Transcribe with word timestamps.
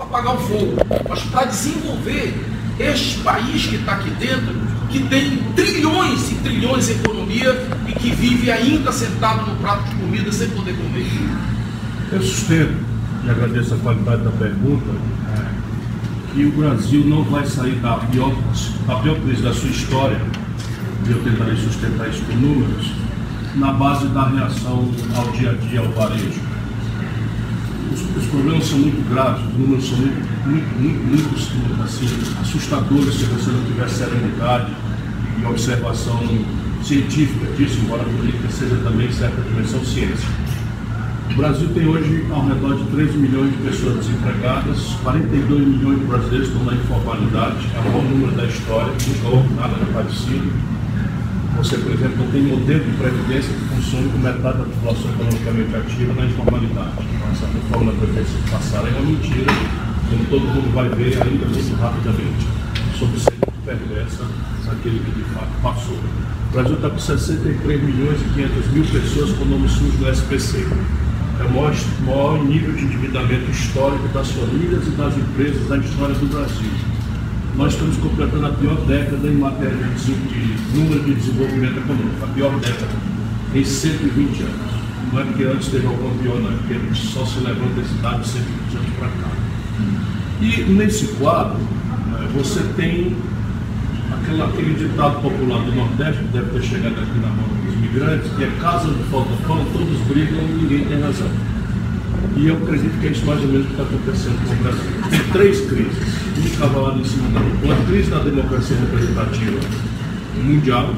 para 0.00 0.04
apagar 0.06 0.34
o 0.34 0.38
fogo, 0.38 0.76
mas 1.08 1.22
para 1.24 1.44
desenvolver 1.46 2.34
este 2.78 3.18
país 3.20 3.66
que 3.66 3.76
está 3.76 3.92
aqui 3.92 4.10
dentro, 4.10 4.54
que 4.88 5.00
tem 5.00 5.36
trilhões 5.54 6.32
e 6.32 6.34
trilhões 6.36 6.86
de 6.86 6.92
economia 6.92 7.68
e 7.86 7.92
que 7.92 8.10
vive 8.10 8.50
ainda 8.50 8.90
sentado 8.90 9.50
no 9.50 9.56
prato 9.56 9.84
de 9.90 9.96
comida 9.96 10.32
sem 10.32 10.48
poder 10.50 10.74
comer. 10.74 11.06
Eu 12.12 12.22
sustento, 12.22 12.74
e 13.24 13.30
agradeço 13.30 13.74
a 13.74 13.78
qualidade 13.78 14.22
da 14.22 14.30
pergunta, 14.30 14.90
que 16.32 16.44
o 16.44 16.52
Brasil 16.52 17.04
não 17.06 17.24
vai 17.24 17.44
sair 17.44 17.74
da 17.76 17.96
pior, 17.96 18.32
da 18.86 18.96
pior 18.96 19.20
crise 19.20 19.42
da 19.42 19.52
sua 19.52 19.68
história, 19.68 20.20
e 21.06 21.10
eu 21.10 21.22
tentarei 21.22 21.56
sustentar 21.56 22.08
isso 22.08 22.22
com 22.22 22.34
números, 22.34 22.92
na 23.56 23.72
base 23.72 24.06
da 24.08 24.28
reação 24.28 24.88
ao 25.16 25.30
dia 25.32 25.50
a 25.50 25.54
dia, 25.54 25.80
ao 25.80 25.88
varejo. 25.88 26.49
Os, 27.92 28.00
os 28.16 28.26
problemas 28.30 28.66
são 28.66 28.78
muito 28.78 29.08
graves, 29.10 29.44
os 29.46 29.58
números 29.58 29.88
são 29.88 29.98
muito, 29.98 30.46
muito, 30.46 30.76
muito, 30.78 31.06
muito 31.08 31.82
assim, 31.82 32.06
assustadores 32.40 33.14
se 33.14 33.24
você 33.24 33.50
não 33.50 33.64
tiver 33.64 33.88
serenidade 33.88 34.72
e 35.40 35.46
observação 35.46 36.20
científica 36.82 37.46
disso, 37.56 37.78
embora 37.82 38.02
a 38.02 38.04
política 38.04 38.48
seja 38.50 38.76
também 38.76 39.10
certa 39.12 39.40
dimensão 39.42 39.84
ciência. 39.84 40.28
O 41.30 41.34
Brasil 41.34 41.68
tem 41.72 41.86
hoje 41.86 42.26
ao 42.30 42.46
redor 42.46 42.76
de 42.76 42.84
3 42.90 43.14
milhões 43.14 43.52
de 43.52 43.58
pessoas 43.58 44.04
desempregadas, 44.04 44.78
42 45.02 45.68
milhões 45.68 46.00
de 46.00 46.06
brasileiros 46.06 46.48
estão 46.48 46.64
na 46.64 46.74
informalidade, 46.74 47.68
é 47.74 47.78
o 47.78 47.84
maior 47.84 48.04
número 48.04 48.32
da 48.32 48.44
história, 48.46 48.92
nunca 48.92 49.28
houve 49.28 49.54
nada 49.54 49.74
parecido. 49.92 50.79
Você, 51.60 51.76
por 51.76 51.92
exemplo, 51.92 52.24
não 52.24 52.32
tem 52.32 52.40
modelo 52.40 52.82
de 52.82 52.96
previdência 52.96 53.52
que 53.52 53.64
funcione 53.68 54.08
com 54.08 54.16
metade 54.16 54.56
da 54.56 54.64
população 54.64 55.10
economicamente 55.12 55.76
ativa 55.76 56.14
na 56.14 56.24
informalidade. 56.24 57.04
Essa 57.32 57.46
reforma 57.52 57.92
da 57.92 57.98
previdência 57.98 58.40
passada 58.50 58.88
é 58.88 58.92
uma 58.92 59.02
mentira, 59.02 59.52
como 60.08 60.24
todo 60.30 60.40
mundo 60.40 60.74
vai 60.74 60.88
ver 60.88 61.20
ainda 61.20 61.44
muito 61.44 61.76
rapidamente, 61.76 62.46
sobre 62.98 63.20
ser 63.20 63.34
perversa 63.62 64.24
aquele 64.72 65.00
que 65.00 65.10
de 65.10 65.24
fato 65.34 65.52
passou. 65.62 65.98
O 66.48 66.52
Brasil 66.54 66.76
está 66.76 66.88
com 66.88 66.98
63 66.98 67.82
milhões 67.82 68.20
e 68.22 68.24
500 68.40 68.66
mil 68.72 68.84
pessoas 68.86 69.32
com 69.36 69.44
nome 69.44 69.68
sujo 69.68 69.98
no 69.98 70.08
SPC. 70.08 70.66
É 71.40 71.44
o 71.44 71.50
maior, 71.50 71.74
maior 72.06 72.42
nível 72.42 72.72
de 72.72 72.84
endividamento 72.84 73.50
histórico 73.50 74.08
das 74.14 74.30
famílias 74.30 74.86
e 74.86 74.90
das 74.92 75.14
empresas 75.14 75.68
da 75.68 75.76
história 75.76 76.14
do 76.14 76.24
Brasil 76.24 76.89
nós 77.56 77.72
estamos 77.72 77.96
completando 77.98 78.46
a 78.46 78.50
pior 78.50 78.76
década 78.86 79.28
em 79.28 79.36
matéria 79.36 79.76
de, 79.76 80.14
de 80.14 80.76
número 80.76 81.02
de 81.04 81.14
desenvolvimento 81.14 81.78
econômico, 81.78 82.24
a 82.24 82.28
pior 82.28 82.58
década 82.60 82.92
em 83.54 83.64
120 83.64 84.42
anos. 84.42 84.70
Não 85.12 85.20
é 85.20 85.24
porque 85.24 85.44
antes 85.44 85.68
teve 85.68 85.86
alguma 85.86 86.14
pior, 86.22 86.40
não, 86.40 86.50
é 86.50 86.54
porque 86.54 86.94
só 86.94 87.24
se 87.24 87.40
levanta 87.40 87.80
esse 87.80 87.94
dado 87.94 88.22
de 88.22 88.28
120 88.28 88.76
anos 88.76 88.90
para 88.98 89.08
cá. 89.08 89.30
E 90.40 90.62
nesse 90.72 91.06
quadro, 91.14 91.58
né, 91.58 92.28
você 92.34 92.60
tem 92.76 93.16
aquela, 94.12 94.46
aquele 94.46 94.74
ditado 94.74 95.20
popular 95.20 95.62
do 95.64 95.72
Nordeste, 95.72 96.22
que 96.22 96.28
deve 96.28 96.50
ter 96.50 96.62
chegado 96.62 97.00
aqui 97.00 97.18
na 97.18 97.28
mão 97.28 97.48
dos 97.64 97.74
imigrantes, 97.74 98.30
que 98.32 98.44
é 98.44 98.50
casa 98.60 98.88
onde 98.88 99.02
falta 99.10 99.30
pão, 99.46 99.64
todos 99.72 99.98
brigam 100.06 100.40
e 100.40 100.62
ninguém 100.62 100.84
tem 100.84 101.00
razão. 101.00 101.28
E 102.36 102.46
eu 102.46 102.56
acredito 102.56 103.00
que 103.00 103.08
é 103.08 103.10
isso 103.10 103.26
mais 103.26 103.40
ou 103.40 103.48
menos 103.48 103.66
que 103.66 103.72
está 103.72 103.82
acontecendo 103.82 104.46
com 104.46 104.52
o 104.52 104.56
Brasil. 104.56 105.10
Tem 105.10 105.32
três 105.32 105.60
crises, 105.62 106.54
um 106.54 106.58
cavalado 106.58 107.00
em 107.00 107.04
cima 107.04 107.28
da 107.30 107.40
outra. 107.40 107.66
Uma 107.66 107.86
crise 107.86 108.10
da 108.10 108.18
democracia 108.20 108.76
representativa 108.76 109.60
mundial. 110.42 110.94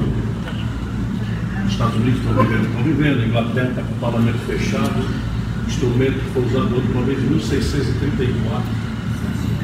Os 1.65 1.71
Estados 1.71 1.95
Unidos 1.95 2.19
estão 2.19 2.43
vivendo, 2.43 2.65
estão 2.67 2.83
vivendo, 2.83 3.21
a 3.21 3.25
Inglaterra 3.25 3.69
está 3.69 3.81
com 3.81 3.93
o 3.93 3.97
parlamento 3.97 4.37
fechado, 4.45 5.05
instrumento 5.67 6.19
que 6.19 6.29
foi 6.31 6.45
usado 6.45 6.75
outra 6.75 7.01
vez 7.01 7.23
em 7.23 7.27
1634, 7.27 8.63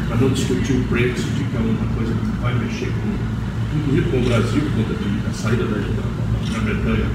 para 0.08 0.17
não 0.17 0.30
discutir 0.30 0.73
o 0.73 0.83
Brexit, 0.89 1.30
que 1.30 1.56
é 1.56 1.59
uma 1.59 1.95
coisa 1.95 2.14
que 2.14 2.42
vai 2.42 2.54
mexer 2.56 2.88
com, 2.88 3.78
inclusive 3.78 4.09
com 4.09 4.17
o 4.17 4.26
Brasil, 4.26 4.61
por 4.61 4.86
conta 4.86 5.28
da 5.28 5.33
saída 5.33 5.64
da, 5.66 5.78
da 5.78 6.50
Grã-Bretanha 6.50 7.05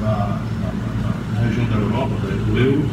da, 0.00 0.40
da, 0.62 0.70
da, 1.34 1.46
região 1.46 1.66
da 1.66 1.76
Europa, 1.76 2.14
do 2.46 2.58
euro 2.58 2.88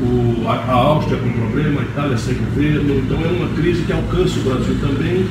o, 0.00 0.48
a, 0.48 0.54
a, 0.54 0.72
Áustria 0.72 1.18
com 1.18 1.30
problema, 1.32 1.80
a 1.80 1.84
Itália 1.84 2.16
sem 2.16 2.34
governo, 2.34 2.98
então 2.98 3.20
é 3.20 3.28
uma 3.28 3.48
crise 3.54 3.82
que 3.82 3.92
alcança 3.92 4.38
o 4.38 4.42
Brasil 4.42 4.76
também, 4.80 5.26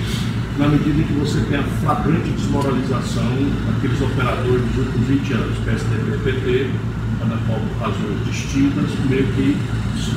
na 0.57 0.67
medida 0.67 0.99
em 0.99 1.03
que 1.03 1.13
você 1.13 1.39
tem 1.41 1.59
a 1.59 1.63
flagrante 1.63 2.29
desmoralização 2.31 3.31
daqueles 3.67 4.01
operadores 4.01 4.61
dos 4.61 4.85
últimos 4.85 5.07
20 5.07 5.33
anos, 5.33 5.57
PSDB 5.59 6.15
e 6.15 6.19
PT, 6.19 6.69
cada 7.19 7.37
qual 7.45 7.59
por 7.59 7.87
razões 7.87 8.25
distintas, 8.25 8.89
meio 9.09 9.27
que 9.33 9.57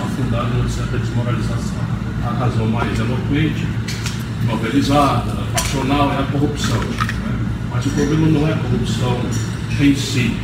afundaram 0.02 0.48
numa 0.50 0.68
certa 0.68 0.98
desmoralização. 0.98 1.78
A 2.24 2.30
razão 2.30 2.68
mais 2.68 2.98
eloquente, 2.98 3.66
novelizada, 4.46 5.36
passional, 5.52 6.12
é 6.12 6.18
a 6.18 6.22
corrupção. 6.24 6.78
Né? 6.78 7.38
Mas 7.70 7.86
o 7.86 7.90
problema 7.90 8.26
não 8.28 8.48
é 8.48 8.52
a 8.52 8.56
corrupção 8.56 9.20
em 9.80 9.94
si, 9.94 10.36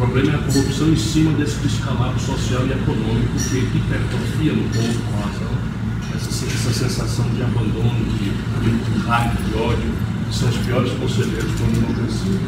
o 0.00 0.02
problema 0.02 0.32
é 0.32 0.34
a 0.34 0.38
corrupção 0.38 0.88
em 0.88 0.96
cima 0.96 1.30
desse 1.34 1.56
descalabro 1.58 2.18
social 2.18 2.66
e 2.66 2.72
econômico 2.72 3.34
que 3.36 3.58
hipertrofia 3.58 4.54
no 4.54 4.62
povo 4.70 4.98
com 5.04 5.20
razão. 5.20 5.52
Essa, 6.16 6.46
essa 6.46 6.72
sensação 6.72 7.28
de 7.28 7.42
abandono, 7.42 8.02
de, 8.16 8.30
de 8.30 9.06
raiva, 9.06 9.36
de 9.42 9.54
ódio, 9.58 9.92
que 10.26 10.34
são 10.34 10.48
os 10.48 10.56
piores 10.56 10.90
conselheiros 10.92 11.52
uma 11.60 11.72
democracia. 11.72 12.40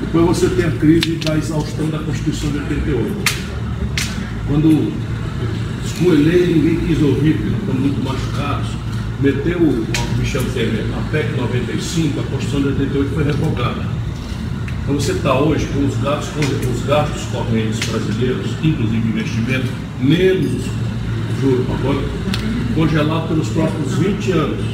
Depois 0.00 0.26
você 0.26 0.48
tem 0.48 0.64
a 0.64 0.72
crise 0.72 1.20
da 1.24 1.38
exaustão 1.38 1.88
da 1.88 2.00
Constituição 2.00 2.50
de 2.50 2.58
88. 2.58 3.32
Quando 4.48 4.92
escolher 5.84 6.48
ninguém 6.48 6.80
quis 6.80 7.00
ouvir, 7.00 7.36
porque 7.36 7.60
estão 7.60 7.74
muito 7.74 8.02
machucados, 8.02 8.70
meteu 9.20 9.58
o 9.60 10.18
Michel 10.18 10.42
Temer 10.52 10.84
a 10.98 11.10
PEC 11.12 11.36
95, 11.36 12.18
a 12.18 12.22
Constituição 12.24 12.60
de 12.60 12.68
88 12.80 13.14
foi 13.14 13.22
revogada 13.22 13.91
então 14.82 14.94
você 14.96 15.12
está 15.12 15.38
hoje 15.38 15.66
com 15.66 15.86
os 15.86 15.96
gastos, 16.02 16.34
os 16.76 16.84
gastos 16.84 17.22
correntes 17.26 17.78
brasileiros, 17.88 18.50
inclusive 18.62 19.08
investimento, 19.08 19.68
menos 20.00 20.64
juro 21.40 21.66
agora, 21.78 21.98
congelado 22.74 23.28
pelos 23.28 23.48
próximos 23.48 23.94
20 23.94 24.32
anos. 24.32 24.64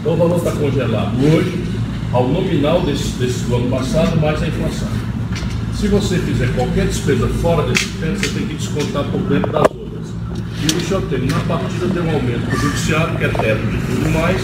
Então 0.00 0.14
o 0.14 0.16
valor 0.16 0.36
está 0.38 0.50
congelado 0.52 1.16
hoje, 1.16 1.64
ao 2.12 2.28
nominal 2.28 2.80
desse, 2.82 3.10
desse 3.18 3.44
do 3.44 3.56
ano 3.56 3.70
passado, 3.70 4.20
mais 4.20 4.42
a 4.42 4.48
inflação. 4.48 4.88
Se 5.74 5.88
você 5.88 6.18
fizer 6.18 6.52
qualquer 6.54 6.86
despesa 6.86 7.28
fora 7.28 7.66
desse 7.68 7.86
tempo, 8.00 8.18
você 8.18 8.28
tem 8.30 8.46
que 8.48 8.54
descontar 8.54 9.04
por 9.04 9.20
dentro 9.22 9.56
outras. 9.56 9.71
E 10.62 10.72
o 10.72 10.76
Michel 10.76 11.02
Temer, 11.08 11.28
na 11.32 11.40
partida, 11.40 11.86
deu 11.88 12.04
um 12.04 12.14
aumento 12.14 12.46
para 12.46 12.54
o 12.54 12.58
judiciário, 12.58 13.18
que 13.18 13.24
é 13.24 13.28
teto 13.28 13.66
de 13.66 13.78
tudo 13.78 14.10
mais, 14.10 14.40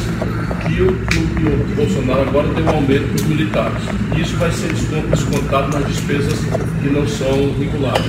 e 0.69 0.83
o, 0.83 0.91
o, 0.91 1.73
o 1.73 1.77
Bolsonaro 1.77 2.23
agora 2.23 2.49
deu 2.49 2.65
um 2.65 2.71
aumento 2.71 3.06
para 3.06 3.15
os 3.15 3.23
militares. 3.23 3.83
Isso 4.21 4.37
vai 4.37 4.51
ser 4.51 4.73
descontado 4.73 5.78
nas 5.78 5.87
despesas 5.87 6.34
que 6.83 6.89
não 6.91 7.07
são 7.07 7.53
vinculadas. 7.53 8.05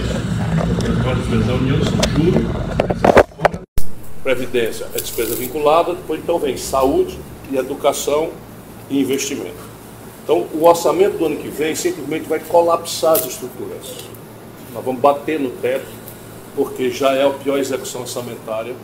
As 1.08 1.18
despesas 1.20 1.46
da 1.46 1.54
União 1.54 1.78
são 1.84 1.98
juros, 2.18 2.42
previdência 4.24 4.88
é 4.94 5.00
despesa 5.00 5.36
vinculada, 5.36 5.94
depois 5.94 6.20
então 6.20 6.38
vem 6.38 6.58
saúde 6.58 7.18
e 7.52 7.58
educação 7.58 8.30
e 8.90 9.00
investimento. 9.00 9.70
Então 10.24 10.46
o 10.54 10.66
orçamento 10.66 11.18
do 11.18 11.26
ano 11.26 11.38
que 11.38 11.48
vem 11.48 11.76
simplesmente 11.76 12.28
vai 12.28 12.40
colapsar 12.40 13.14
as 13.14 13.26
estruturas. 13.26 13.96
Nós 14.74 14.86
vamos 14.86 15.02
bater 15.02 15.40
no 15.40 15.50
teto, 15.50 15.88
porque 16.60 16.90
já 16.90 17.14
é 17.14 17.26
a 17.26 17.30
pior 17.30 17.58
execução 17.58 18.02
orçamentária 18.02 18.76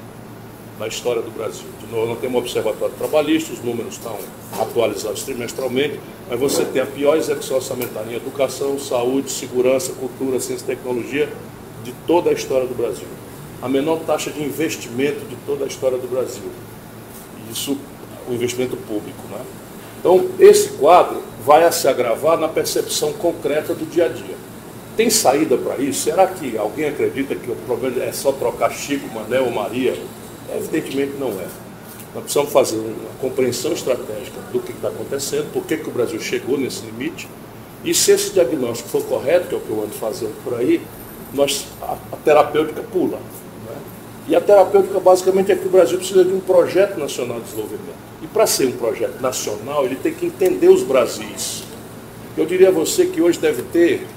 da 0.80 0.88
história 0.88 1.22
do 1.22 1.30
Brasil. 1.30 1.66
Novo, 1.92 2.08
não 2.08 2.16
temos 2.16 2.36
um 2.36 2.40
observatório 2.40 2.96
trabalhista, 2.96 3.52
os 3.52 3.62
números 3.62 3.96
estão 3.96 4.18
atualizados 4.58 5.24
trimestralmente, 5.24 6.00
mas 6.30 6.40
você 6.40 6.64
tem 6.64 6.82
a 6.82 6.86
pior 6.86 7.18
execução 7.18 7.58
orçamentária 7.58 8.14
em 8.14 8.16
educação, 8.16 8.80
saúde, 8.80 9.30
segurança, 9.30 9.92
cultura, 9.92 10.40
ciência 10.40 10.64
e 10.64 10.68
tecnologia 10.68 11.28
de 11.84 11.92
toda 12.08 12.30
a 12.30 12.34
história 12.34 12.66
do 12.66 12.74
Brasil. 12.74 13.08
A 13.62 13.68
menor 13.68 14.00
taxa 14.08 14.32
de 14.32 14.42
investimento 14.42 15.26
de 15.26 15.36
toda 15.46 15.66
a 15.66 15.68
história 15.68 15.98
do 15.98 16.08
Brasil. 16.08 16.50
Isso, 17.52 17.78
o 18.30 18.34
investimento 18.34 18.78
público. 18.78 19.22
Né? 19.30 19.42
Então, 20.00 20.30
esse 20.40 20.70
quadro 20.78 21.22
vai 21.46 21.70
se 21.74 21.90
agravar 21.90 22.38
na 22.38 22.48
percepção 22.48 23.12
concreta 23.12 23.74
do 23.74 23.86
dia 23.86 24.06
a 24.06 24.08
dia. 24.08 24.35
Tem 24.96 25.10
saída 25.10 25.58
para 25.58 25.78
isso? 25.78 26.04
Será 26.04 26.28
que 26.28 26.58
alguém 26.58 26.88
acredita 26.88 27.36
que 27.36 27.52
o 27.52 27.56
problema 27.68 28.04
é 28.04 28.12
só 28.12 28.32
trocar 28.32 28.72
Chico, 28.72 29.14
Manel 29.14 29.46
ou 29.46 29.52
Maria 29.52 29.94
Evidentemente 30.54 31.14
não 31.20 31.30
é. 31.30 31.48
Nós 32.14 32.24
precisamos 32.24 32.52
fazer 32.52 32.78
uma 32.78 33.20
compreensão 33.20 33.74
estratégica 33.74 34.40
do 34.52 34.60
que 34.60 34.72
está 34.72 34.88
acontecendo, 34.88 35.52
por 35.52 35.66
que, 35.66 35.78
que 35.78 35.90
o 35.90 35.92
Brasil 35.92 36.20
chegou 36.20 36.58
nesse 36.58 36.86
limite, 36.86 37.28
e 37.84 37.94
se 37.94 38.12
esse 38.12 38.32
diagnóstico 38.32 38.90
for 38.90 39.04
correto, 39.04 39.48
que 39.48 39.56
é 39.56 39.58
o 39.58 39.62
que 39.62 39.70
eu 39.70 39.84
ando 39.84 39.94
fazendo 39.94 40.34
por 40.44 40.58
aí, 40.58 40.82
nós, 41.34 41.68
a, 41.82 41.98
a 42.12 42.18
terapêutica 42.24 42.82
pula. 42.82 43.18
Né? 43.18 43.76
E 44.30 44.36
a 44.36 44.42
terapêutica 44.42 45.00
basicamente 45.00 45.52
é 45.52 45.56
que 45.56 45.68
o 45.68 45.70
Brasil 45.70 45.98
precisa 45.98 46.24
de 46.24 46.34
um 46.34 46.40
projeto 46.40 46.98
nacional 46.98 47.38
de 47.40 47.46
desenvolvimento. 47.46 48.06
E 48.22 48.28
para 48.28 48.48
ser 48.48 48.68
um 48.68 48.72
projeto 48.72 49.22
nacional, 49.22 49.86
ele 49.86 49.98
tem 49.98 50.14
que 50.14 50.26
entender 50.26 50.70
os 50.70 50.84
Brasis. 50.84 51.64
Eu 52.38 52.46
diria 52.46 52.70
a 52.70 52.72
você 52.72 53.06
que 53.06 53.22
hoje 53.22 53.40
deve 53.40 53.62
ter, 53.64 54.08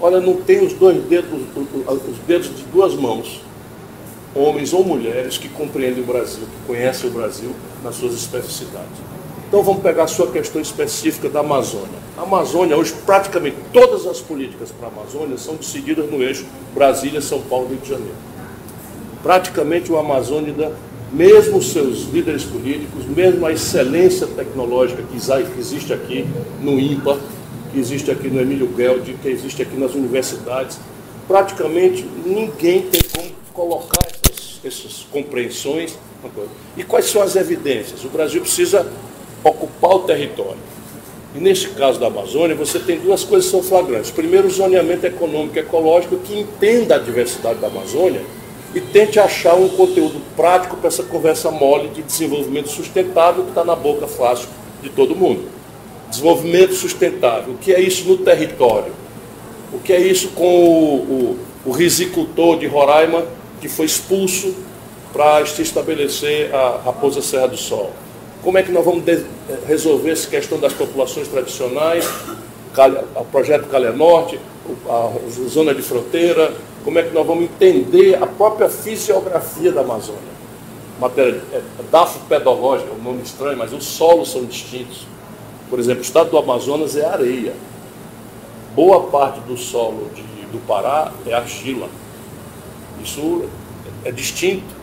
olha, 0.00 0.20
não 0.20 0.34
tem 0.36 0.64
os 0.64 0.72
dois 0.72 1.02
dedos, 1.04 1.30
os, 1.32 2.08
os 2.08 2.18
dedos 2.26 2.48
de 2.56 2.64
duas 2.64 2.94
mãos 2.94 3.40
homens 4.36 4.72
ou 4.72 4.84
mulheres 4.84 5.38
que 5.38 5.48
compreendem 5.48 6.02
o 6.02 6.06
Brasil, 6.06 6.42
que 6.42 6.66
conhecem 6.66 7.08
o 7.08 7.12
Brasil 7.12 7.50
nas 7.82 7.96
suas 7.96 8.12
especificidades. 8.12 8.98
Então 9.48 9.62
vamos 9.62 9.82
pegar 9.82 10.04
a 10.04 10.08
sua 10.08 10.26
questão 10.26 10.60
específica 10.60 11.28
da 11.28 11.40
Amazônia. 11.40 11.98
A 12.18 12.22
Amazônia, 12.22 12.76
hoje, 12.76 12.94
praticamente 13.06 13.56
todas 13.72 14.06
as 14.06 14.20
políticas 14.20 14.70
para 14.70 14.88
a 14.88 14.90
Amazônia 14.90 15.38
são 15.38 15.54
decididas 15.54 16.10
no 16.10 16.22
eixo 16.22 16.44
Brasília, 16.74 17.20
São 17.20 17.40
Paulo, 17.42 17.68
Rio 17.68 17.78
de 17.78 17.88
Janeiro. 17.88 18.14
Praticamente 19.22 19.90
o 19.90 19.98
Amazônia, 19.98 20.72
mesmo 21.12 21.62
seus 21.62 22.02
líderes 22.12 22.44
políticos, 22.44 23.06
mesmo 23.06 23.46
a 23.46 23.52
excelência 23.52 24.26
tecnológica 24.26 25.02
que 25.02 25.16
existe 25.58 25.92
aqui 25.92 26.26
no 26.60 26.78
IMPA, 26.78 27.18
que 27.76 27.80
existe 27.80 28.10
aqui 28.10 28.28
no 28.28 28.40
Emílio 28.40 28.72
Geld, 28.74 29.12
que 29.20 29.28
existe 29.28 29.60
aqui 29.60 29.76
nas 29.76 29.94
universidades, 29.94 30.78
praticamente 31.28 32.08
ninguém 32.24 32.80
tem 32.80 33.02
como 33.14 33.30
colocar 33.52 34.00
essas, 34.06 34.60
essas 34.64 35.06
compreensões. 35.12 35.98
E 36.74 36.82
quais 36.82 37.04
são 37.04 37.20
as 37.20 37.36
evidências? 37.36 38.02
O 38.02 38.08
Brasil 38.08 38.40
precisa 38.40 38.90
ocupar 39.44 39.90
o 39.90 39.98
território. 40.00 40.56
E 41.34 41.38
nesse 41.38 41.68
caso 41.68 42.00
da 42.00 42.06
Amazônia, 42.06 42.56
você 42.56 42.78
tem 42.78 42.98
duas 42.98 43.22
coisas 43.24 43.44
que 43.44 43.50
são 43.50 43.62
flagrantes. 43.62 44.10
Primeiro, 44.10 44.48
o 44.48 44.50
zoneamento 44.50 45.04
econômico 45.04 45.56
e 45.56 45.60
ecológico 45.60 46.16
que 46.16 46.40
entenda 46.40 46.94
a 46.94 46.98
diversidade 46.98 47.58
da 47.58 47.66
Amazônia 47.66 48.22
e 48.74 48.80
tente 48.80 49.20
achar 49.20 49.54
um 49.54 49.68
conteúdo 49.68 50.18
prático 50.34 50.78
para 50.78 50.88
essa 50.88 51.02
conversa 51.02 51.50
mole 51.50 51.88
de 51.90 52.02
desenvolvimento 52.02 52.70
sustentável 52.70 53.42
que 53.44 53.50
está 53.50 53.64
na 53.64 53.76
boca 53.76 54.06
fácil 54.06 54.48
de 54.82 54.88
todo 54.88 55.14
mundo. 55.14 55.55
Desenvolvimento 56.10 56.74
sustentável, 56.74 57.54
o 57.54 57.58
que 57.58 57.72
é 57.72 57.80
isso 57.80 58.08
no 58.08 58.18
território? 58.18 58.92
O 59.72 59.78
que 59.78 59.92
é 59.92 60.00
isso 60.00 60.28
com 60.28 60.44
o, 60.44 61.36
o, 61.64 61.70
o 61.70 61.70
risicultor 61.72 62.58
de 62.58 62.66
Roraima 62.66 63.26
que 63.60 63.68
foi 63.68 63.86
expulso 63.86 64.54
para 65.12 65.44
se 65.46 65.62
estabelecer 65.62 66.54
a 66.54 66.80
Raposa 66.84 67.20
Serra 67.20 67.48
do 67.48 67.56
Sol? 67.56 67.92
Como 68.42 68.56
é 68.56 68.62
que 68.62 68.70
nós 68.70 68.84
vamos 68.84 69.04
resolver 69.66 70.10
essa 70.10 70.28
questão 70.28 70.58
das 70.58 70.72
populações 70.72 71.26
tradicionais, 71.26 72.08
o 73.16 73.24
projeto 73.24 73.66
Calé 73.68 73.90
Norte, 73.90 74.38
a 74.88 75.10
zona 75.48 75.74
de 75.74 75.82
fronteira, 75.82 76.52
como 76.84 76.98
é 76.98 77.02
que 77.02 77.12
nós 77.12 77.26
vamos 77.26 77.44
entender 77.44 78.14
a 78.22 78.26
própria 78.26 78.68
fisiografia 78.68 79.72
da 79.72 79.80
Amazônia. 79.80 80.36
Matéria 81.00 81.42
é, 81.52 81.60
dafo 81.90 82.20
pedológica, 82.28 82.90
um 82.92 83.02
nome 83.02 83.22
estranho, 83.22 83.58
mas 83.58 83.72
os 83.72 83.84
solos 83.84 84.30
são 84.30 84.44
distintos. 84.44 85.06
Por 85.68 85.78
exemplo, 85.78 86.00
o 86.00 86.04
estado 86.04 86.30
do 86.30 86.38
Amazonas 86.38 86.96
é 86.96 87.04
areia. 87.04 87.54
Boa 88.74 89.04
parte 89.04 89.40
do 89.40 89.56
solo 89.56 90.10
de, 90.14 90.22
do 90.52 90.58
Pará 90.66 91.12
é 91.26 91.34
argila. 91.34 91.88
Isso 93.02 93.44
é 94.04 94.12
distinto. 94.12 94.76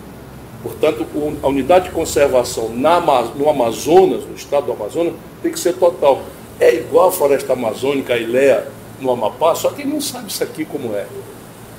Portanto, 0.62 1.06
a 1.42 1.48
unidade 1.48 1.86
de 1.86 1.92
conservação 1.92 2.70
no 2.70 3.50
Amazonas, 3.50 4.26
no 4.26 4.36
estado 4.36 4.68
do 4.68 4.72
Amazonas, 4.72 5.14
tem 5.42 5.52
que 5.52 5.60
ser 5.60 5.74
total. 5.74 6.22
É 6.60 6.74
igual 6.76 7.10
a 7.10 7.12
floresta 7.12 7.54
amazônica, 7.54 8.14
a 8.14 8.18
Ilhéa, 8.18 8.68
no 9.00 9.12
Amapá, 9.12 9.54
só 9.56 9.70
que 9.70 9.84
não 9.84 10.00
sabe 10.00 10.30
isso 10.30 10.44
aqui 10.44 10.64
como 10.64 10.96
é. 10.96 11.06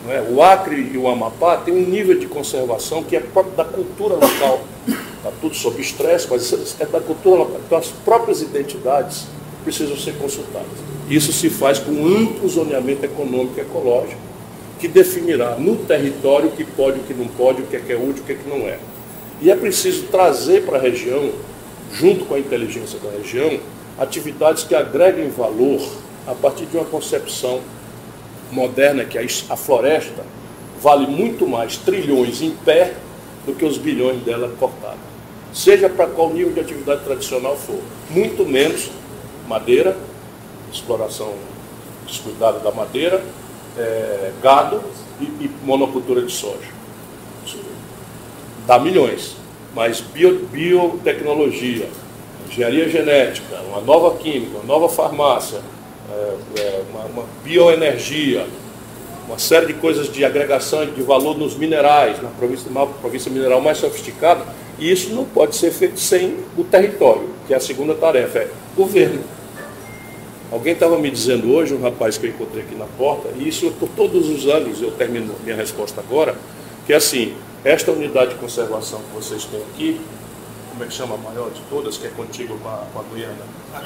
é. 0.09 0.27
O 0.31 0.43
Acre 0.43 0.91
e 0.93 0.99
o 0.99 1.09
Amapá 1.09 1.56
têm 1.56 1.75
um 1.75 1.89
nível 1.89 2.19
de 2.19 2.27
conservação 2.27 3.03
que 3.03 3.17
é 3.17 3.21
próprio 3.21 3.56
da 3.56 3.65
cultura 3.65 4.15
local. 4.15 4.61
Está 5.25 5.31
tudo 5.41 5.56
sob 5.56 5.81
estresse, 5.81 6.26
mas 6.31 6.76
é 6.79 6.85
cultura. 6.85 7.47
Então, 7.65 7.79
as 7.79 7.88
próprias 7.88 8.43
identidades 8.43 9.26
precisam 9.65 9.97
ser 9.97 10.19
consultadas. 10.19 10.69
Isso 11.09 11.32
se 11.32 11.49
faz 11.49 11.79
com 11.79 11.93
um 11.93 12.06
amplo 12.06 12.47
zoneamento 12.47 13.06
econômico 13.06 13.55
e 13.56 13.62
ecológico 13.62 14.21
que 14.79 14.87
definirá 14.87 15.56
no 15.56 15.76
território 15.76 16.49
o 16.49 16.53
que 16.53 16.62
pode, 16.62 17.00
o 17.00 17.03
que 17.05 17.15
não 17.15 17.26
pode, 17.26 17.62
o 17.62 17.67
que 17.67 17.76
é, 17.76 17.81
que 17.81 17.91
é 17.91 17.97
útil, 17.97 18.23
o 18.23 18.26
que 18.26 18.32
é 18.32 18.35
que 18.35 18.47
não 18.47 18.69
é. 18.69 18.79
E 19.41 19.50
é 19.50 19.56
preciso 19.56 20.09
trazer 20.09 20.67
para 20.67 20.76
a 20.76 20.81
região, 20.81 21.31
junto 21.91 22.27
com 22.27 22.35
a 22.35 22.38
inteligência 22.38 22.99
da 22.99 23.11
região, 23.11 23.59
atividades 23.99 24.65
que 24.65 24.75
agreguem 24.75 25.31
valor 25.31 25.81
a 26.27 26.35
partir 26.35 26.67
de 26.67 26.77
uma 26.77 26.85
concepção 26.85 27.61
moderna 28.53 29.06
que 29.06 29.17
a 29.19 29.56
floresta 29.56 30.23
vale 30.82 31.06
muito 31.06 31.47
mais 31.47 31.79
trilhões 31.79 32.43
em 32.43 32.50
pé 32.50 32.93
do 33.47 33.55
que 33.55 33.65
os 33.65 33.79
bilhões 33.79 34.23
dela. 34.23 34.53
Seja 35.55 35.89
para 35.89 36.09
qual 36.09 36.31
nível 36.31 36.53
de 36.53 36.61
atividade 36.61 37.05
tradicional 37.05 37.56
for. 37.56 37.79
Muito 38.11 38.45
menos 38.45 38.91
madeira, 39.47 39.97
exploração 40.73 41.33
descuidada 42.05 42.59
da 42.59 42.73
madeira, 42.73 43.23
é, 43.79 44.33
gado 44.43 44.83
e, 45.21 45.25
e, 45.25 45.51
monocultura 45.62 46.23
de 46.23 46.33
soja. 46.33 46.75
Dá 48.67 48.81
milhões, 48.81 49.37
mas 49.75 50.01
bio, 50.01 50.47
biotecnologia, 50.51 51.89
engenharia 52.49 52.89
genética, 52.89 53.61
uma 53.69 53.81
nova 53.81 54.17
química, 54.17 54.59
uma 54.59 54.65
nova 54.65 54.89
farmácia, 54.89 55.61
é, 56.11 56.61
é, 56.61 56.83
uma, 56.91 57.05
uma 57.05 57.25
bioenergia, 57.45 58.47
uma 59.29 59.39
série 59.39 59.67
de 59.67 59.75
coisas 59.75 60.11
de 60.11 60.25
agregação 60.25 60.85
de 60.87 61.03
valor 61.03 61.39
nos 61.39 61.56
minerais, 61.56 62.21
na 62.21 62.29
província, 62.31 62.69
uma 62.71 62.87
província 62.87 63.31
mineral 63.31 63.61
mais 63.61 63.79
sofisticada, 63.79 64.45
e 64.79 64.91
isso 64.91 65.11
não 65.15 65.25
pode 65.25 65.56
ser 65.56 65.71
feito 65.71 65.99
sem 66.00 66.37
o 66.56 66.65
território, 66.65 67.29
que 67.47 67.55
é 67.55 67.56
a 67.56 67.61
segunda 67.61 67.94
tarefa, 67.94 68.41
é 68.41 68.49
governo. 68.76 69.23
Alguém 70.50 70.75
estava 70.75 70.99
me 70.99 71.11
dizendo 71.11 71.53
hoje, 71.53 71.75
um 71.75 71.81
rapaz 71.81 72.19
que 72.19 72.26
eu 72.26 72.31
encontrei 72.31 72.62
aqui 72.62 72.75
na 72.75 72.85
porta, 72.85 73.29
e 73.37 73.49
isso 73.49 73.71
por 73.73 73.88
todos 73.91 74.29
os 74.29 74.47
anos, 74.47 74.81
eu 74.81 74.91
termino 74.93 75.35
minha 75.43 75.56
resposta 75.56 76.00
agora, 76.00 76.35
que 76.87 76.93
é 76.93 76.97
assim, 76.97 77.35
esta 77.65 77.91
unidade 77.91 78.31
de 78.31 78.37
conservação 78.37 79.00
que 79.00 79.15
vocês 79.15 79.44
têm 79.44 79.61
aqui, 79.73 80.00
como 80.71 80.85
é 80.85 80.87
que 80.87 80.94
chama 80.94 81.15
a 81.15 81.19
maior 81.19 81.50
de 81.50 81.61
todas, 81.70 81.97
que 81.97 82.06
é 82.06 82.11
contigo 82.11 82.59
com 82.59 82.69
a, 82.69 82.85
com 82.93 83.00
a 83.00 83.03
Guiana? 83.15 83.35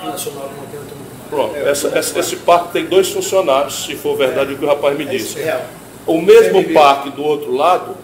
Nacional 0.04 0.48
do 0.48 1.30
Pronto, 1.30 1.54
é, 1.54 1.70
essa, 1.70 1.88
essa, 1.88 2.18
esse 2.18 2.36
parque 2.36 2.72
tem 2.72 2.86
dois 2.86 3.10
funcionários, 3.10 3.84
se 3.84 3.94
for 3.94 4.16
verdade 4.16 4.52
é, 4.52 4.54
o 4.54 4.58
que 4.58 4.64
o 4.64 4.68
rapaz 4.68 4.96
me 4.96 5.04
é 5.04 5.08
disse. 5.08 5.40
É 5.40 5.66
o 6.08 6.22
mesmo 6.22 6.72
parque 6.72 7.10
do 7.10 7.22
outro 7.22 7.54
lado 7.54 7.94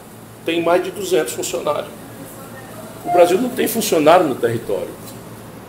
tem 0.45 0.63
mais 0.63 0.85
de 0.85 0.91
200 0.91 1.33
funcionários. 1.33 1.89
O 3.05 3.13
Brasil 3.13 3.41
não 3.41 3.51
tem 3.51 3.69
funcionário 3.69 4.27
no 4.27 4.35
território. 4.35 4.89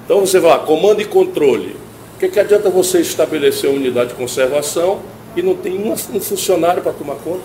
Então 0.05 0.19
você 0.21 0.39
vai 0.39 0.51
lá, 0.51 0.59
comando 0.59 1.01
e 1.01 1.05
controle, 1.05 1.75
o 2.15 2.19
que, 2.19 2.29
que 2.29 2.39
adianta 2.39 2.69
você 2.69 3.01
estabelecer 3.01 3.69
uma 3.69 3.77
unidade 3.77 4.09
de 4.09 4.15
conservação 4.15 4.99
e 5.35 5.41
não 5.41 5.55
tem 5.55 5.77
um, 5.77 5.97
funcionário 5.97 6.81
para 6.81 6.93
tomar 6.93 7.15
conta? 7.15 7.43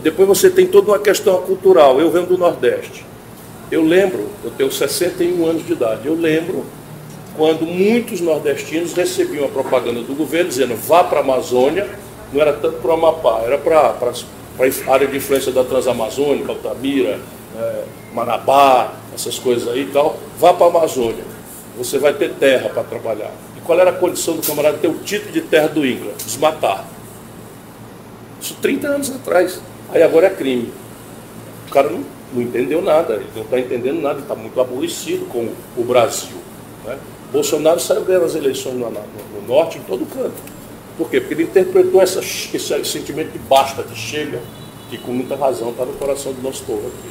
Depois 0.00 0.26
você 0.26 0.48
tem 0.48 0.66
toda 0.66 0.90
uma 0.90 0.98
questão 0.98 1.42
cultural. 1.42 2.00
Eu 2.00 2.10
venho 2.10 2.26
do 2.26 2.38
Nordeste. 2.38 3.04
Eu 3.70 3.82
lembro, 3.82 4.28
eu 4.42 4.50
tenho 4.50 4.70
61 4.70 5.46
anos 5.46 5.66
de 5.66 5.72
idade, 5.72 6.06
eu 6.06 6.14
lembro 6.14 6.64
quando 7.36 7.66
muitos 7.66 8.20
nordestinos 8.20 8.92
recebiam 8.92 9.46
a 9.46 9.48
propaganda 9.48 10.00
do 10.02 10.14
governo 10.14 10.48
dizendo 10.48 10.76
vá 10.76 11.02
para 11.02 11.18
a 11.18 11.22
Amazônia, 11.22 11.88
não 12.32 12.40
era 12.40 12.52
tanto 12.52 12.76
para 12.76 12.90
o 12.90 12.94
Amapá, 12.94 13.40
era 13.44 13.58
para 13.58 13.78
a 13.78 14.92
área 14.92 15.08
de 15.08 15.16
influência 15.16 15.50
da 15.50 15.64
Transamazônica, 15.64 16.52
Altamira, 16.52 17.18
é, 17.56 17.84
Manabá, 18.12 18.94
essas 19.14 19.38
coisas 19.38 19.68
aí 19.68 19.82
e 19.82 19.92
tal, 19.92 20.18
vá 20.38 20.52
para 20.52 20.66
a 20.66 20.68
Amazônia 20.68 21.34
você 21.76 21.98
vai 21.98 22.14
ter 22.14 22.34
terra 22.34 22.68
para 22.68 22.84
trabalhar. 22.84 23.32
E 23.56 23.60
qual 23.60 23.78
era 23.78 23.90
a 23.90 23.92
condição 23.92 24.36
do 24.36 24.42
camarada 24.42 24.78
ter 24.78 24.88
o 24.88 24.98
título 24.98 25.32
de 25.32 25.40
terra 25.40 25.68
do 25.68 25.84
INCRA? 25.84 26.12
Desmatar. 26.24 26.84
Isso 28.40 28.56
30 28.60 28.86
anos 28.86 29.10
atrás. 29.10 29.60
Aí 29.90 30.02
agora 30.02 30.28
é 30.28 30.30
crime. 30.30 30.72
O 31.68 31.70
cara 31.70 31.90
não, 31.90 32.04
não 32.32 32.42
entendeu 32.42 32.80
nada, 32.80 33.14
ele 33.14 33.26
não 33.34 33.42
está 33.42 33.58
entendendo 33.58 34.00
nada, 34.00 34.20
está 34.20 34.34
muito 34.34 34.60
aborrecido 34.60 35.26
com 35.26 35.52
o 35.76 35.84
Brasil. 35.84 36.36
Né? 36.84 36.96
Bolsonaro 37.32 37.80
saiu 37.80 38.04
ganhando 38.04 38.26
as 38.26 38.34
eleições 38.34 38.74
no, 38.74 38.90
no, 38.90 38.90
no, 38.90 39.48
norte, 39.48 39.78
em 39.78 39.82
todo 39.82 40.06
canto. 40.06 40.54
Por 40.96 41.10
quê? 41.10 41.20
Porque 41.20 41.34
ele 41.34 41.42
interpretou 41.44 42.00
essa, 42.00 42.20
esse 42.20 42.84
sentimento 42.84 43.32
de 43.32 43.38
basta, 43.38 43.82
de 43.82 43.96
chega, 43.96 44.40
que 44.88 44.96
com 44.98 45.10
muita 45.10 45.34
razão 45.34 45.70
está 45.70 45.84
no 45.84 45.94
coração 45.94 46.32
do 46.32 46.40
nosso 46.40 46.62
povo 46.62 46.86
aqui. 46.86 47.10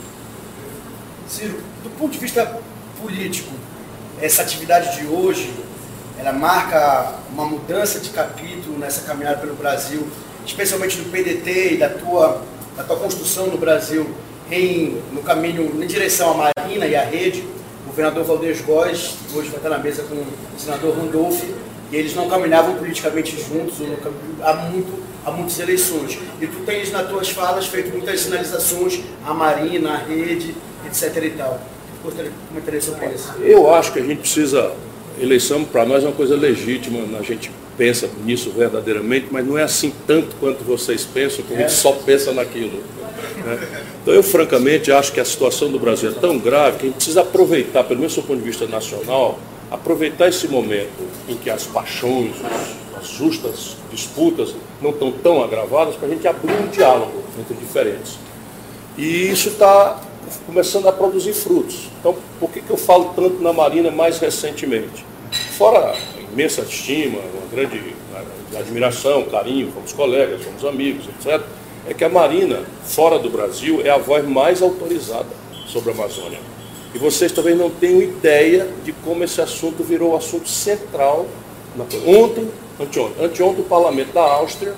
Ciro, 1.33 1.57
do 1.83 1.89
ponto 1.97 2.11
de 2.11 2.19
vista 2.19 2.59
político, 3.01 3.51
essa 4.21 4.43
atividade 4.43 4.99
de 4.99 5.07
hoje, 5.07 5.51
ela 6.19 6.31
marca 6.31 7.15
uma 7.31 7.43
mudança 7.43 7.99
de 7.99 8.11
capítulo 8.11 8.77
nessa 8.77 9.01
caminhada 9.01 9.37
pelo 9.37 9.55
Brasil, 9.55 10.07
especialmente 10.45 10.95
do 10.97 11.09
PDT 11.09 11.73
e 11.73 11.77
da 11.77 11.89
tua, 11.89 12.43
da 12.77 12.83
tua 12.83 12.97
construção 12.97 13.47
no 13.47 13.57
Brasil 13.57 14.13
em, 14.51 15.01
no 15.11 15.23
caminho 15.23 15.83
em 15.83 15.87
direção 15.87 16.39
à 16.39 16.51
Marina 16.55 16.85
e 16.85 16.95
à 16.95 17.03
rede. 17.03 17.41
O 17.83 17.87
governador 17.87 18.25
Valdez 18.25 18.61
Góes 18.61 19.15
hoje 19.33 19.49
vai 19.49 19.57
estar 19.57 19.69
na 19.69 19.79
mesa 19.79 20.03
com 20.03 20.13
o 20.15 20.59
senador 20.59 20.95
Randolph 20.95 21.41
e 21.91 21.95
eles 21.95 22.13
não 22.13 22.29
caminhavam 22.29 22.75
politicamente 22.75 23.35
juntos 23.41 23.77
há, 24.43 24.53
muito, 24.53 25.03
há 25.25 25.31
muitas 25.31 25.59
eleições. 25.59 26.19
E 26.39 26.45
tu 26.45 26.59
tens 26.63 26.91
nas 26.91 27.09
tuas 27.09 27.31
falas 27.31 27.65
feito 27.65 27.89
muitas 27.91 28.21
sinalizações 28.21 29.01
à 29.25 29.33
Marina, 29.33 29.93
à 29.93 29.97
rede, 29.97 30.53
etc. 30.85 31.23
e 31.23 31.29
tal 31.31 31.59
sobre 32.81 33.07
isso. 33.13 33.33
Eu 33.41 33.73
acho 33.73 33.93
que 33.93 33.99
a 33.99 34.03
gente 34.03 34.19
precisa, 34.19 34.73
eleição 35.19 35.63
para 35.63 35.85
nós 35.85 36.03
é 36.03 36.07
uma 36.07 36.15
coisa 36.15 36.35
legítima, 36.35 36.99
a 37.17 37.23
gente 37.23 37.49
pensa 37.77 38.09
nisso 38.23 38.51
verdadeiramente, 38.51 39.27
mas 39.31 39.45
não 39.45 39.57
é 39.57 39.63
assim 39.63 39.93
tanto 40.05 40.35
quanto 40.39 40.63
vocês 40.63 41.05
pensam, 41.05 41.43
que 41.45 41.53
a 41.53 41.57
gente 41.57 41.71
só 41.71 41.93
pensa 41.93 42.31
naquilo. 42.33 42.83
Né? 43.45 43.67
Então 44.01 44.13
eu 44.13 44.21
francamente 44.21 44.91
acho 44.91 45.11
que 45.11 45.19
a 45.19 45.25
situação 45.25 45.71
do 45.71 45.79
Brasil 45.79 46.09
é 46.09 46.13
tão 46.13 46.37
grave 46.37 46.77
que 46.77 46.83
a 46.83 46.87
gente 46.87 46.95
precisa 46.95 47.21
aproveitar, 47.21 47.83
pelo 47.83 47.99
menos 47.99 48.15
do 48.15 48.21
ponto 48.21 48.39
de 48.39 48.45
vista 48.45 48.67
nacional, 48.67 49.39
aproveitar 49.71 50.27
esse 50.27 50.47
momento 50.47 51.07
em 51.27 51.35
que 51.35 51.49
as 51.49 51.63
paixões, 51.63 52.35
as 52.95 53.07
justas 53.07 53.77
disputas 53.91 54.53
não 54.81 54.91
estão 54.91 55.11
tão 55.11 55.43
agravadas, 55.43 55.95
para 55.95 56.07
a 56.07 56.11
gente 56.11 56.27
abrir 56.27 56.53
um 56.53 56.67
diálogo 56.67 57.23
entre 57.39 57.55
diferentes. 57.55 58.19
E 58.97 59.29
isso 59.31 59.49
está 59.49 59.99
começando 60.45 60.87
a 60.87 60.91
produzir 60.91 61.33
frutos. 61.33 61.89
Então, 61.99 62.15
por 62.39 62.49
que, 62.49 62.61
que 62.61 62.69
eu 62.69 62.77
falo 62.77 63.13
tanto 63.15 63.41
na 63.41 63.53
Marina 63.53 63.91
mais 63.91 64.19
recentemente? 64.19 65.05
Fora 65.57 65.93
a 65.93 66.31
imensa 66.31 66.61
estima, 66.61 67.19
uma 67.19 67.47
grande 67.51 67.93
admiração, 68.57 69.23
carinho, 69.23 69.71
fomos 69.71 69.93
colegas, 69.93 70.43
fomos 70.43 70.65
amigos, 70.65 71.05
etc., 71.07 71.41
é 71.87 71.93
que 71.93 72.03
a 72.03 72.09
Marina, 72.09 72.61
fora 72.85 73.19
do 73.19 73.29
Brasil, 73.29 73.81
é 73.83 73.89
a 73.89 73.97
voz 73.97 74.25
mais 74.25 74.61
autorizada 74.61 75.27
sobre 75.67 75.91
a 75.91 75.93
Amazônia. 75.93 76.39
E 76.93 76.97
vocês 76.97 77.31
talvez 77.31 77.57
não 77.57 77.69
tenham 77.69 78.01
ideia 78.01 78.69
de 78.85 78.93
como 78.93 79.23
esse 79.23 79.41
assunto 79.41 79.83
virou 79.83 80.13
o 80.13 80.15
assunto 80.15 80.47
central. 80.47 81.25
Ontem, 82.05 82.49
anteontem, 82.79 83.25
anteontem 83.25 83.61
o 83.61 83.67
parlamento 83.67 84.13
da 84.13 84.21
Áustria 84.21 84.73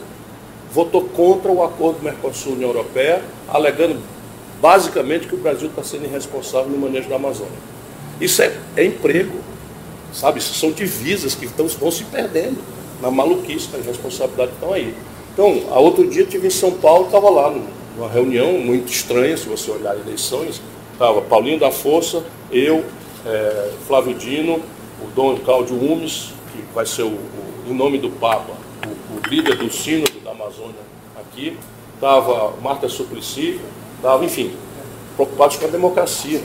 votou 0.72 1.04
contra 1.04 1.52
o 1.52 1.64
acordo 1.64 2.04
Mercosul-União 2.04 2.70
Europeia, 2.70 3.22
alegando 3.48 4.00
basicamente 4.66 5.28
que 5.28 5.36
o 5.36 5.38
Brasil 5.38 5.68
está 5.70 5.84
sendo 5.84 6.06
irresponsável 6.06 6.72
no 6.72 6.80
manejo 6.80 7.08
da 7.08 7.18
Amazônia. 7.18 7.54
Isso 8.20 8.42
é, 8.42 8.52
é 8.76 8.84
emprego, 8.84 9.38
sabe? 10.12 10.40
Isso 10.40 10.56
são 10.56 10.72
divisas 10.72 11.36
que 11.36 11.46
estão, 11.46 11.68
vão 11.68 11.92
se 11.92 12.04
perdendo 12.06 12.58
na 13.00 13.12
maluquice, 13.12 13.70
na 13.72 13.78
irresponsabilidade 13.78 14.50
que 14.50 14.56
estão 14.56 14.74
aí. 14.74 14.96
Então, 15.32 15.66
a 15.70 15.80
outro 15.80 16.10
dia 16.10 16.24
estive 16.24 16.48
em 16.48 16.50
São 16.50 16.72
Paulo, 16.72 17.06
estava 17.06 17.30
lá 17.30 17.54
numa 17.96 18.10
reunião 18.10 18.54
muito 18.54 18.92
estranha, 18.92 19.38
se 19.38 19.48
você 19.48 19.70
olhar 19.70 19.96
eleições, 20.00 20.60
Estava 20.94 21.22
Paulinho 21.22 21.60
da 21.60 21.70
Força, 21.70 22.24
eu, 22.50 22.84
é, 23.24 23.72
Flávio 23.86 24.16
Dino, 24.16 24.62
o 25.00 25.08
Dom 25.14 25.38
Cláudio 25.46 25.76
Umes, 25.76 26.34
que 26.52 26.64
vai 26.74 26.88
ser, 26.88 27.04
o, 27.04 27.10
o, 27.10 27.70
em 27.70 27.74
nome 27.74 28.00
do 28.00 28.10
Papa, 28.10 28.54
o, 28.84 28.90
o 28.90 29.30
líder 29.30 29.58
do 29.58 29.72
sínodo 29.72 30.20
da 30.24 30.32
Amazônia 30.32 30.82
aqui. 31.18 31.56
Estava 31.94 32.56
Marta 32.62 32.90
Suplicy, 32.90 33.60
estava, 34.06 34.24
enfim, 34.24 34.52
preocupados 35.16 35.58
com 35.58 35.66
a 35.66 35.70
democracia. 35.70 36.40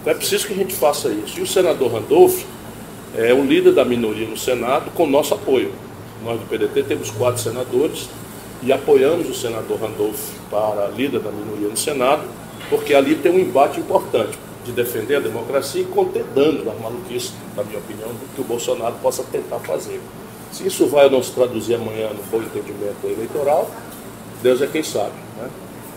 Então 0.00 0.12
é 0.12 0.16
preciso 0.16 0.46
que 0.46 0.54
a 0.54 0.56
gente 0.56 0.74
faça 0.74 1.08
isso. 1.10 1.38
E 1.38 1.42
o 1.42 1.46
senador 1.46 1.92
Randolph 1.92 2.42
é 3.14 3.34
o 3.34 3.44
líder 3.44 3.74
da 3.74 3.84
minoria 3.84 4.26
no 4.26 4.36
Senado 4.36 4.90
com 4.92 5.06
nosso 5.06 5.34
apoio. 5.34 5.72
Nós 6.24 6.40
do 6.40 6.46
PDT 6.46 6.84
temos 6.84 7.10
quatro 7.10 7.42
senadores 7.42 8.08
e 8.62 8.72
apoiamos 8.72 9.28
o 9.28 9.34
senador 9.34 9.78
Randolph 9.78 10.30
para 10.50 10.88
líder 10.88 11.20
da 11.20 11.30
minoria 11.30 11.68
no 11.68 11.76
Senado 11.76 12.22
porque 12.70 12.94
ali 12.94 13.16
tem 13.16 13.30
um 13.30 13.38
embate 13.38 13.78
importante 13.80 14.38
de 14.64 14.72
defender 14.72 15.16
a 15.16 15.20
democracia 15.20 15.82
e 15.82 15.84
conter 15.84 16.24
dano 16.34 16.64
das 16.64 16.80
maluquices, 16.80 17.32
na 17.56 17.64
minha 17.64 17.78
opinião, 17.78 18.08
do 18.08 18.34
que 18.34 18.40
o 18.40 18.44
Bolsonaro 18.44 18.94
possa 19.02 19.22
tentar 19.24 19.58
fazer. 19.58 20.00
Se 20.52 20.66
isso 20.66 20.86
vai 20.86 21.06
ou 21.06 21.10
não 21.10 21.22
se 21.22 21.32
traduzir 21.32 21.74
amanhã 21.74 22.08
no 22.10 22.22
bom 22.30 22.38
entendimento 22.38 23.04
eleitoral, 23.04 23.68
Deus 24.42 24.62
é 24.62 24.66
quem 24.66 24.82
sabe. 24.82 25.12
Né? 25.36 25.50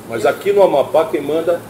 Mas 0.09 0.25
aqui 0.25 0.53
no 0.53 0.63
Amapá, 0.63 1.05
quem 1.05 1.21
manda, 1.21 1.61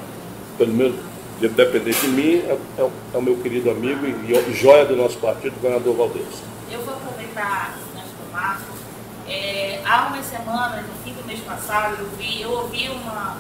pelo 0.58 0.74
menos 0.74 0.96
dependente 1.40 2.00
de 2.02 2.08
mim, 2.08 2.36
é, 2.48 2.58
é, 2.78 2.90
é, 3.14 3.18
o 3.18 3.22
meu 3.22 3.38
querido 3.38 3.70
amigo 3.70 4.06
e 4.06 4.54
joia 4.54 4.86
do 4.86 4.96
nosso 4.96 5.18
partido, 5.18 5.54
o 5.58 5.60
governador 5.60 5.96
Valdez. 5.96 6.44
Eu 6.72 6.82
vou 6.82 6.94
aproveitar 6.96 7.76
antes 7.96 8.12
do 8.12 8.32
Marco. 8.32 8.74
É, 9.28 9.80
há 9.86 10.08
umas 10.08 10.26
semanas, 10.26 10.84
no 10.86 11.04
fim 11.04 11.14
do 11.14 11.26
mês 11.26 11.40
passado, 11.42 11.98
eu, 12.00 12.10
vi, 12.18 12.42
eu 12.42 12.52
ouvi 12.52 12.90
uma 12.90 13.38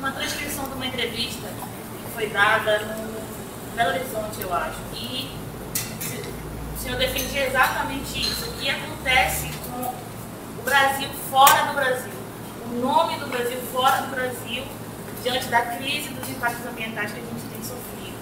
uma 0.00 0.12
transcrição 0.12 0.64
de 0.64 0.72
uma 0.72 0.86
entrevista 0.86 1.46
que 1.46 2.12
foi 2.14 2.26
dada 2.28 2.78
no 2.78 3.76
Belo 3.76 3.90
Horizonte, 3.90 4.40
eu 4.40 4.52
acho. 4.52 4.78
E 4.94 5.30
o 6.74 6.78
senhor 6.78 6.96
defendia 6.96 7.46
exatamente 7.46 8.18
isso. 8.18 8.48
O 8.48 8.52
que 8.54 8.70
acontece 8.70 9.50
com 9.68 9.82
o 9.82 10.62
Brasil 10.64 11.08
fora 11.30 11.66
do 11.66 11.74
Brasil? 11.74 12.19
O 12.70 12.74
nome 12.74 13.16
do 13.16 13.26
Brasil 13.26 13.58
fora 13.72 14.02
do 14.02 14.14
Brasil 14.14 14.62
diante 15.24 15.46
da 15.46 15.60
crise 15.62 16.08
dos 16.10 16.28
impactos 16.28 16.64
ambientais 16.66 17.10
que 17.10 17.18
a 17.18 17.22
gente 17.22 17.42
tem 17.52 17.62
sofrido. 17.64 18.16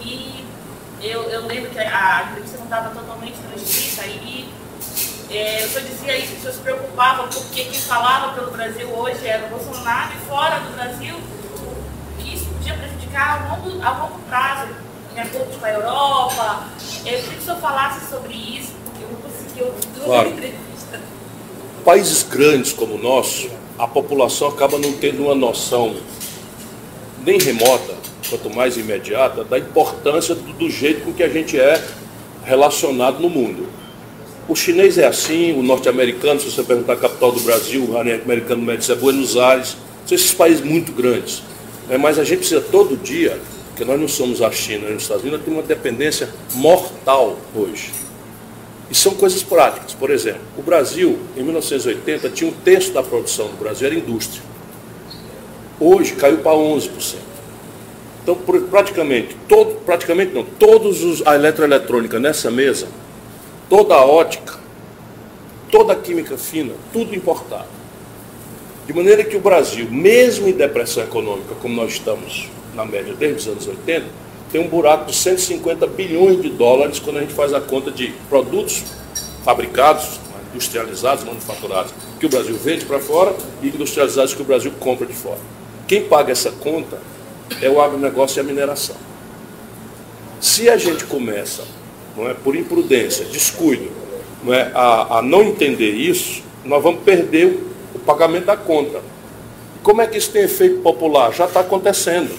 E 0.00 0.44
eu, 1.00 1.24
eu 1.24 1.46
lembro 1.46 1.68
que 1.68 1.80
a 1.80 2.28
entrevista 2.30 2.58
não 2.58 2.64
estava 2.64 2.90
totalmente 2.90 3.36
transcrita 3.38 4.06
e 4.06 4.48
é, 5.30 5.64
o 5.64 5.68
senhor 5.68 5.88
dizia 5.88 6.16
isso, 6.16 6.28
que 6.28 6.38
o 6.38 6.40
senhor 6.42 6.52
se 6.54 6.60
preocupava 6.60 7.24
porque 7.24 7.64
quem 7.64 7.80
falava 7.80 8.34
pelo 8.34 8.52
Brasil 8.52 8.88
hoje 8.88 9.26
era 9.26 9.46
o 9.46 9.48
Bolsonaro 9.48 10.12
e 10.14 10.28
fora 10.28 10.60
do 10.60 10.74
Brasil, 10.74 11.16
que 12.18 12.34
isso 12.34 12.46
podia 12.46 12.74
prejudicar 12.74 13.50
a 13.50 13.56
longo, 13.56 13.82
a 13.82 13.90
longo 13.98 14.18
prazo, 14.28 14.72
em 15.16 15.20
acordos 15.20 15.56
com 15.56 15.64
a 15.64 15.70
Europa. 15.70 16.64
Eu 16.98 17.02
queria 17.02 17.20
que 17.20 17.38
o 17.38 17.42
senhor 17.42 17.60
falasse 17.60 18.08
sobre 18.08 18.32
isso, 18.32 18.72
porque 18.84 19.02
eu 19.02 19.08
não 19.08 19.16
consegui 19.16 19.62
ouvir 19.62 20.04
claro. 20.04 20.28
entrevista. 20.28 21.00
Países 21.84 22.22
grandes 22.22 22.72
como 22.72 22.94
o 22.94 22.98
nosso, 22.98 23.50
a 23.82 23.86
população 23.88 24.46
acaba 24.46 24.78
não 24.78 24.92
tendo 24.92 25.24
uma 25.24 25.34
noção 25.34 25.96
nem 27.26 27.36
remota, 27.36 27.96
quanto 28.30 28.48
mais 28.48 28.76
imediata, 28.76 29.42
da 29.42 29.58
importância 29.58 30.36
do, 30.36 30.52
do 30.52 30.70
jeito 30.70 31.04
com 31.04 31.12
que 31.12 31.20
a 31.20 31.28
gente 31.28 31.58
é 31.58 31.82
relacionado 32.44 33.18
no 33.18 33.28
mundo. 33.28 33.66
O 34.48 34.54
chinês 34.54 34.98
é 34.98 35.06
assim, 35.06 35.58
o 35.58 35.64
norte-americano, 35.64 36.38
se 36.38 36.48
você 36.48 36.62
perguntar 36.62 36.92
a 36.92 36.96
capital 36.96 37.32
do 37.32 37.40
Brasil, 37.40 37.84
o 37.90 37.98
americano 37.98 38.62
médio 38.62 38.92
é 38.92 38.94
Buenos 38.94 39.36
Aires, 39.36 39.76
são 40.06 40.14
esses 40.14 40.32
países 40.32 40.64
muito 40.64 40.92
grandes. 40.92 41.42
É, 41.90 41.98
mas 41.98 42.20
a 42.20 42.24
gente 42.24 42.38
precisa 42.38 42.60
todo 42.60 42.96
dia, 42.96 43.36
porque 43.70 43.84
nós 43.84 43.98
não 43.98 44.06
somos 44.06 44.40
a 44.42 44.52
China 44.52 44.86
os 44.90 45.02
Estados 45.02 45.24
Unidos, 45.24 45.40
nós 45.40 45.44
temos 45.44 45.58
uma 45.58 45.66
dependência 45.66 46.28
mortal 46.54 47.36
hoje. 47.52 47.90
E 48.92 48.94
são 48.94 49.14
coisas 49.14 49.42
práticas. 49.42 49.94
Por 49.94 50.10
exemplo, 50.10 50.42
o 50.58 50.60
Brasil, 50.62 51.18
em 51.34 51.42
1980, 51.42 52.28
tinha 52.28 52.50
um 52.50 52.52
terço 52.52 52.92
da 52.92 53.02
produção 53.02 53.46
do 53.46 53.56
Brasil, 53.56 53.86
era 53.86 53.96
indústria. 53.96 54.42
Hoje 55.80 56.12
caiu 56.12 56.38
para 56.38 56.52
11%. 56.52 57.16
Então, 58.22 58.36
praticamente, 58.70 59.34
todo, 59.48 59.76
praticamente 59.86 60.34
não, 60.34 60.44
todos 60.44 61.02
os, 61.02 61.26
a 61.26 61.34
eletroeletrônica 61.34 62.20
nessa 62.20 62.50
mesa 62.50 62.86
toda 63.72 63.94
a 63.94 64.04
ótica, 64.04 64.60
toda 65.70 65.94
a 65.94 65.96
química 65.96 66.36
fina, 66.36 66.74
tudo 66.92 67.16
importado. 67.16 67.68
De 68.86 68.92
maneira 68.92 69.24
que 69.24 69.34
o 69.34 69.40
Brasil, 69.40 69.90
mesmo 69.90 70.46
em 70.46 70.52
depressão 70.52 71.02
econômica, 71.02 71.54
como 71.62 71.74
nós 71.74 71.92
estamos 71.92 72.50
na 72.74 72.84
média 72.84 73.14
desde 73.14 73.38
os 73.38 73.48
anos 73.48 73.66
80, 73.66 74.04
tem 74.52 74.60
um 74.60 74.68
buraco 74.68 75.06
de 75.06 75.16
150 75.16 75.86
bilhões 75.86 76.42
de 76.42 76.50
dólares 76.50 76.98
quando 76.98 77.16
a 77.16 77.20
gente 77.20 77.32
faz 77.32 77.54
a 77.54 77.60
conta 77.60 77.90
de 77.90 78.12
produtos 78.28 78.84
fabricados, 79.42 80.20
industrializados, 80.52 81.24
manufaturados, 81.24 81.94
que 82.20 82.26
o 82.26 82.28
Brasil 82.28 82.54
vende 82.56 82.84
para 82.84 83.00
fora 83.00 83.34
e 83.62 83.68
industrializados 83.68 84.34
que 84.34 84.42
o 84.42 84.44
Brasil 84.44 84.70
compra 84.78 85.06
de 85.06 85.14
fora. 85.14 85.38
Quem 85.88 86.04
paga 86.04 86.30
essa 86.30 86.50
conta 86.50 87.00
é 87.62 87.70
o 87.70 87.80
agronegócio 87.80 88.38
e 88.38 88.40
a 88.40 88.44
mineração. 88.44 88.94
Se 90.38 90.68
a 90.68 90.76
gente 90.76 91.04
começa 91.04 91.64
não 92.14 92.28
é, 92.28 92.34
por 92.34 92.54
imprudência, 92.54 93.24
descuido, 93.24 93.90
não 94.44 94.52
é, 94.52 94.70
a, 94.74 95.18
a 95.18 95.22
não 95.22 95.42
entender 95.42 95.92
isso, 95.92 96.42
nós 96.62 96.82
vamos 96.82 97.02
perder 97.02 97.46
o, 97.94 97.96
o 97.96 97.98
pagamento 98.00 98.46
da 98.46 98.56
conta. 98.56 99.00
Como 99.82 100.02
é 100.02 100.06
que 100.06 100.18
isso 100.18 100.30
tem 100.30 100.42
efeito 100.42 100.82
popular? 100.82 101.32
Já 101.32 101.46
está 101.46 101.60
acontecendo. 101.60 102.38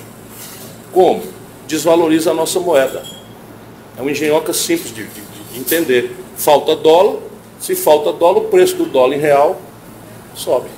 Como? 0.91 1.32
Desvaloriza 1.67 2.31
a 2.31 2.33
nossa 2.33 2.59
moeda. 2.59 3.03
É 3.97 4.01
uma 4.01 4.11
engenhoca 4.11 4.53
simples 4.53 4.93
de, 4.93 5.05
de, 5.05 5.21
de 5.53 5.59
entender. 5.59 6.15
Falta 6.35 6.75
dólar, 6.75 7.19
se 7.59 7.75
falta 7.75 8.11
dólar, 8.11 8.39
o 8.39 8.45
preço 8.45 8.75
do 8.75 8.85
dólar 8.85 9.15
em 9.15 9.19
real 9.19 9.59
sobe. 10.35 10.69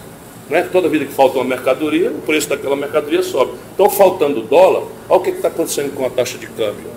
Não 0.50 0.58
é? 0.58 0.62
Toda 0.64 0.88
vida 0.88 1.06
que 1.06 1.14
falta 1.14 1.38
uma 1.38 1.44
mercadoria, 1.46 2.12
o 2.12 2.22
preço 2.22 2.48
daquela 2.50 2.76
mercadoria 2.76 3.24
sobe. 3.24 3.54
Então, 3.74 3.90
faltando 3.90 4.42
dólar, 4.42 4.84
olha 5.10 5.20
o 5.20 5.24
que 5.24 5.32
está 5.32 5.48
acontecendo 5.48 5.96
com 5.96 6.06
a 6.06 6.10
taxa 6.10 6.38
de 6.38 6.48
câmbio. 6.48 6.96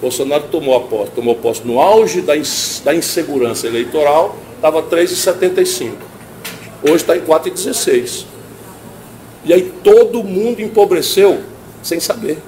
Bolsonaro 0.00 0.44
tomou 0.50 0.74
a 0.76 0.80
posse, 0.80 1.12
tomou 1.12 1.34
posse 1.34 1.62
no 1.64 1.78
auge 1.78 2.22
da, 2.22 2.32
da 2.84 2.94
insegurança 2.94 3.66
eleitoral, 3.66 4.36
estava 4.56 4.82
3,75. 4.82 5.92
Hoje 6.82 6.96
está 6.96 7.16
em 7.16 7.20
4,16. 7.20 8.24
E 9.44 9.52
aí 9.52 9.72
todo 9.84 10.24
mundo 10.24 10.60
empobreceu 10.60 11.40
sem 11.82 12.00
saber. 12.00 12.38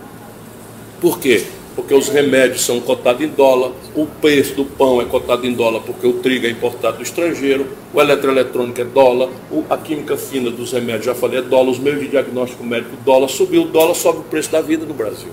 Por 1.02 1.18
quê? 1.18 1.42
Porque 1.74 1.92
os 1.92 2.08
remédios 2.08 2.64
são 2.64 2.78
cotados 2.80 3.22
em 3.22 3.28
dólar, 3.28 3.72
o 3.96 4.06
preço 4.06 4.54
do 4.54 4.64
pão 4.64 5.02
é 5.02 5.04
cotado 5.04 5.44
em 5.44 5.52
dólar 5.52 5.80
porque 5.80 6.06
o 6.06 6.12
trigo 6.12 6.46
é 6.46 6.50
importado 6.50 6.98
do 6.98 7.02
estrangeiro, 7.02 7.66
o 7.92 8.00
eletroeletrônico 8.00 8.80
é 8.80 8.84
dólar, 8.84 9.28
a 9.68 9.76
química 9.76 10.16
fina 10.16 10.48
dos 10.48 10.70
remédios, 10.70 11.06
já 11.06 11.14
falei, 11.14 11.40
é 11.40 11.42
dólar, 11.42 11.70
os 11.70 11.80
meios 11.80 11.98
de 11.98 12.06
diagnóstico 12.06 12.62
médico, 12.62 12.94
dólar, 13.04 13.26
subiu 13.26 13.62
o 13.62 13.66
dólar, 13.66 13.94
sobe 13.94 14.20
o 14.20 14.22
preço 14.22 14.52
da 14.52 14.60
vida 14.60 14.86
no 14.86 14.94
Brasil. 14.94 15.30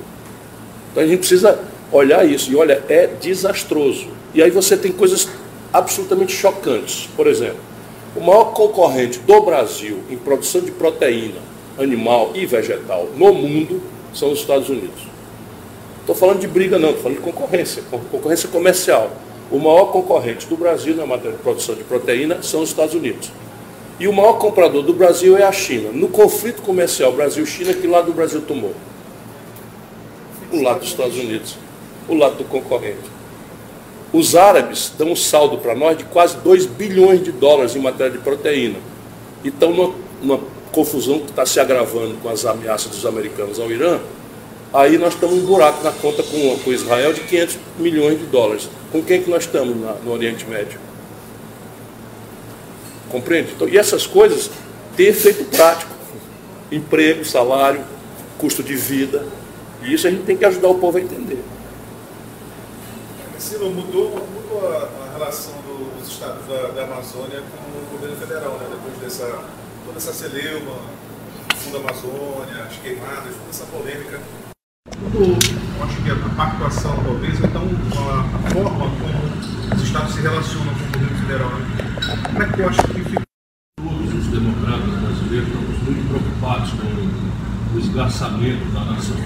Então 0.92 1.04
a 1.04 1.06
gente 1.06 1.20
precisa 1.20 1.60
olhar 1.92 2.28
isso. 2.28 2.52
E 2.52 2.56
olha, 2.56 2.84
é 2.90 3.06
desastroso. 3.06 4.08
E 4.34 4.42
aí 4.42 4.50
você 4.50 4.76
tem 4.76 4.92
coisas 4.92 5.30
absolutamente 5.72 6.36
chocantes. 6.36 7.08
Por 7.16 7.28
exemplo, 7.28 7.60
o 8.16 8.22
maior 8.22 8.54
concorrente 8.54 9.20
do 9.20 9.42
Brasil 9.42 10.00
em 10.10 10.18
produção 10.18 10.62
de 10.62 10.72
proteína 10.72 11.42
animal 11.78 12.32
e 12.34 12.44
vegetal 12.48 13.08
no 13.16 13.32
mundo 13.32 13.80
são 14.16 14.32
os 14.32 14.40
Estados 14.40 14.68
Unidos. 14.68 15.09
Estou 16.10 16.28
falando 16.28 16.40
de 16.40 16.48
briga 16.48 16.80
não, 16.80 16.90
estou 16.90 17.04
falando 17.04 17.18
de 17.20 17.24
concorrência, 17.24 17.84
concorrência 18.10 18.50
comercial. 18.50 19.12
O 19.52 19.60
maior 19.60 19.92
concorrente 19.92 20.48
do 20.48 20.58
Brasil 20.58 20.96
na 20.96 21.06
matéria 21.06 21.34
de 21.34 21.44
produção 21.44 21.76
de 21.76 21.84
proteína 21.84 22.42
são 22.42 22.64
os 22.64 22.70
Estados 22.70 22.96
Unidos. 22.96 23.32
E 24.00 24.08
o 24.08 24.14
maior 24.14 24.40
comprador 24.40 24.82
do 24.82 24.92
Brasil 24.92 25.38
é 25.38 25.44
a 25.44 25.52
China. 25.52 25.92
No 25.94 26.08
conflito 26.08 26.64
comercial 26.64 27.12
Brasil-China, 27.12 27.76
que 27.76 27.86
lado 27.86 28.08
do 28.08 28.14
Brasil 28.14 28.42
tomou? 28.42 28.74
O 30.52 30.64
lado 30.64 30.80
dos 30.80 30.90
Estados 30.90 31.16
Unidos. 31.16 31.58
O 32.08 32.16
lado 32.16 32.38
do 32.38 32.44
concorrente. 32.44 33.08
Os 34.12 34.36
árabes 34.36 34.92
dão 34.98 35.12
um 35.12 35.16
saldo 35.16 35.60
para 35.60 35.76
nós 35.76 35.96
de 35.96 36.06
quase 36.06 36.38
2 36.38 36.66
bilhões 36.66 37.24
de 37.24 37.32
dólares 37.32 37.76
em 37.76 37.80
matéria 37.80 38.14
de 38.14 38.18
proteína. 38.18 38.80
E 39.44 39.50
estão 39.50 39.72
numa, 39.72 39.94
numa 40.24 40.40
confusão 40.72 41.20
que 41.20 41.30
está 41.30 41.46
se 41.46 41.60
agravando 41.60 42.16
com 42.16 42.30
as 42.30 42.46
ameaças 42.46 42.90
dos 42.90 43.06
americanos 43.06 43.60
ao 43.60 43.70
Irã. 43.70 44.00
Aí 44.72 44.98
nós 45.00 45.16
estamos 45.16 45.40
um 45.40 45.46
buraco 45.46 45.84
na 45.84 45.92
conta 45.92 46.22
com, 46.22 46.60
com 46.60 46.72
Israel 46.72 47.12
de 47.12 47.22
500 47.22 47.58
milhões 47.80 48.20
de 48.20 48.26
dólares. 48.28 48.70
Com 48.92 49.02
quem 49.02 49.22
que 49.24 49.30
nós 49.30 49.46
estamos 49.46 49.76
na, 49.76 49.94
no 49.94 50.12
Oriente 50.12 50.46
Médio? 50.46 50.80
Compreende? 53.10 53.54
Então, 53.56 53.68
e 53.68 53.78
essas 53.78 54.06
coisas 54.06 54.52
têm 54.96 55.08
efeito 55.08 55.44
prático. 55.46 55.92
Emprego, 56.72 57.26
salário, 57.26 57.84
custo 58.38 58.62
de 58.62 58.76
vida. 58.76 59.26
E 59.82 59.94
isso 59.94 60.06
a 60.06 60.12
gente 60.12 60.24
tem 60.24 60.38
que 60.38 60.46
ajudar 60.46 60.68
o 60.68 60.76
povo 60.76 61.00
a 61.00 61.02
entender. 61.02 61.44
Ciro, 63.40 63.70
mudou, 63.72 64.10
mudou 64.34 64.70
a, 64.70 64.90
a 65.08 65.14
relação 65.18 65.54
do, 65.66 65.98
dos 65.98 66.10
estados 66.10 66.46
da, 66.46 66.68
da, 66.68 66.84
Amazônia 66.84 67.42
com 67.42 67.96
o 67.96 67.98
governo 67.98 68.18
federal, 68.18 68.60
né? 68.60 68.68
depois 68.70 68.98
dessa 69.02 69.44
toda 69.86 69.98
essa 69.98 70.14
celeuma, 70.14 70.76
Fundo 71.56 71.78
Amazônia, 71.78 72.64
as 72.70 72.76
queimadas, 72.78 73.34
toda 73.34 73.50
essa 73.50 73.66
polêmica. 73.66 74.20
Eu 75.02 75.84
acho 75.84 76.02
que 76.02 76.12
a 76.12 76.16
pactuação, 76.36 76.96
talvez, 77.04 77.40
então, 77.40 77.64
a, 77.92 78.50
forma 78.50 78.70
como 78.72 79.76
os 79.76 79.82
estados 79.82 80.14
se 80.14 80.22
relacionam 80.22 80.74
com 80.74 80.84
o 80.84 80.92
governo 80.92 81.18
federal. 81.18 81.50
Né? 81.50 82.20
Como 82.26 82.44
é 82.44 82.48
que 82.48 82.60
eu 82.60 82.70
acho 82.70 82.82
que 82.84 83.02
fica? 83.02 83.22
Todos 83.82 84.14
os 84.14 84.28
democratas 84.28 85.00
brasileiros 85.00 85.48
estamos 85.48 85.84
muito 85.84 86.10
preocupados 86.10 86.72
com 86.72 87.76
o 87.76 87.80
esgarçamento 87.80 88.66
da 88.74 88.86
nação. 88.86 89.18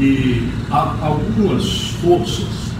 E 0.00 0.52
há 0.70 0.96
algumas 1.00 1.90
forças 2.02 2.70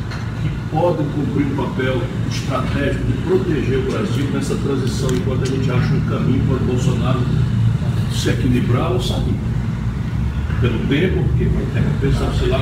podem 0.70 1.06
cumprir 1.10 1.46
um 1.46 1.56
papel 1.56 2.00
estratégico 2.30 3.04
de 3.04 3.12
proteger 3.24 3.78
o 3.78 3.90
Brasil 3.90 4.30
nessa 4.32 4.54
transição, 4.56 5.08
enquanto 5.10 5.42
a 5.42 5.46
gente 5.46 5.70
acha 5.70 5.94
um 5.94 6.00
caminho 6.02 6.44
para 6.46 6.56
o 6.56 6.66
Bolsonaro 6.66 7.20
se 8.12 8.30
equilibrar 8.30 8.92
ou 8.92 9.00
sair. 9.00 9.34
Pelo 10.60 10.78
tempo, 10.88 11.24
porque 11.24 11.44
vai 11.46 12.32
sei 12.38 12.48
lá, 12.48 12.58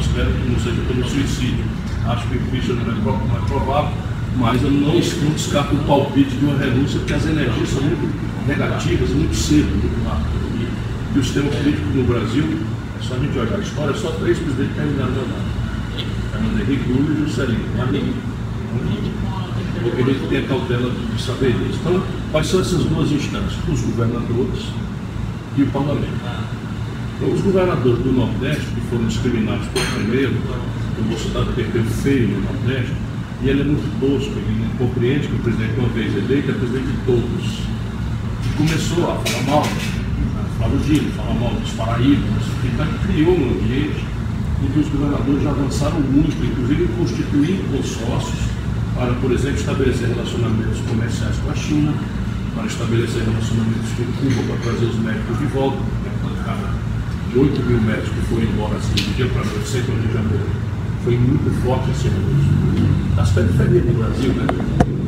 espero 0.00 0.32
que 0.32 0.50
não 0.50 0.58
seja 0.58 0.80
pelo 0.88 1.06
suicídio. 1.06 1.64
Acho 2.06 2.26
que 2.28 2.38
o 2.38 2.40
impeachment 2.40 2.84
não 2.84 3.36
é 3.36 3.46
provável, 3.46 3.92
mas 4.36 4.62
eu 4.62 4.70
não, 4.70 4.94
não 4.94 5.32
descarto 5.32 5.74
o 5.74 5.78
palpite 5.84 6.30
de 6.36 6.44
uma 6.46 6.58
renúncia, 6.58 6.98
porque 7.00 7.12
as 7.12 7.26
energias 7.26 7.68
são 7.68 7.82
muito 7.82 8.46
negativas, 8.46 9.10
muito 9.10 9.36
cedo, 9.36 9.68
muito 9.68 10.08
rápido. 10.08 10.38
E, 10.56 11.16
e 11.16 11.18
o 11.18 11.22
sistema 11.22 11.50
político 11.50 11.86
no 11.94 12.04
Brasil, 12.04 12.44
é 12.98 13.02
só 13.02 13.14
a 13.14 13.18
gente 13.18 13.38
olhar 13.38 13.56
a 13.56 13.60
história, 13.60 13.94
só 13.94 14.10
três 14.12 14.38
presidentes 14.38 14.74
terminaram 14.74 15.12
de 15.12 15.18
andar. 15.18 15.58
Fernando 16.32 16.60
Henrique 16.60 16.92
Lula 16.92 17.10
e 17.12 17.24
Juscelino. 17.26 17.64
Porque 19.82 20.02
a 20.02 20.04
gente 20.04 20.28
tem 20.28 20.38
a 20.38 20.48
cautela 20.48 20.90
de 20.90 21.22
saber 21.22 21.52
disso. 21.52 21.78
Então, 21.80 22.02
quais 22.32 22.46
são 22.46 22.60
essas 22.60 22.84
duas 22.84 23.10
instâncias? 23.12 23.54
Os 23.68 23.80
governadores 23.82 24.64
e 25.56 25.62
o 25.62 25.66
parlamento. 25.66 26.57
Os 27.20 27.40
governadores 27.40 27.98
do 28.04 28.12
Nordeste, 28.12 28.62
que 28.62 28.80
foram 28.88 29.06
discriminados 29.06 29.66
por 29.68 29.82
primeiro, 29.82 30.36
o 30.98 31.02
Bolsonaro 31.02 31.52
feio 32.00 32.28
no 32.28 32.40
Nordeste, 32.42 32.92
e 33.42 33.48
ele 33.48 33.60
é 33.60 33.64
muito 33.64 33.90
tosco, 33.98 34.38
ele 34.38 34.62
não 34.62 34.70
compreende 34.78 35.26
que 35.26 35.34
o 35.34 35.38
presidente, 35.40 35.74
uma 35.78 35.88
vez 35.88 36.14
eleito, 36.16 36.50
é 36.50 36.54
presidente 36.54 36.86
de 36.86 36.98
todos. 37.04 37.58
E 38.46 38.56
começou 38.56 39.10
a 39.10 39.16
falar 39.16 39.42
mal, 39.50 39.64
Flávio 40.58 40.78
Dino, 40.78 41.10
falar 41.10 41.34
mal 41.34 41.50
dos 41.54 41.70
paraíbas, 41.72 42.42
então 42.64 42.86
criou 43.06 43.34
um 43.34 43.50
ambiente 43.50 44.04
em 44.62 44.66
que 44.70 44.78
os 44.78 44.88
governadores 44.88 45.42
já 45.42 45.50
avançaram 45.50 46.00
muito, 46.00 46.38
inclusive 46.38 46.84
em 46.84 46.88
constituir 46.98 47.58
consórcios 47.72 48.46
para, 48.94 49.12
por 49.14 49.32
exemplo, 49.32 49.58
estabelecer 49.58 50.08
relacionamentos 50.08 50.78
comerciais 50.88 51.36
com 51.38 51.50
a 51.50 51.54
China, 51.54 51.94
para 52.54 52.66
estabelecer 52.66 53.22
relacionamentos 53.22 53.90
com 53.98 54.04
Cuba, 54.22 54.54
para 54.54 54.70
trazer 54.70 54.86
os 54.86 54.98
médicos 55.00 55.38
de 55.38 55.46
volta, 55.46 55.78
de 57.30 57.38
8 57.38 57.62
mil 57.62 57.80
médicos 57.80 58.10
que 58.10 58.20
foram 58.22 58.42
embora 58.42 58.76
assim, 58.76 58.94
de 58.94 59.14
dia 59.14 59.26
para 59.26 59.44
noite, 59.44 59.68
sempre 59.68 59.92
no 59.92 60.00
Rio 60.00 60.08
de 60.08 60.14
Janeiro. 60.14 60.46
Foi 61.04 61.16
muito 61.16 61.62
forte 61.62 61.90
esse 61.90 62.08
anúncio. 62.08 63.16
Das 63.16 63.30
periferias 63.30 63.84
do 63.84 63.98
Brasil, 63.98 64.32
né? 64.32 64.46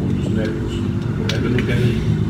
Onde 0.04 0.20
os 0.20 0.28
médicos, 0.28 0.72
o 0.74 1.48
não 1.48 1.66
querem 1.66 1.82
ir. 1.82 2.20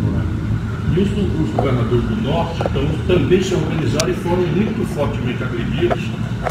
E 0.92 1.00
os, 1.00 1.08
os 1.08 1.54
governadores 1.54 2.04
do 2.04 2.16
Norte 2.22 2.60
então, 2.68 2.82
também 3.06 3.40
se 3.40 3.54
organizaram 3.54 4.10
e 4.10 4.14
foram 4.14 4.42
muito 4.42 4.84
fortemente 4.92 5.42
agredidos 5.42 6.00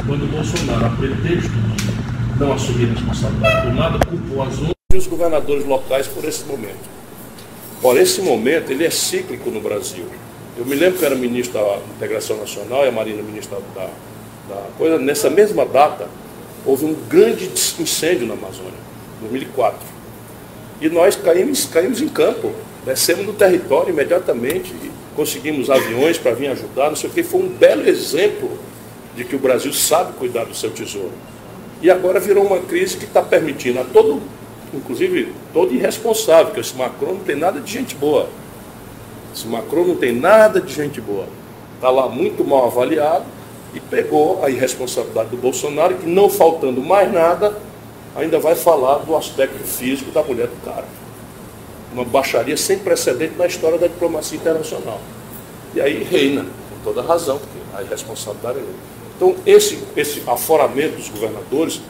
quando 0.05 0.31
Bolsonaro, 0.31 0.85
a 0.85 0.89
pretexto 0.91 1.51
de 1.51 2.39
não 2.39 2.53
assumir 2.53 2.85
responsabilidade 2.85 3.67
por 3.67 3.73
nada, 3.73 4.05
culpou 4.05 4.43
as 4.43 4.57
outras 4.59 4.75
e 4.93 4.97
os 4.97 5.07
governadores 5.07 5.65
locais 5.65 6.07
por 6.07 6.23
esse 6.23 6.45
momento. 6.45 6.89
Ora, 7.83 8.01
esse 8.01 8.21
momento 8.21 8.71
ele 8.71 8.85
é 8.85 8.89
cíclico 8.89 9.49
no 9.51 9.59
Brasil. 9.59 10.05
Eu 10.59 10.65
me 10.65 10.75
lembro 10.75 10.99
que 10.99 11.05
eu 11.05 11.07
era 11.07 11.15
ministro 11.15 11.53
da 11.53 11.79
Integração 11.95 12.35
Nacional 12.35 12.83
e 12.83 12.89
a 12.89 12.91
Marina 12.91 13.23
ministra 13.23 13.59
da, 13.73 13.89
da 14.49 14.61
coisa. 14.77 14.99
Nessa 14.99 15.29
mesma 15.29 15.65
data, 15.65 16.09
houve 16.65 16.83
um 16.83 16.93
grande 17.07 17.49
incêndio 17.79 18.27
na 18.27 18.33
Amazônia, 18.33 18.73
em 19.19 19.21
2004. 19.21 19.79
E 20.81 20.89
nós 20.89 21.15
caímos, 21.15 21.65
caímos 21.65 22.01
em 22.01 22.09
campo, 22.09 22.51
descemos 22.85 23.25
no 23.25 23.31
território 23.31 23.91
imediatamente, 23.91 24.73
conseguimos 25.15 25.69
aviões 25.69 26.17
para 26.17 26.33
vir 26.33 26.47
ajudar, 26.47 26.89
não 26.89 26.95
sei 26.97 27.09
o 27.09 27.13
que. 27.13 27.23
Foi 27.23 27.39
um 27.39 27.47
belo 27.47 27.87
exemplo 27.87 28.59
de 29.15 29.23
que 29.23 29.37
o 29.37 29.39
Brasil 29.39 29.71
sabe 29.71 30.11
cuidar 30.17 30.43
do 30.43 30.53
seu 30.53 30.71
tesouro. 30.71 31.13
E 31.81 31.89
agora 31.89 32.19
virou 32.19 32.45
uma 32.45 32.59
crise 32.59 32.97
que 32.97 33.05
está 33.05 33.21
permitindo 33.21 33.79
a 33.79 33.85
todo, 33.85 34.21
inclusive 34.73 35.31
todo 35.53 35.73
irresponsável, 35.73 36.47
porque 36.47 36.59
esse 36.59 36.75
Macron 36.75 37.13
não 37.13 37.19
tem 37.21 37.37
nada 37.37 37.61
de 37.61 37.71
gente 37.71 37.95
boa. 37.95 38.27
Esse 39.39 39.47
Macron 39.47 39.85
não 39.85 39.95
tem 39.95 40.11
nada 40.11 40.59
de 40.59 40.73
gente 40.73 40.99
boa. 40.99 41.25
Está 41.75 41.89
lá 41.89 42.09
muito 42.09 42.43
mal 42.43 42.65
avaliado 42.65 43.23
e 43.73 43.79
pegou 43.79 44.43
a 44.43 44.49
irresponsabilidade 44.49 45.29
do 45.29 45.37
Bolsonaro, 45.37 45.95
que 45.95 46.05
não 46.05 46.29
faltando 46.29 46.81
mais 46.81 47.09
nada, 47.09 47.57
ainda 48.17 48.37
vai 48.37 48.53
falar 48.53 48.97
do 48.97 49.15
aspecto 49.15 49.63
físico 49.63 50.11
da 50.11 50.21
mulher 50.21 50.47
do 50.47 50.65
cara. 50.65 50.83
Uma 51.93 52.03
baixaria 52.03 52.57
sem 52.57 52.79
precedente 52.79 53.35
na 53.37 53.47
história 53.47 53.77
da 53.77 53.87
diplomacia 53.87 54.37
internacional. 54.37 54.99
E 55.73 55.79
aí 55.79 56.03
reina, 56.03 56.41
com 56.41 56.83
toda 56.83 57.01
razão, 57.01 57.37
porque 57.37 57.59
a 57.73 57.81
irresponsabilidade 57.81 58.57
é 58.57 58.61
dele. 58.61 58.75
Então, 59.15 59.35
esse, 59.45 59.79
esse 59.95 60.21
aforamento 60.27 60.97
dos 60.97 61.07
governadores 61.07 61.81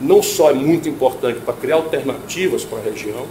não 0.00 0.20
só 0.20 0.50
é 0.50 0.54
muito 0.54 0.88
importante 0.88 1.38
para 1.42 1.54
criar 1.54 1.76
alternativas 1.76 2.64
para 2.64 2.78
a 2.78 2.82
região, 2.82 3.24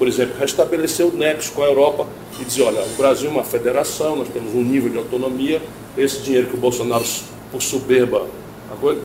por 0.00 0.08
exemplo, 0.08 0.34
restabelecer 0.40 1.04
o 1.04 1.12
nexo 1.12 1.52
com 1.52 1.62
a 1.62 1.66
Europa 1.66 2.06
e 2.40 2.44
dizer, 2.46 2.62
olha, 2.62 2.80
o 2.80 2.96
Brasil 2.96 3.28
é 3.28 3.32
uma 3.34 3.44
federação, 3.44 4.16
nós 4.16 4.28
temos 4.28 4.54
um 4.54 4.62
nível 4.62 4.88
de 4.88 4.96
autonomia, 4.96 5.60
esse 5.94 6.20
dinheiro 6.20 6.46
que 6.46 6.54
o 6.54 6.58
Bolsonaro, 6.58 7.04
por 7.52 7.60
soberba, 7.60 8.26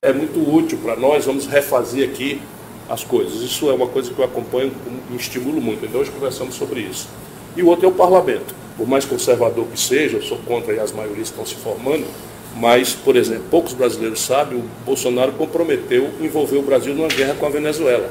é 0.02 0.14
muito 0.14 0.40
útil 0.40 0.78
para 0.82 0.96
nós, 0.96 1.26
vamos 1.26 1.48
refazer 1.48 2.08
aqui 2.10 2.42
as 2.88 3.04
coisas. 3.04 3.42
Isso 3.42 3.70
é 3.70 3.74
uma 3.74 3.88
coisa 3.88 4.10
que 4.10 4.18
eu 4.18 4.24
acompanho 4.24 4.72
e 5.12 5.18
estimulo 5.18 5.60
muito. 5.60 5.86
Então, 5.86 6.00
hoje 6.00 6.12
conversamos 6.12 6.56
sobre 6.56 6.80
isso. 6.80 7.10
E 7.58 7.62
o 7.62 7.68
outro 7.68 7.88
é 7.88 7.90
o 7.90 7.92
parlamento. 7.92 8.56
Por 8.78 8.88
mais 8.88 9.04
conservador 9.04 9.66
que 9.68 9.78
seja, 9.78 10.16
eu 10.16 10.24
sou 10.24 10.38
contra 10.48 10.82
as 10.82 10.94
maiorias 10.94 11.28
estão 11.28 11.46
se 11.46 11.56
formando, 11.56 12.06
mas, 12.56 12.94
por 12.94 13.18
exemplo, 13.18 13.44
poucos 13.52 13.74
brasileiros 13.74 14.22
sabem, 14.22 14.60
o 14.60 14.64
Bolsonaro 14.86 15.34
comprometeu 15.34 16.10
envolver 16.22 16.58
o 16.58 16.62
Brasil 16.62 16.96
numa 16.96 17.10
guerra 17.10 17.36
com 17.38 17.46
a 17.46 17.50
Venezuela. 17.50 18.10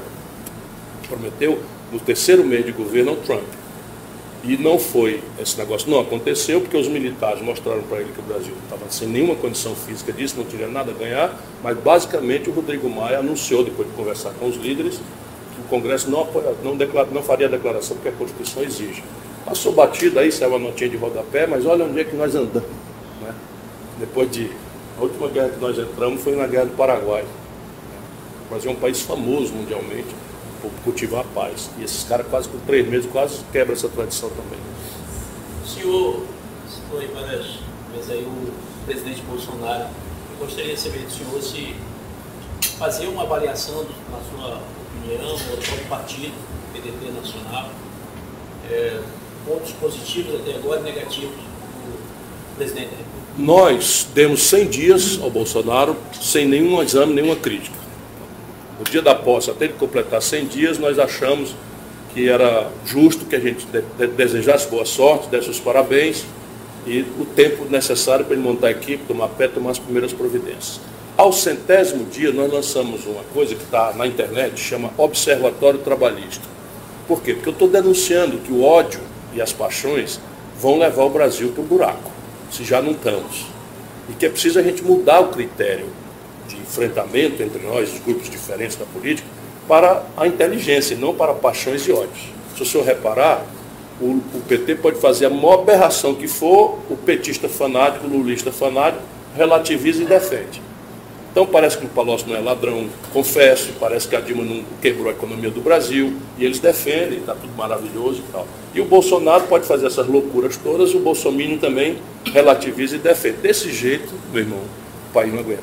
Prometeu 1.09 1.59
no 1.95 2.01
terceiro 2.01 2.45
mês 2.45 2.67
de 2.67 2.73
governo 2.73 3.13
ao 3.13 3.17
Trump. 3.19 3.45
E 4.43 4.59
não 4.59 4.79
foi, 4.79 5.23
esse 5.41 5.57
negócio 5.57 5.89
não 5.89 6.01
aconteceu, 6.01 6.61
porque 6.61 6.77
os 6.77 6.89
militares 6.89 7.41
mostraram 7.41 7.83
para 7.83 8.01
ele 8.01 8.11
que 8.13 8.19
o 8.19 8.23
Brasil 8.25 8.53
estava 8.65 8.91
sem 8.91 9.09
nenhuma 9.09 9.37
condição 9.37 9.75
física 9.77 10.13
disso, 10.13 10.35
não 10.37 10.45
tinha 10.45 10.67
nada 10.67 10.91
a 10.91 10.95
ganhar, 10.95 11.41
mas 11.63 11.79
basicamente 11.79 12.51
o 12.51 12.53
Rodrigo 12.53 12.91
Maia 12.91 13.21
anunciou, 13.21 13.65
depois 13.65 13.89
de 13.89 13.95
conversar 13.95 14.33
com 14.33 14.49
os 14.49 14.57
líderes, 14.57 14.97
que 14.97 15.61
o 15.63 15.69
Congresso 15.71 16.11
não, 16.11 16.23
apoia, 16.23 16.53
não, 16.63 16.77
declara, 16.77 17.09
não 17.11 17.23
faria 17.23 17.47
a 17.47 17.51
declaração 17.51 17.97
porque 17.97 18.11
a 18.11 18.13
Constituição 18.13 18.63
exige. 18.65 19.03
Passou 19.47 19.73
batido 19.73 20.19
aí, 20.19 20.33
saiu 20.33 20.57
a 20.57 20.59
notinha 20.59 20.91
de 20.91 20.97
rodapé, 20.97 21.47
mas 21.47 21.65
olha 21.65 21.85
onde 21.85 22.01
é 22.01 22.05
que 22.05 22.17
nós 22.17 22.35
andamos. 22.35 22.69
Né? 23.23 23.33
depois 24.01 24.31
de. 24.31 24.51
A 24.99 25.03
última 25.03 25.29
guerra 25.29 25.49
que 25.49 25.61
nós 25.61 25.77
entramos 25.79 26.23
foi 26.23 26.37
na 26.37 26.47
Guerra 26.47 26.67
do 26.67 26.77
Paraguai. 26.77 27.25
O 28.47 28.51
Brasil 28.51 28.71
é 28.71 28.75
um 28.75 28.77
país 28.77 29.01
famoso 29.03 29.53
mundialmente 29.53 30.24
cultivar 30.83 31.21
a 31.21 31.25
paz. 31.25 31.71
E 31.79 31.85
esses 31.85 32.05
caras 32.05 32.27
quase 32.29 32.49
com 32.49 32.59
três 32.61 32.87
meses 32.89 33.11
quase 33.11 33.41
quebram 33.53 33.75
essa 33.75 33.89
tradição 33.89 34.31
também. 34.31 34.59
Senhor, 35.67 36.23
oi, 36.93 37.07
Vanessa, 37.09 37.59
mas 37.95 38.11
aí 38.11 38.23
o 38.23 38.53
presidente 38.85 39.23
Bolsonaro, 39.23 39.85
eu 39.85 40.47
gostaria 40.47 40.75
de 40.75 40.81
saber 40.81 41.01
do 41.01 41.11
senhor 41.11 41.43
se 41.43 41.75
fazer 42.79 43.07
uma 43.07 43.23
avaliação, 43.23 43.85
na 44.11 44.19
sua 44.19 44.61
opinião, 44.99 45.37
do 45.37 45.63
próprio 45.65 45.87
partido, 45.89 46.33
PDT 46.73 47.13
Nacional, 47.13 47.71
é, 48.71 49.01
pontos 49.47 49.73
positivos 49.73 50.35
até 50.41 50.57
agora 50.57 50.81
e 50.81 50.83
negativos 50.85 51.35
do 51.37 52.57
presidente 52.57 52.91
da 52.91 52.97
República. 52.97 53.15
Nós 53.37 54.07
demos 54.15 54.43
100 54.43 54.69
dias 54.69 55.19
ao 55.21 55.31
Bolsonaro 55.31 55.97
sem 56.21 56.47
nenhum 56.47 56.83
exame, 56.83 57.15
nenhuma 57.15 57.37
crítica. 57.37 57.84
No 58.85 58.91
dia 58.91 59.03
da 59.03 59.15
posse, 59.15 59.51
até 59.51 59.65
ele 59.65 59.75
completar 59.75 60.21
100 60.21 60.47
dias, 60.47 60.79
nós 60.79 60.99
achamos 60.99 61.55
que 62.13 62.29
era 62.29 62.71
justo 62.85 63.25
que 63.25 63.35
a 63.35 63.41
gente 63.41 63.67
desejasse 64.15 64.69
boa 64.69 64.85
sorte, 64.85 65.29
desse 65.29 65.49
os 65.49 65.59
parabéns 65.59 66.25
e 66.87 67.01
o 67.19 67.25
tempo 67.25 67.65
necessário 67.65 68.25
para 68.25 68.35
ele 68.35 68.43
montar 68.43 68.69
a 68.69 68.71
equipe, 68.71 69.05
tomar 69.09 69.29
pé, 69.29 69.49
tomar 69.49 69.71
as 69.71 69.79
primeiras 69.79 70.13
providências. 70.13 70.81
Ao 71.17 71.33
centésimo 71.33 72.05
dia, 72.05 72.31
nós 72.31 72.53
lançamos 72.53 73.07
uma 73.07 73.23
coisa 73.33 73.55
que 73.55 73.65
está 73.65 73.93
na 73.95 74.07
internet, 74.07 74.61
chama 74.61 74.91
Observatório 74.99 75.79
Trabalhista. 75.81 76.45
Por 77.09 77.23
quê? 77.23 77.35
Porque 77.35 77.49
eu 77.49 77.53
estou 77.53 77.69
denunciando 77.69 78.39
que 78.39 78.53
o 78.53 78.63
ódio 78.63 79.01
e 79.33 79.41
as 79.41 79.53
paixões 79.53 80.21
vão 80.61 80.79
levar 80.79 81.05
o 81.05 81.11
Brasil 81.11 81.51
para 81.53 81.63
o 81.63 81.67
buraco, 81.67 82.11
se 82.51 82.63
já 82.63 82.83
não 82.83 82.93
estamos. 82.93 83.47
E 84.11 84.13
que 84.13 84.27
é 84.27 84.29
preciso 84.29 84.59
a 84.59 84.63
gente 84.63 84.85
mudar 84.85 85.21
o 85.21 85.29
critério 85.29 85.87
de 85.87 86.04
enfrentamento 86.65 87.43
entre 87.43 87.63
nós, 87.63 87.93
os 87.93 88.01
grupos 88.01 88.29
diferentes 88.29 88.77
da 88.77 88.85
política, 88.87 89.29
para 89.69 90.03
a 90.17 90.27
inteligência, 90.27 90.97
não 90.97 91.15
para 91.15 91.33
paixões 91.35 91.87
e 91.87 91.93
ódios. 91.93 92.29
Se 92.57 92.63
o 92.63 92.67
senhor 92.67 92.85
reparar, 92.85 93.45
o, 94.01 94.21
o, 94.35 94.43
PT 94.49 94.77
pode 94.77 94.99
fazer 94.99 95.27
a 95.27 95.31
maior 95.31 95.61
aberração 95.61 96.15
que 96.15 96.27
for, 96.27 96.79
o 96.91 96.97
petista 96.97 97.49
fanático, 97.49 98.07
o 98.07 98.11
lulista 98.11 98.51
fanático, 98.51 99.03
relativiza 99.37 100.03
e 100.03 100.07
defende. 100.07 100.61
Então 101.31 101.47
parece 101.47 101.77
que 101.79 101.85
o 101.85 101.89
Palocci 101.89 102.29
não 102.29 102.37
é 102.37 102.41
ladrão, 102.41 102.89
confesso, 103.13 103.73
parece 103.81 104.07
que 104.07 104.15
a 104.15 104.21
Dilma 104.21 104.45
não 104.45 104.63
quebrou 104.81 105.09
a 105.09 105.11
economia 105.11 105.51
do 105.51 105.61
Brasil, 105.61 106.17
e 106.39 106.45
eles 106.45 106.61
defendem, 106.61 107.19
está 107.19 107.35
tudo 107.35 107.53
maravilhoso 107.57 108.23
e 108.29 108.33
tal. 108.33 108.47
E 108.73 108.81
o 108.81 108.85
Bolsonaro 108.85 109.45
pode 109.45 109.67
fazer 109.67 109.87
essas 109.87 110.07
loucuras 110.07 110.57
todas, 110.57 110.95
o 110.95 111.01
Bolsonaro 111.01 111.59
também 111.59 111.99
relativiza 112.33 112.95
e 112.97 112.99
defende. 113.01 113.39
Desse 113.39 113.73
jeito, 113.73 114.15
meu 114.33 114.43
irmão, 114.43 114.61
o 114.61 115.13
país 115.13 115.33
não 115.33 115.41
aguenta. 115.41 115.63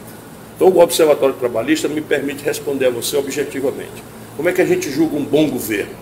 Então 0.61 0.71
o 0.71 0.79
Observatório 0.79 1.33
Trabalhista 1.33 1.87
me 1.87 2.01
permite 2.01 2.43
responder 2.43 2.85
a 2.85 2.89
você 2.91 3.17
objetivamente. 3.17 4.03
Como 4.37 4.47
é 4.47 4.53
que 4.53 4.61
a 4.61 4.65
gente 4.65 4.91
julga 4.91 5.17
um 5.17 5.25
bom 5.25 5.49
governo? 5.49 5.95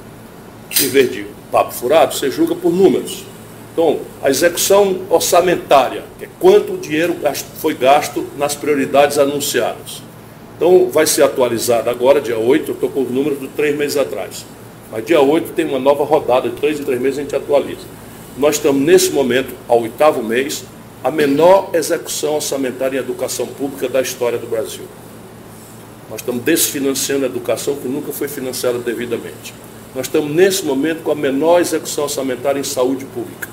Em 0.70 0.88
vez 0.90 1.14
de 1.14 1.26
papo 1.50 1.74
furado, 1.74 2.14
você 2.14 2.30
julga 2.30 2.54
por 2.54 2.70
números. 2.70 3.24
Então, 3.72 4.02
a 4.22 4.30
execução 4.30 5.04
orçamentária, 5.10 6.04
que 6.18 6.26
é 6.26 6.30
quanto 6.42 6.76
dinheiro 6.76 7.16
foi 7.62 7.74
gasto 7.74 8.28
nas 8.38 8.54
prioridades 8.54 9.18
anunciadas. 9.18 10.04
Então, 10.58 10.90
vai 10.90 11.08
ser 11.08 11.24
atualizada 11.24 11.90
agora, 11.90 12.20
dia 12.20 12.38
8, 12.38 12.70
eu 12.70 12.74
estou 12.74 12.90
com 12.90 13.04
os 13.04 13.10
números 13.10 13.40
de 13.40 13.48
três 13.48 13.78
meses 13.78 13.96
atrás. 13.96 14.46
Mas 14.92 15.06
dia 15.06 15.22
8 15.22 15.54
tem 15.54 15.64
uma 15.64 15.80
nova 15.80 16.04
rodada, 16.04 16.50
de 16.50 16.58
três 16.58 16.78
em 16.78 16.84
três 16.84 17.00
meses 17.00 17.18
a 17.18 17.22
gente 17.22 17.34
atualiza. 17.34 17.88
Nós 18.38 18.56
estamos, 18.56 18.82
nesse 18.82 19.12
momento, 19.12 19.54
ao 19.70 19.84
oitavo 19.84 20.22
mês, 20.22 20.66
a 21.04 21.10
menor 21.10 21.70
execução 21.74 22.36
orçamentária 22.36 22.98
em 22.98 23.00
educação 23.00 23.48
pública 23.48 23.88
da 23.88 24.02
história 24.02 24.38
do 24.38 24.48
Brasil. 24.48 24.86
Nós 26.10 26.22
estamos 26.22 26.44
desfinanciando 26.44 27.26
a 27.26 27.28
educação 27.28 27.76
que 27.76 27.88
nunca 27.88 28.12
foi 28.12 28.28
financiada 28.28 28.80
devidamente. 28.80 29.54
Nós 29.96 30.08
estamos, 30.08 30.32
nesse 30.32 30.66
momento, 30.66 31.04
com 31.04 31.12
a 31.12 31.16
menor 31.16 31.62
execução 31.62 32.04
orçamentária 32.04 32.60
em 32.60 32.64
saúde 32.64 33.06
pública. 33.06 33.48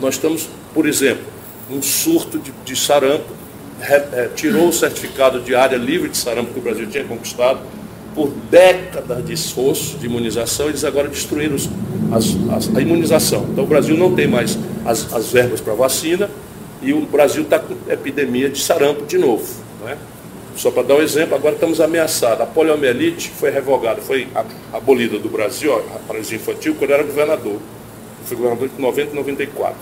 Nós 0.00 0.14
estamos, 0.14 0.48
por 0.72 0.86
exemplo, 0.86 1.24
um 1.70 1.82
surto 1.82 2.38
de, 2.38 2.52
de 2.64 2.76
sarampo, 2.76 3.34
é, 3.80 4.28
tirou 4.34 4.68
o 4.68 4.72
certificado 4.72 5.40
de 5.40 5.54
área 5.54 5.76
livre 5.76 6.08
de 6.08 6.16
sarampo 6.16 6.52
que 6.52 6.58
o 6.58 6.62
Brasil 6.62 6.86
tinha 6.88 7.04
conquistado, 7.04 7.60
por 8.16 8.30
décadas 8.50 9.26
de 9.26 9.34
esforço 9.34 9.98
de 9.98 10.06
imunização, 10.06 10.70
eles 10.70 10.84
agora 10.84 11.06
destruíram 11.06 11.54
as, 11.54 11.68
as, 12.50 12.74
a 12.74 12.80
imunização. 12.80 13.46
Então 13.52 13.64
o 13.64 13.66
Brasil 13.66 13.94
não 13.94 14.14
tem 14.14 14.26
mais 14.26 14.58
as, 14.86 15.12
as 15.12 15.30
verbas 15.30 15.60
para 15.60 15.74
vacina 15.74 16.30
e 16.80 16.94
o 16.94 17.02
Brasil 17.02 17.42
está 17.42 17.58
com 17.58 17.74
epidemia 17.86 18.48
de 18.48 18.58
sarampo 18.58 19.04
de 19.04 19.18
novo. 19.18 19.44
É? 19.86 19.96
Só 20.56 20.70
para 20.70 20.84
dar 20.84 20.94
um 20.94 21.02
exemplo, 21.02 21.34
agora 21.34 21.54
estamos 21.54 21.78
ameaçados. 21.78 22.40
A 22.40 22.46
poliomielite 22.46 23.28
foi 23.28 23.50
revogada, 23.50 24.00
foi 24.00 24.26
abolida 24.72 25.18
do 25.18 25.28
Brasil, 25.28 25.76
a 25.76 25.98
paralisia 26.08 26.38
infantil, 26.38 26.74
quando 26.78 26.92
era 26.92 27.02
governador. 27.02 27.58
Foi 28.24 28.34
governador 28.38 28.70
de 28.70 28.80
90 28.80 29.12
e 29.12 29.14
94. 29.14 29.76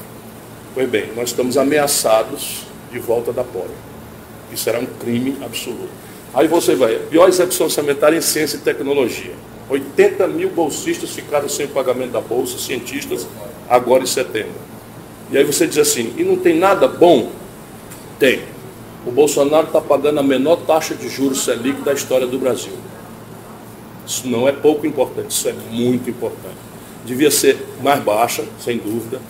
Pois 0.75 0.91
bem, 0.91 1.07
nós 1.15 1.29
estamos 1.29 1.57
ameaçados 1.57 2.63
de 2.91 2.99
volta 2.99 3.33
da 3.33 3.45
polio. 3.45 3.71
Isso 4.53 4.69
era 4.69 4.81
um 4.81 4.87
crime 4.87 5.37
absoluto. 5.41 6.04
Aí 6.35 6.49
você 6.49 6.75
vai, 6.75 6.97
pior 6.99 7.29
execução 7.29 7.67
orçamentária 7.67 8.17
em 8.17 8.21
ciência 8.21 8.57
e 8.57 8.61
tecnologia. 8.61 9.33
80 9.71 10.27
mil 10.27 10.51
bolsistas 10.51 11.11
ficaram 11.11 11.49
sem 11.49 11.69
pagamento 11.69 12.11
da 12.11 12.21
bolsa, 12.21 12.59
cientistas, 12.59 13.27
agora 13.69 14.03
em 14.03 14.07
setembro. 14.07 14.53
E 15.31 15.39
aí 15.39 15.45
você 15.45 15.67
diz 15.67 15.79
assim, 15.79 16.13
e 16.19 16.25
não 16.25 16.37
tem 16.37 16.59
nada 16.59 16.89
bom? 16.89 17.31
Tem. 18.19 18.43
O 19.07 19.13
Bolsonaro 19.13 19.69
está 19.69 19.81
pagando 19.81 20.19
a 20.19 20.23
menor 20.23 20.57
taxa 20.57 20.95
de 20.95 21.09
juros 21.09 21.45
Selic 21.45 21.83
da 21.83 21.93
história 21.93 22.27
do 22.27 22.39
Brasil. 22.39 22.73
Isso 24.05 24.27
não 24.29 24.49
é 24.49 24.53
pouco 24.53 24.87
importante, 24.87 25.31
isso 25.31 25.49
é 25.49 25.55
muito 25.71 26.11
importante. 26.11 26.57
Devia 27.05 27.31
ser 27.31 27.65
mais 27.83 28.03
baixa, 28.03 28.45
sem 28.59 28.79
dúvida. 28.79 29.21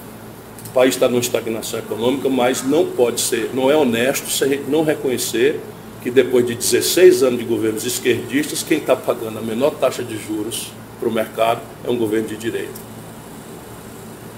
O 0.69 0.71
país 0.71 0.95
está 0.95 1.07
numa 1.07 1.21
estagnação 1.21 1.79
econômica, 1.79 2.29
mas 2.29 2.63
não 2.63 2.87
pode 2.87 3.21
ser, 3.21 3.51
não 3.53 3.71
é 3.71 3.77
honesto 3.77 4.31
se 4.31 4.43
a 4.43 4.49
gente 4.49 4.71
não 4.71 4.83
reconhecer 4.83 5.61
que 6.05 6.11
depois 6.11 6.47
de 6.47 6.55
16 6.55 7.23
anos 7.23 7.39
de 7.39 7.47
governos 7.47 7.87
esquerdistas, 7.87 8.63
quem 8.63 8.77
está 8.77 8.95
pagando 8.95 9.39
a 9.39 9.43
menor 9.43 9.71
taxa 9.71 10.05
de 10.05 10.19
juros 10.19 10.71
para 11.01 11.09
o 11.09 11.13
mercado 11.13 11.63
é 11.83 11.91
um 11.91 11.97
governo 11.97 12.29
de 12.29 12.37
direita. 12.37 12.79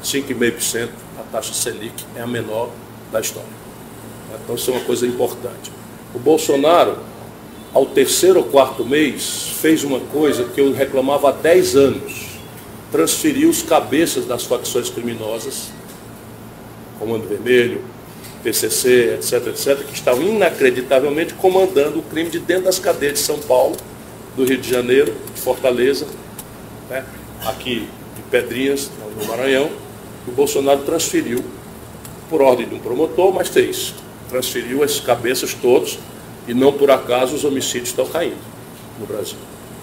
5,5% 0.00 0.90
a 1.18 1.22
taxa 1.24 1.52
Selic 1.52 2.04
é 2.14 2.20
a 2.20 2.26
menor 2.26 2.70
da 3.10 3.20
história. 3.20 3.48
Então 4.44 4.54
isso 4.54 4.70
é 4.70 4.74
uma 4.74 4.84
coisa 4.84 5.08
importante. 5.08 5.72
O 6.14 6.20
Bolsonaro, 6.20 6.98
ao 7.74 7.84
terceiro 7.84 8.38
ou 8.38 8.44
quarto 8.44 8.84
mês, 8.84 9.48
fez 9.60 9.82
uma 9.82 9.98
coisa 9.98 10.44
que 10.44 10.60
eu 10.60 10.72
reclamava 10.72 11.30
há 11.30 11.32
10 11.32 11.74
anos. 11.74 12.26
Transferiu 12.92 13.50
os 13.50 13.62
cabeças 13.62 14.24
das 14.24 14.44
facções 14.44 14.88
criminosas, 14.88 15.70
Comando 17.00 17.28
Vermelho, 17.28 17.82
PCC, 18.46 19.14
etc., 19.14 19.48
etc., 19.48 19.84
que 19.84 19.94
estavam 19.94 20.22
inacreditavelmente 20.22 21.34
comandando 21.34 21.98
o 21.98 22.02
crime 22.02 22.30
de 22.30 22.38
dentro 22.38 22.66
das 22.66 22.78
cadeias 22.78 23.14
de 23.14 23.18
São 23.18 23.40
Paulo, 23.40 23.76
do 24.36 24.44
Rio 24.44 24.56
de 24.56 24.70
Janeiro, 24.70 25.12
de 25.34 25.40
Fortaleza, 25.40 26.06
né, 26.88 27.04
aqui 27.44 27.88
de 28.14 28.22
Pedrinhas, 28.30 28.88
no 29.20 29.26
Maranhão, 29.26 29.68
o 30.28 30.30
Bolsonaro 30.30 30.82
transferiu, 30.82 31.44
por 32.30 32.40
ordem 32.40 32.68
de 32.68 32.74
um 32.76 32.78
promotor, 32.78 33.34
mas 33.34 33.48
fez, 33.48 33.94
transferiu 34.28 34.84
as 34.84 35.00
cabeças 35.00 35.52
todos, 35.52 35.98
e 36.46 36.54
não 36.54 36.72
por 36.72 36.88
acaso 36.88 37.34
os 37.34 37.44
homicídios 37.44 37.88
estão 37.88 38.06
caindo 38.06 38.38
no 39.00 39.06
Brasil. 39.06 39.38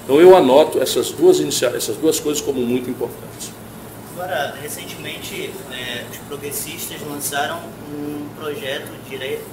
Então 0.05 0.21
eu 0.21 0.37
anoto 0.37 0.81
essas 0.81 1.11
duas, 1.11 1.41
essas 1.61 1.97
duas 1.97 2.17
coisas 2.17 2.41
como 2.41 2.61
muito 2.61 2.89
importantes. 2.89 3.51
Agora, 4.15 4.55
recentemente, 4.61 5.51
é, 5.71 6.05
os 6.09 6.17
progressistas 6.29 7.01
lançaram 7.01 7.59
um 7.91 8.12
projeto 8.43 8.91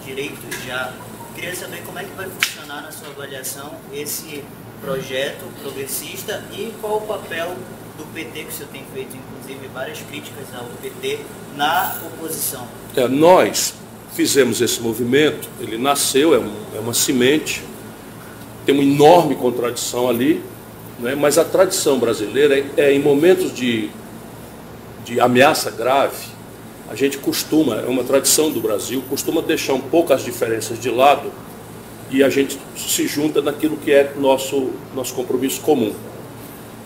Direitos 0.04 0.64
Já. 0.66 0.92
Queria 1.36 1.54
saber 1.54 1.80
como 1.86 1.96
é 2.00 2.02
que 2.02 2.10
vai 2.16 2.26
funcionar 2.28 2.82
na 2.82 2.90
sua 2.90 3.08
avaliação 3.08 3.72
esse 3.92 4.42
projeto 4.80 5.44
progressista 5.62 6.42
e 6.52 6.72
qual 6.80 6.96
o 6.96 7.00
papel 7.02 7.54
do 7.96 8.04
PT, 8.12 8.44
que 8.44 8.48
o 8.48 8.52
senhor 8.52 8.68
tem 8.72 8.84
feito, 8.92 9.16
inclusive, 9.16 9.68
várias 9.72 10.00
críticas 10.00 10.46
ao 10.52 10.64
PT 10.82 11.20
na 11.56 12.00
oposição. 12.04 12.66
É, 12.96 13.06
nós 13.06 13.74
fizemos 14.12 14.60
esse 14.60 14.80
movimento, 14.80 15.48
ele 15.60 15.78
nasceu, 15.78 16.34
é, 16.34 16.38
um, 16.38 16.52
é 16.74 16.80
uma 16.80 16.94
semente, 16.94 17.62
tem 18.66 18.74
uma 18.74 18.82
enorme 18.82 19.36
contradição 19.36 20.08
ali, 20.08 20.42
né, 20.98 21.14
mas 21.14 21.38
a 21.38 21.44
tradição 21.44 21.96
brasileira 21.98 22.58
é, 22.58 22.66
é 22.76 22.92
em 22.92 22.98
momentos 22.98 23.54
de 23.54 23.88
de 25.04 25.18
ameaça 25.18 25.70
grave, 25.70 26.29
a 26.90 26.96
gente 26.96 27.18
costuma, 27.18 27.76
é 27.76 27.86
uma 27.86 28.02
tradição 28.02 28.50
do 28.50 28.60
Brasil, 28.60 29.00
costuma 29.08 29.40
deixar 29.40 29.74
um 29.74 29.80
pouco 29.80 30.12
as 30.12 30.24
diferenças 30.24 30.76
de 30.78 30.90
lado 30.90 31.30
e 32.10 32.20
a 32.24 32.28
gente 32.28 32.58
se 32.76 33.06
junta 33.06 33.40
naquilo 33.40 33.76
que 33.76 33.92
é 33.92 34.12
nosso, 34.18 34.70
nosso 34.92 35.14
compromisso 35.14 35.60
comum. 35.60 35.94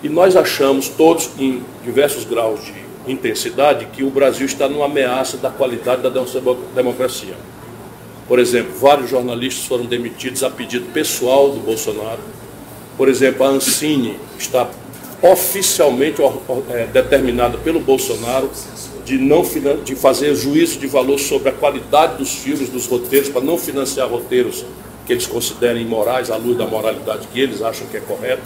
E 0.02 0.08
nós 0.10 0.36
achamos, 0.36 0.90
todos 0.90 1.30
em 1.38 1.62
diversos 1.82 2.24
graus 2.24 2.60
de 2.66 3.10
intensidade, 3.10 3.86
que 3.86 4.04
o 4.04 4.10
Brasil 4.10 4.44
está 4.44 4.68
numa 4.68 4.84
ameaça 4.84 5.38
da 5.38 5.48
qualidade 5.48 6.02
da 6.02 6.10
democracia. 6.74 7.34
Por 8.28 8.38
exemplo, 8.38 8.74
vários 8.78 9.08
jornalistas 9.08 9.64
foram 9.64 9.86
demitidos 9.86 10.44
a 10.44 10.50
pedido 10.50 10.92
pessoal 10.92 11.48
do 11.48 11.60
Bolsonaro. 11.60 12.20
Por 12.98 13.08
exemplo, 13.08 13.46
a 13.46 13.48
Ancine 13.48 14.18
está 14.38 14.68
oficialmente 15.22 16.20
é, 16.70 16.84
determinada 16.84 17.56
pelo 17.56 17.80
Bolsonaro 17.80 18.50
de 19.04 19.18
não 19.18 19.42
de 19.84 19.94
fazer 19.94 20.34
juízo 20.34 20.78
de 20.78 20.86
valor 20.86 21.18
sobre 21.18 21.50
a 21.50 21.52
qualidade 21.52 22.16
dos 22.16 22.34
filmes, 22.34 22.68
dos 22.68 22.86
roteiros, 22.86 23.28
para 23.28 23.42
não 23.42 23.58
financiar 23.58 24.08
roteiros 24.08 24.64
que 25.06 25.12
eles 25.12 25.26
considerem 25.26 25.82
imorais 25.82 26.30
à 26.30 26.36
luz 26.36 26.56
da 26.56 26.66
moralidade 26.66 27.28
que 27.32 27.38
eles 27.38 27.60
acham 27.60 27.86
que 27.86 27.96
é 27.96 28.00
correto. 28.00 28.42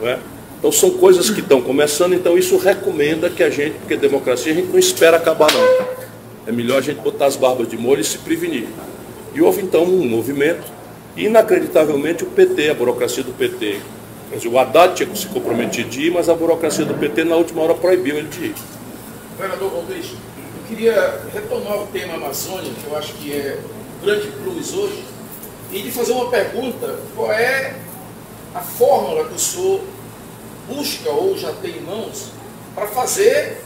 Não 0.00 0.08
é? 0.08 0.18
Então 0.58 0.72
são 0.72 0.90
coisas 0.90 1.28
que 1.28 1.40
estão 1.40 1.60
começando, 1.60 2.14
então 2.14 2.38
isso 2.38 2.56
recomenda 2.56 3.28
que 3.28 3.42
a 3.42 3.50
gente, 3.50 3.78
porque 3.78 3.96
democracia 3.96 4.52
a 4.52 4.54
gente 4.54 4.68
não 4.68 4.78
espera 4.78 5.16
acabar 5.16 5.52
não. 5.52 5.86
É 6.46 6.52
melhor 6.52 6.78
a 6.78 6.80
gente 6.80 7.00
botar 7.00 7.26
as 7.26 7.36
barbas 7.36 7.68
de 7.68 7.76
molho 7.76 8.00
e 8.00 8.04
se 8.04 8.18
prevenir. 8.18 8.68
E 9.34 9.42
houve 9.42 9.60
então 9.60 9.84
um 9.84 10.08
movimento, 10.08 10.62
inacreditavelmente 11.16 12.22
o 12.22 12.26
PT, 12.26 12.70
a 12.70 12.74
burocracia 12.74 13.22
do 13.22 13.32
PT. 13.32 13.80
O 14.46 14.58
Haddad 14.58 14.94
tinha 14.94 15.14
se 15.14 15.26
comprometido 15.26 15.90
de 15.90 16.06
ir, 16.06 16.10
mas 16.10 16.28
a 16.28 16.34
burocracia 16.34 16.84
do 16.84 16.94
PT 16.94 17.24
na 17.24 17.36
última 17.36 17.62
hora 17.62 17.74
proibiu 17.74 18.16
ele 18.16 18.28
de 18.28 18.46
ir. 18.46 18.54
Governador 19.36 19.70
Valdez, 19.70 20.06
eu 20.10 20.68
queria 20.68 21.20
retomar 21.32 21.82
o 21.82 21.86
tema 21.86 22.14
Amazônia, 22.14 22.70
que 22.72 22.86
eu 22.86 22.96
acho 22.96 23.14
que 23.14 23.32
é 23.32 23.58
o 24.00 24.04
grande 24.04 24.28
plus 24.28 24.74
hoje, 24.74 25.04
e 25.72 25.82
de 25.82 25.90
fazer 25.90 26.12
uma 26.12 26.28
pergunta, 26.30 26.98
qual 27.16 27.32
é 27.32 27.74
a 28.54 28.60
fórmula 28.60 29.26
que 29.28 29.34
o 29.34 29.38
senhor 29.38 29.80
busca 30.68 31.10
ou 31.10 31.36
já 31.36 31.52
tem 31.54 31.78
em 31.78 31.80
mãos 31.80 32.30
para 32.74 32.86
fazer 32.86 33.62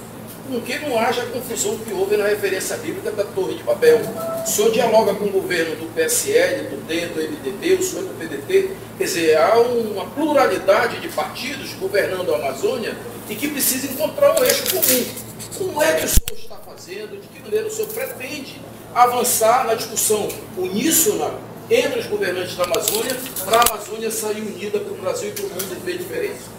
com 0.48 0.61
que 0.61 0.79
não 0.79 0.96
haja 0.96 1.22
a 1.22 1.26
confusão 1.26 1.76
que 1.79 1.92
houve 1.92 2.16
na 2.16 2.29
referência 2.29 2.76
bíblica 2.76 3.11
da 3.11 3.24
Torre 3.24 3.55
de 3.55 3.64
Babel. 3.64 4.00
O 4.44 4.48
senhor 4.48 4.70
dialoga 4.70 5.12
com 5.14 5.24
o 5.24 5.31
governo 5.31 5.74
do 5.74 5.92
PSL, 5.92 6.68
do 6.68 6.87
DEM, 6.87 7.09
do 7.09 7.20
MDB, 7.20 7.74
o 7.74 7.83
senhor 7.83 8.05
do 8.05 8.14
PDT, 8.16 8.70
quer 8.96 9.05
dizer, 9.05 9.37
há 9.37 9.59
uma 9.59 10.05
pluralidade 10.07 11.00
de 11.00 11.09
partidos 11.09 11.74
governando 11.74 12.33
a 12.33 12.37
Amazônia 12.37 12.96
e 13.29 13.35
que 13.35 13.48
precisa 13.48 13.88
encontrar 13.88 14.40
um 14.40 14.44
eixo 14.44 14.70
comum. 14.70 15.25
Como 15.59 15.83
é 15.83 15.92
que 15.92 16.05
o 16.05 16.09
senhor 16.09 16.38
está 16.38 16.57
fazendo, 16.57 17.21
de 17.21 17.29
que 17.29 17.42
maneira 17.42 17.66
o 17.66 17.71
senhor 17.71 17.88
pretende 17.88 18.61
avançar 18.95 19.66
na 19.66 19.75
discussão 19.75 20.29
uníssona 20.57 21.33
entre 21.71 22.01
os 22.01 22.07
governantes 22.07 22.57
da 22.57 22.64
Amazônia 22.64 23.16
para 23.45 23.59
a 23.59 23.64
Amazônia 23.71 24.11
sair 24.11 24.40
unida 24.40 24.79
para 24.79 24.92
o 24.92 24.97
Brasil 24.97 25.31
e 25.31 25.33
para 25.33 25.45
o 25.45 25.49
mundo 25.49 25.85
ver 25.85 25.99
diferença? 25.99 26.57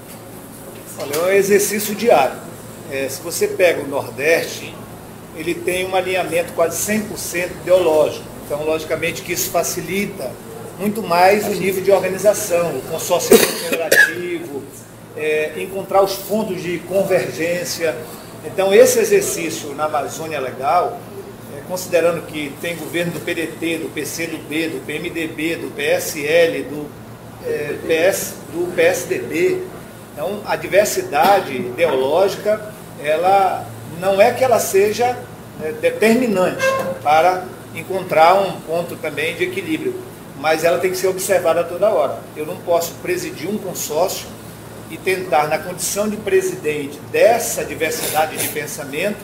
Olha, 1.00 1.16
é 1.16 1.20
um 1.20 1.32
exercício 1.32 1.96
diário. 1.96 2.38
É, 2.92 3.08
se 3.08 3.22
você 3.22 3.48
pega 3.48 3.82
o 3.82 3.88
Nordeste, 3.88 4.74
ele 5.36 5.54
tem 5.54 5.86
um 5.86 5.96
alinhamento 5.96 6.54
quase 6.54 6.92
100% 6.92 7.52
ideológico. 7.62 8.26
Então, 8.46 8.64
logicamente 8.64 9.22
que 9.22 9.34
isso 9.34 9.52
facilita 9.52 10.32
muito 10.80 11.02
mais 11.02 11.46
o 11.46 11.52
nível 11.52 11.84
de 11.84 11.92
organização, 11.92 12.78
o 12.78 12.82
consórcio 12.84 13.38
federativo, 13.38 14.64
é, 15.16 15.54
encontrar 15.58 16.02
os 16.04 16.16
pontos 16.16 16.62
de 16.62 16.80
convergência. 16.80 17.96
Então, 18.48 18.74
esse 18.74 19.00
exercício 19.00 19.76
na 19.76 19.86
Amazônia 19.86 20.40
Legal, 20.40 20.98
é, 21.56 21.62
considerando 21.68 22.26
que 22.26 22.54
tem 22.62 22.76
governo 22.76 23.12
do 23.12 23.20
PDT, 23.20 23.80
do 23.80 23.90
PCdoB, 23.94 24.70
do 24.70 24.86
PMDB, 24.86 25.58
do 25.58 25.76
PSL, 25.76 26.64
do, 26.64 26.90
é, 27.46 27.76
PS, 27.88 28.36
do 28.54 28.74
PSDB, 28.74 29.62
então, 30.14 30.42
a 30.46 30.56
diversidade 30.56 31.56
ideológica, 31.56 32.74
ela 33.04 33.64
não 34.00 34.20
é 34.20 34.32
que 34.34 34.44
ela 34.44 34.60
seja 34.60 35.16
é, 35.62 35.72
determinante 35.74 36.66
para 37.04 37.44
encontrar 37.76 38.34
um 38.36 38.60
ponto 38.62 38.96
também 38.96 39.36
de 39.36 39.44
equilíbrio, 39.44 39.94
mas 40.40 40.64
ela 40.64 40.80
tem 40.80 40.90
que 40.90 40.98
ser 40.98 41.08
observada 41.08 41.64
toda 41.64 41.90
hora. 41.90 42.20
Eu 42.36 42.46
não 42.46 42.58
posso 42.58 42.94
presidir 43.02 43.48
um 43.48 43.58
consórcio 43.58 44.26
e 44.89 44.97
tentar, 44.97 45.47
na 45.47 45.58
condição 45.58 46.08
de 46.08 46.17
presidente 46.17 47.00
dessa 47.12 47.63
diversidade 47.65 48.38
de 48.38 48.47
pensamento, 48.50 49.17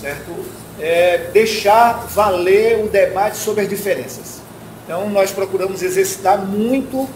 certo? 0.00 0.32
É, 0.78 1.30
deixar 1.32 2.06
valer 2.06 2.84
o 2.84 2.88
debate 2.88 3.36
sobre 3.36 3.62
as 3.62 3.68
diferenças. 3.68 4.40
Então, 4.84 5.08
nós 5.10 5.32
procuramos 5.32 5.82
exercitar 5.82 6.38
muito 6.38 7.08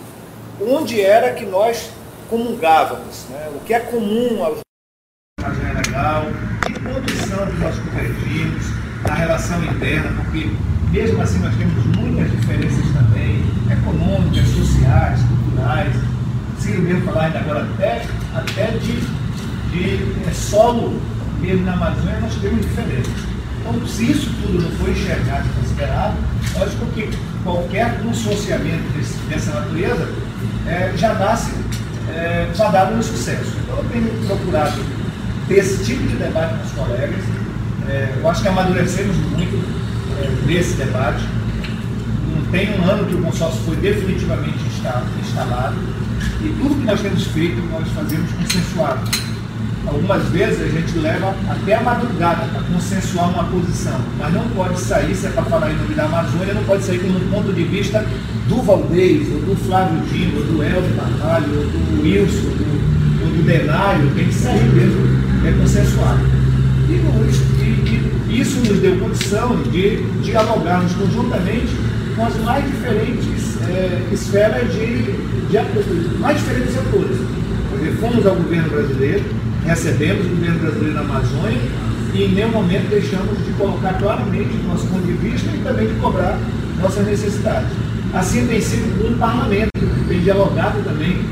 onde 0.61 1.01
era 1.01 1.33
que 1.33 1.45
nós 1.45 1.91
comungávamos, 2.29 3.27
né? 3.31 3.51
o 3.55 3.61
que 3.61 3.75
é 3.75 3.81
comum 3.81 4.45
aos 4.45 4.63
legal, 5.93 6.25
que 6.65 6.73
condição 6.73 7.47
que 7.47 7.57
nós 7.59 7.79
convergimos 7.79 8.67
na 9.07 9.15
relação 9.15 9.63
interna, 9.65 10.23
porque 10.23 10.51
mesmo 10.91 11.21
assim 11.21 11.39
nós 11.41 11.55
temos 11.57 11.85
muitas 11.97 12.31
diferenças 12.31 12.93
também, 12.93 13.45
econômicas, 13.71 14.49
sociais, 14.49 15.21
culturais, 15.23 15.95
Ciro 16.63 16.83
mesmo 16.83 17.03
falar 17.03 17.25
ainda 17.25 17.41
agora 17.41 17.67
até, 17.75 18.07
até 18.35 18.67
de, 18.79 19.01
de 19.73 20.29
é, 20.29 20.33
solo 20.33 21.01
mesmo 21.41 21.67
na 21.67 21.73
Amazônia 21.73 22.21
nós 22.21 22.35
temos 22.37 22.61
diferenças. 22.61 23.13
Então, 23.61 23.87
se 23.87 24.13
isso 24.13 24.31
tudo 24.41 24.63
não 24.63 24.71
foi 24.79 24.93
enxergado 24.93 25.49
e 25.49 25.61
considerado, 25.61 26.17
lógico 26.57 26.87
que 26.95 27.11
qualquer 27.43 28.01
consorciamento 28.01 28.93
desse, 28.97 29.17
dessa 29.29 29.53
natureza 29.53 30.09
é, 30.67 30.93
já 30.97 31.15
nasce 31.15 31.51
é, 32.11 32.49
já 32.55 32.69
dado 32.69 32.95
um 32.95 33.03
sucesso. 33.03 33.57
Então 33.63 33.79
eu 33.79 33.85
tenho 33.85 34.27
procurado 34.27 34.81
ter 35.49 35.55
esse 35.55 35.85
tipo 35.85 36.07
de 36.07 36.17
debate 36.17 36.55
com 36.55 36.65
os 36.65 36.73
colegas. 36.73 37.25
É, 37.89 38.15
eu 38.21 38.31
acho 38.31 38.43
que 38.43 38.49
amadurecemos 38.49 39.17
muito 39.17 39.65
é, 40.21 40.47
nesse 40.47 40.75
debate. 40.75 41.25
Não 42.35 42.51
tem 42.53 42.79
um 42.79 42.85
ano 42.85 43.05
que 43.07 43.15
o 43.15 43.23
consórcio 43.23 43.61
foi 43.63 43.77
definitivamente 43.77 44.59
instalado 45.21 45.77
e 46.41 46.49
tudo 46.61 46.75
que 46.81 46.87
nós 46.87 47.01
temos 47.01 47.27
feito 47.29 47.57
nós 47.71 47.89
fazemos 47.91 48.31
consensuado. 48.33 49.11
Algumas 49.87 50.23
vezes 50.29 50.61
a 50.63 50.69
gente 50.69 50.99
leva 50.99 51.35
até 51.49 51.75
a 51.75 51.81
madrugada 51.83 52.47
para 52.47 52.63
consensuar 52.63 53.31
uma 53.31 53.45
posição, 53.45 54.01
mas 54.19 54.33
não 54.33 54.49
pode 54.51 54.79
sair, 54.79 55.15
se 55.15 55.27
é 55.27 55.31
para 55.31 55.43
falar 55.43 55.73
em 55.73 55.77
nome 55.77 55.95
da 55.95 56.05
Amazônia, 56.05 56.55
não 56.55 56.65
pode 56.65 56.85
sair 56.85 57.01
com 57.01 57.09
um 57.09 57.31
ponto 57.31 57.53
de 57.53 57.65
vista 57.65 58.07
do 58.49 58.63
Valdez, 58.63 59.29
ou 59.33 59.41
do 59.41 59.57
Flávio 59.67 60.01
Dino, 60.03 60.39
ou 60.39 60.45
do 60.45 60.63
Elvio 60.63 60.95
Barbalho, 60.95 61.59
ou 61.59 61.67
do 61.67 62.03
Wilson, 62.03 62.49
ou 62.49 62.55
do, 62.55 63.37
do 63.37 63.43
Denário, 63.43 64.11
tem 64.15 64.29
que 64.29 64.35
sair 64.35 64.69
mesmo, 64.73 65.47
é 65.47 65.53
consensuado. 65.53 66.21
E, 66.89 66.93
e, 66.93 68.13
e 68.29 68.41
isso 68.41 68.61
nos 68.61 68.79
deu 68.79 68.97
condição 68.99 69.63
de 69.65 70.03
dialogarmos 70.23 70.93
conjuntamente 70.93 71.92
com 72.17 72.25
as 72.27 72.37
mais 72.39 72.65
diferentes 72.65 73.61
é, 73.69 74.03
esferas 74.13 74.73
de, 74.73 75.03
de 75.49 76.19
mais 76.19 76.39
diferentes 76.39 76.77
atores. 76.79 77.17
Fomos 78.01 78.27
ao 78.27 78.37
governo 78.37 78.71
brasileiro, 78.71 79.25
recebemos 79.65 80.27
o 80.27 80.29
governo 80.31 80.59
brasileiro 80.61 80.95
na 80.95 81.01
Amazônia 81.01 81.61
e 82.15 82.25
em 82.25 82.29
nenhum 82.33 82.51
momento 82.51 82.91
deixamos 82.91 83.37
de 83.45 83.53
colocar 83.53 83.95
claramente 83.95 84.51
o 84.65 84.69
nosso 84.69 84.87
ponto 84.87 85.05
de 85.05 85.13
vista 85.13 85.51
e 85.51 85.59
também 85.65 85.89
de 85.89 85.95
cobrar 85.95 86.39
nossas 86.81 87.07
necessidades. 87.07 87.71
Assim 88.15 88.47
tem 88.47 88.61
sido 88.61 88.99
com 89.01 89.15
o 89.15 89.19
parlamento, 89.19 89.71
tem 90.07 90.21
dialogado 90.21 90.83
também 90.85 91.25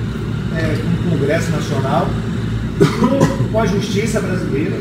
é, 0.57 0.77
com 0.83 1.09
o 1.09 1.11
Congresso 1.11 1.51
Nacional, 1.51 2.09
com 3.53 3.61
a 3.61 3.67
justiça 3.67 4.21
brasileira. 4.21 4.77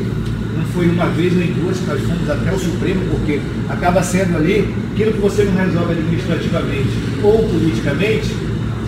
Não 0.60 0.66
foi 0.74 0.88
uma 0.88 1.06
vez 1.06 1.32
nem 1.32 1.52
duas 1.54 1.78
que 1.78 1.86
nós 1.86 2.00
fomos 2.02 2.28
até 2.28 2.52
o 2.52 2.58
Supremo, 2.58 3.00
porque 3.10 3.40
acaba 3.68 4.02
sendo 4.02 4.36
ali 4.36 4.74
aquilo 4.92 5.12
que 5.12 5.20
você 5.20 5.44
não 5.44 5.54
resolve 5.54 5.92
administrativamente 5.92 6.90
ou 7.22 7.48
politicamente, 7.48 8.28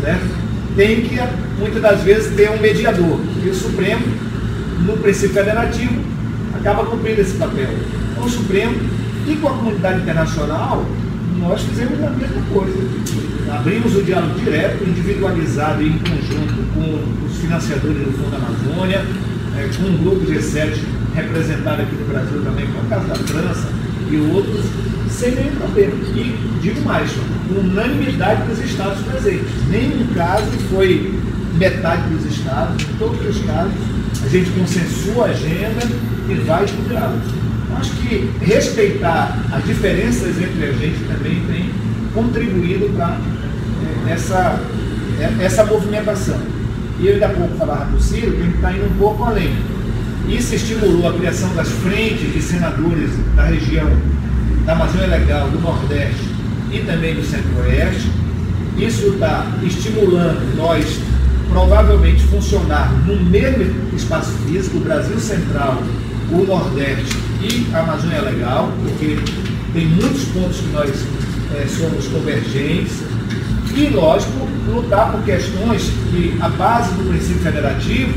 certo? 0.02 0.42
tem 0.76 1.02
que, 1.02 1.18
muitas 1.58 1.82
das 1.82 2.02
vezes, 2.02 2.34
ter 2.34 2.50
um 2.50 2.60
mediador. 2.60 3.18
E 3.44 3.48
o 3.48 3.54
Supremo 3.54 4.02
no 4.86 4.96
princípio 4.98 5.34
federativo, 5.34 5.94
acaba 6.54 6.84
cumprindo 6.84 7.20
esse 7.20 7.34
papel. 7.34 7.68
O 8.18 8.28
Supremo 8.28 8.74
e 9.26 9.36
com 9.36 9.48
a 9.48 9.52
comunidade 9.52 10.02
internacional, 10.02 10.84
nós 11.38 11.62
fizemos 11.62 12.02
a 12.02 12.10
mesma 12.10 12.42
coisa. 12.52 12.76
Abrimos 13.50 13.94
o 13.96 14.02
diálogo 14.02 14.38
direto, 14.40 14.82
individualizado 14.84 15.82
e 15.82 15.88
em 15.88 15.98
conjunto 15.98 16.54
com 16.74 17.26
os 17.26 17.36
financiadores 17.38 17.98
do 17.98 18.12
Fundo 18.12 18.36
Amazônia, 18.36 19.04
é, 19.58 19.68
com 19.76 19.88
um 19.88 19.96
grupo 19.98 20.24
G7 20.26 20.78
representado 21.14 21.82
aqui 21.82 21.94
no 21.94 22.06
Brasil 22.06 22.42
também, 22.42 22.66
com 22.66 22.80
o 22.80 22.88
caso 22.88 23.06
da 23.06 23.14
França 23.14 23.68
e 24.10 24.16
outros, 24.32 24.64
sem 25.10 25.34
nenhum 25.34 25.56
problema. 25.56 25.92
E 26.14 26.58
digo 26.60 26.80
mais, 26.82 27.10
unanimidade 27.50 28.42
dos 28.48 28.58
estados 28.58 29.02
presentes. 29.02 29.50
Nenhum 29.68 30.06
caso 30.14 30.50
foi 30.70 31.18
metade 31.58 32.08
dos 32.08 32.24
estados, 32.24 32.82
em 32.82 32.96
todos 32.98 33.36
os 33.36 33.44
casos 33.44 33.72
a 34.24 34.28
gente 34.28 34.50
consensua 34.50 35.26
a 35.26 35.30
agenda 35.30 35.82
e 36.28 36.34
vai 36.46 36.64
estudá-la. 36.64 37.18
Acho 37.78 37.90
que 37.96 38.30
respeitar 38.40 39.38
as 39.50 39.64
diferenças 39.64 40.40
entre 40.40 40.66
a 40.66 40.72
gente 40.72 41.04
também 41.04 41.42
tem 41.46 41.70
contribuído 42.14 42.90
para 42.94 43.18
é, 44.06 44.12
essa, 44.12 44.60
é, 45.18 45.44
essa 45.44 45.64
movimentação. 45.64 46.38
E 47.00 47.06
eu 47.06 47.14
ainda 47.14 47.26
há 47.26 47.30
pouco 47.30 47.56
falava 47.56 47.86
para 47.86 47.96
o 47.96 48.00
Ciro 48.00 48.32
que 48.32 48.42
a 48.42 48.44
gente 48.44 48.56
está 48.56 48.72
indo 48.72 48.86
um 48.86 48.98
pouco 48.98 49.24
além. 49.24 49.56
Isso 50.28 50.54
estimulou 50.54 51.08
a 51.08 51.12
criação 51.12 51.54
das 51.54 51.68
frentes 51.68 52.32
de 52.32 52.40
senadores 52.40 53.10
da 53.34 53.44
região 53.44 53.90
da 54.64 54.72
Amazônia 54.72 55.06
Legal, 55.08 55.48
do 55.50 55.60
Nordeste 55.60 56.28
e 56.70 56.78
também 56.80 57.14
do 57.14 57.24
Centro-Oeste. 57.24 58.10
Isso 58.78 59.08
está 59.08 59.46
estimulando 59.62 60.56
nós 60.56 61.00
provavelmente 61.50 62.22
funcionar 62.24 62.90
no 63.06 63.16
mesmo 63.24 63.94
espaço 63.94 64.32
físico, 64.46 64.78
o 64.78 64.80
Brasil 64.80 65.18
Central, 65.18 65.82
o 66.30 66.44
Nordeste 66.44 67.16
e 67.42 67.66
a 67.74 67.80
Amazônia 67.80 68.22
Legal, 68.22 68.72
porque 68.82 69.18
tem 69.74 69.86
muitos 69.86 70.24
pontos 70.26 70.60
que 70.60 70.68
nós 70.68 70.90
é, 71.54 71.66
somos 71.66 72.06
convergentes. 72.08 73.02
E, 73.74 73.88
lógico, 73.88 74.48
lutar 74.68 75.12
por 75.12 75.22
questões 75.22 75.90
que 76.10 76.36
a 76.40 76.48
base 76.48 76.92
do 76.94 77.08
princípio 77.08 77.42
federativo 77.42 78.12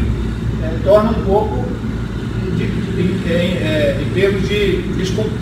é, 0.63 0.77
torna 0.83 1.11
um 1.11 1.25
pouco 1.25 1.65
de, 2.95 3.01
em, 3.01 3.57
é, 3.57 3.97
em 4.01 4.13
termos 4.13 4.47
de 4.47 4.81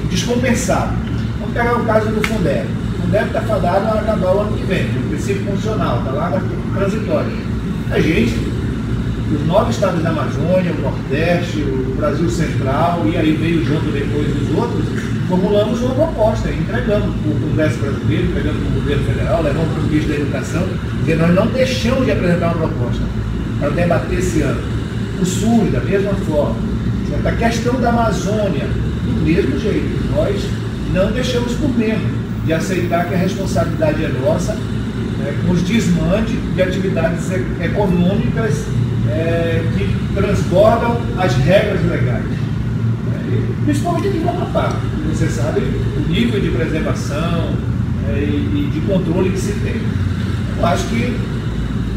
descompensado. 0.09 0.93
Vamos 1.39 1.53
pegar 1.53 1.75
o 1.75 1.85
caso 1.85 2.09
do 2.09 2.27
Fundeb. 2.27 2.65
O 2.97 3.01
Fundeb 3.01 3.27
está 3.27 3.41
falado 3.41 3.85
a 3.85 3.99
acabar 3.99 4.35
o 4.35 4.39
ano 4.41 4.57
que 4.57 4.63
vem, 4.63 4.85
o 4.85 5.09
princípio 5.09 5.45
funcional, 5.51 5.99
está 5.99 6.11
lá 6.11 6.29
na 6.29 6.79
transitória. 6.79 7.31
A 7.91 7.99
gente, 7.99 8.35
os 9.31 9.47
nove 9.47 9.71
estados 9.71 10.01
da 10.01 10.09
Amazônia, 10.09 10.73
o 10.73 10.81
Nordeste, 10.81 11.59
o 11.59 11.95
Brasil 11.95 12.29
Central, 12.29 13.03
e 13.05 13.17
aí 13.17 13.33
veio 13.33 13.63
junto 13.65 13.91
depois 13.91 14.27
os 14.41 14.57
outros, 14.57 14.85
formulamos 15.27 15.81
uma 15.81 15.95
proposta, 15.95 16.49
entregamos 16.49 17.15
para 17.15 17.31
o 17.31 17.49
Congresso 17.49 17.77
Brasileiro, 17.77 18.25
entregamos 18.25 18.61
para 18.61 18.69
o 18.69 18.73
governo 18.73 19.03
federal, 19.05 19.43
levamos 19.43 19.73
para 19.73 19.81
o 19.81 19.83
ministro 19.83 20.13
da 20.13 20.19
Educação, 20.19 20.63
porque 20.97 21.15
nós 21.15 21.35
não 21.35 21.47
deixamos 21.47 22.05
de 22.05 22.11
apresentar 22.11 22.55
uma 22.55 22.67
proposta 22.67 23.03
para 23.59 23.69
debater 23.69 24.19
esse 24.19 24.41
ano. 24.41 24.61
O 25.21 25.25
SUS, 25.25 25.71
da 25.71 25.79
mesma 25.79 26.13
forma. 26.13 26.72
A 27.25 27.31
questão 27.31 27.79
da 27.79 27.89
Amazônia, 27.89 28.65
do 28.65 29.23
mesmo 29.23 29.59
jeito. 29.59 30.13
Nós 30.15 30.43
não 30.93 31.11
deixamos 31.11 31.53
por 31.53 31.69
menos 31.77 32.11
de 32.45 32.53
aceitar 32.53 33.07
que 33.07 33.13
a 33.13 33.17
responsabilidade 33.17 34.03
é 34.03 34.09
nossa, 34.09 34.53
né, 34.53 35.33
com 35.45 35.53
os 35.53 35.61
desmandes 35.61 36.35
de 36.55 36.61
atividades 36.61 37.31
econômicas 37.61 38.65
é, 39.09 39.63
que 39.77 40.13
transbordam 40.13 41.01
as 41.17 41.35
regras 41.37 41.81
legais. 41.85 42.25
Né, 42.25 43.55
principalmente 43.65 44.07
aqui 44.09 44.17
no 44.19 44.29
Amapá. 44.29 44.75
Você 45.09 45.27
sabe 45.27 45.61
o 45.61 46.09
nível 46.09 46.39
de 46.39 46.49
preservação 46.49 47.55
é, 48.09 48.19
e, 48.19 48.69
e 48.69 48.71
de 48.73 48.81
controle 48.81 49.29
que 49.29 49.39
se 49.39 49.53
tem. 49.53 49.81
Eu 50.57 50.65
acho 50.65 50.85
que 50.87 51.33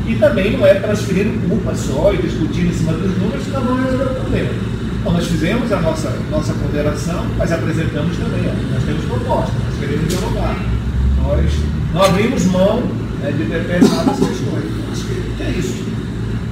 e 0.09 0.15
também 0.15 0.57
não 0.57 0.65
é 0.65 0.75
transferindo 0.75 1.49
culpa 1.49 1.75
só 1.75 2.13
e 2.15 2.19
discutindo 2.19 2.69
em 2.69 2.73
cima 2.73 2.93
dos 2.93 3.19
números 3.19 3.45
que 3.45 3.51
vamos 3.51 3.83
resolver 3.83 4.05
o 4.05 4.15
problema. 4.15 4.51
Então, 5.07 5.19
nós 5.19 5.29
fizemos 5.29 5.71
a 5.71 5.81
nossa, 5.81 6.13
nossa 6.33 6.53
ponderação, 6.53 7.25
mas 7.39 7.53
apresentamos 7.53 8.17
também. 8.17 8.43
Nós 8.73 8.83
temos 8.83 9.05
proposta, 9.05 9.53
nós 9.65 9.79
queremos 9.79 10.09
dialogar. 10.09 10.57
Nós 11.23 11.53
não 11.95 12.03
abrimos 12.03 12.45
mão 12.47 12.83
né, 13.23 13.31
de 13.31 13.45
determinadas 13.45 14.19
questões. 14.19 14.65
Acho 14.91 15.05
que 15.05 15.43
é 15.45 15.51
isso. 15.57 15.85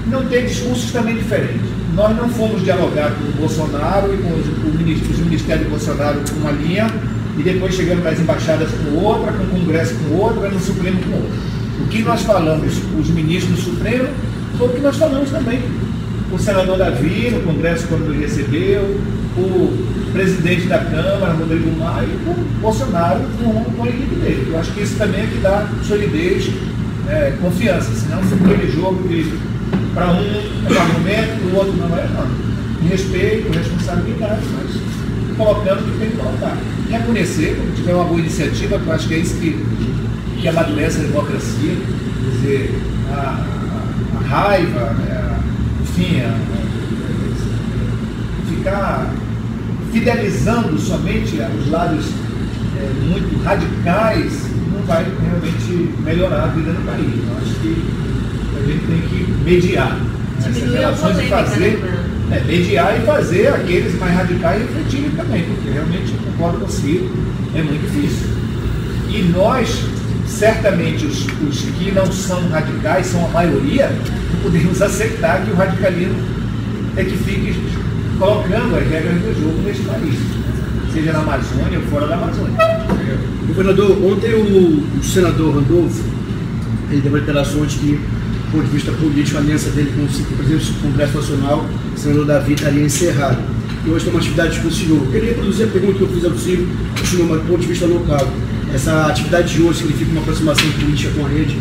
Não 0.07 0.25
tem 0.27 0.47
discursos 0.47 0.93
também 0.93 1.17
diferentes. 1.17 1.69
Nós 1.97 2.17
não 2.17 2.29
fomos 2.29 2.63
dialogar 2.63 3.11
com 3.17 3.25
o 3.25 3.33
Bolsonaro 3.33 4.15
e 4.15 4.19
com 4.19 4.29
os, 4.29 4.47
o 4.47 5.11
os 5.11 5.19
ministérios 5.19 5.65
do 5.65 5.71
Bolsonaro 5.71 6.21
com 6.21 6.37
uma 6.37 6.53
linha 6.53 6.87
e 7.37 7.43
depois 7.43 7.75
chegamos 7.75 8.05
nas 8.05 8.21
embaixadas 8.21 8.69
com 8.71 9.05
outra, 9.05 9.33
com 9.33 9.43
o 9.43 9.47
Congresso 9.49 9.97
com 9.97 10.15
outra, 10.15 10.49
no 10.49 10.61
Supremo 10.61 11.01
com 11.03 11.17
outra. 11.17 11.39
O 11.83 11.89
que 11.89 12.03
nós 12.03 12.23
falamos, 12.23 12.73
os 13.01 13.11
ministros 13.11 13.57
do 13.57 13.63
Supremo, 13.63 14.09
foi 14.57 14.69
o 14.69 14.71
que 14.71 14.81
nós 14.81 14.97
falamos 14.97 15.29
também 15.31 15.61
o 16.35 16.39
senador 16.39 16.77
Davi, 16.77 17.31
no 17.31 17.41
Congresso, 17.43 17.87
quando 17.87 18.13
ele 18.13 18.25
recebeu, 18.25 19.01
o 19.37 20.13
presidente 20.13 20.67
da 20.67 20.79
Câmara, 20.79 21.33
Rodrigo 21.33 21.71
Maia, 21.79 22.07
e 22.07 22.31
o 22.31 22.61
Bolsonaro 22.61 23.21
com, 23.77 23.83
a 23.83 23.89
equipe 23.89 24.15
dele. 24.17 24.49
Eu 24.51 24.59
acho 24.59 24.73
que 24.73 24.83
isso 24.83 24.97
também 24.97 25.23
é 25.23 25.27
que 25.27 25.39
dá 25.39 25.69
solidez, 25.83 26.51
é, 27.09 27.35
confiança, 27.41 27.93
senão 27.93 28.21
você 28.23 28.35
aquele 28.35 28.73
jogo 28.73 29.09
de 29.09 29.55
para 29.93 30.07
um 30.07 30.19
é 30.19 30.73
um 30.73 30.81
argumento, 30.81 31.41
para 31.41 31.55
o 31.55 31.57
outro 31.57 31.73
não 31.77 31.97
é, 31.97 32.07
não. 32.09 32.89
Respeito, 32.89 33.57
responsabilidade, 33.57 34.43
mas 34.57 35.37
colocando 35.37 35.81
o 35.81 35.93
que 35.93 35.99
tem 35.99 36.11
que 36.11 36.17
colocar. 36.17 36.57
Reconhecer, 36.91 37.57
quando 37.57 37.77
tiver 37.77 37.95
uma 37.95 38.05
boa 38.05 38.21
iniciativa, 38.21 38.81
eu 38.85 38.93
acho 38.93 39.09
que 39.09 39.15
é 39.15 39.19
isso 39.19 39.37
que, 39.37 39.65
que 40.41 40.49
amadurece 40.49 41.01
a 41.01 41.03
democracia, 41.05 41.77
quer 41.77 42.31
dizer, 42.31 42.83
a, 43.11 43.21
a, 43.21 44.19
a 44.19 44.29
raiva, 44.29 44.93
né, 44.95 45.24
enfim, 45.97 46.23
ficar 48.49 49.13
fidelizando 49.93 50.79
somente 50.79 51.39
os 51.61 51.71
lados 51.71 52.07
é, 52.77 52.93
muito 53.07 53.43
radicais 53.45 54.51
não 54.73 54.83
vai 54.83 55.05
realmente 55.05 55.95
melhorar 56.03 56.45
a 56.45 56.47
vida 56.49 56.73
do 56.73 56.85
país. 56.85 57.15
Eu 57.15 57.37
acho 57.41 57.55
que 57.61 57.85
a 58.57 58.67
gente 58.67 58.87
tem 58.87 59.01
que 59.09 59.33
mediar 59.45 60.01
essas 60.39 60.73
relações 60.73 61.19
e 61.19 61.29
fazer, 61.29 61.79
né, 62.29 62.39
é, 62.39 62.45
mediar 62.45 62.99
e 62.99 63.07
fazer 63.07 63.49
aqueles 63.49 63.99
mais 64.01 64.15
radicais 64.15 64.63
refletirem 64.63 65.11
também, 65.11 65.45
porque 65.45 65.71
realmente 65.71 66.13
concordo 66.25 66.59
com 66.59 66.67
você, 66.67 67.09
é 67.55 67.63
muito 67.63 67.83
difícil. 67.83 68.35
E 69.11 69.23
nós, 69.33 69.85
certamente, 70.27 71.07
os, 71.07 71.25
os 71.49 71.61
que 71.79 71.93
não 71.93 72.11
são 72.11 72.49
radicais, 72.49 73.07
são 73.07 73.25
a 73.27 73.29
maioria, 73.29 73.93
podemos 74.45 74.83
aceitar 74.83 75.43
que 75.43 75.51
o 75.53 75.55
radicalismo 75.55 76.23
é 76.97 77.03
que 77.03 77.17
fique 77.17 77.59
colocando 78.19 78.77
as 78.77 78.87
regras 78.87 79.15
do 79.23 79.41
jogo 79.41 79.63
neste 79.63 79.83
país, 79.85 80.19
seja 80.93 81.13
na 81.15 81.21
Amazônia 81.21 81.79
ou 81.79 81.85
fora 81.87 82.07
da 82.07 82.15
Amazônia. 82.17 82.57
Governador, 83.49 84.05
ontem 84.05 84.35
o, 84.35 84.99
o 84.99 85.03
senador 85.03 85.55
Randolfo, 85.55 86.05
ele 86.91 87.01
deu 87.01 87.13
declarações 87.13 87.73
que, 87.73 87.93
do 87.93 88.53
ponto 88.53 88.65
de 88.67 88.71
vista 88.71 88.93
político, 88.93 89.39
a 89.39 89.41
aliança 89.41 89.71
dele 89.71 89.91
com 89.97 90.03
o 90.03 90.37
presidente 90.37 90.73
do 90.73 90.83
Congresso 90.83 91.17
Nacional, 91.17 91.67
o 91.97 91.99
senador 91.99 92.27
Davi, 92.27 92.53
estaria 92.53 92.85
encerrada. 92.85 93.39
E 93.87 93.91
hoje 93.91 94.05
tem 94.05 94.15
uma 94.15 94.21
atividade 94.21 94.61
com 94.61 94.69
o 94.69 94.71
senhor. 94.71 95.03
Eu 95.05 95.11
queria 95.11 95.35
produzir 95.35 95.65
a 95.65 95.67
pergunta 95.69 95.95
que 95.95 96.03
eu 96.03 96.09
fiz 96.09 96.25
ao 96.25 96.37
senhor, 96.37 97.29
mas 97.29 97.41
do 97.41 97.49
ponto 97.49 97.61
de 97.61 97.67
vista 97.67 97.87
local. 97.87 98.29
Essa 98.75 99.07
atividade 99.07 99.55
de 99.55 99.63
hoje 99.63 99.79
significa 99.79 100.11
uma 100.11 100.21
aproximação 100.21 100.71
política 100.73 101.11
com 101.17 101.25
a 101.25 101.29
rede 101.29 101.57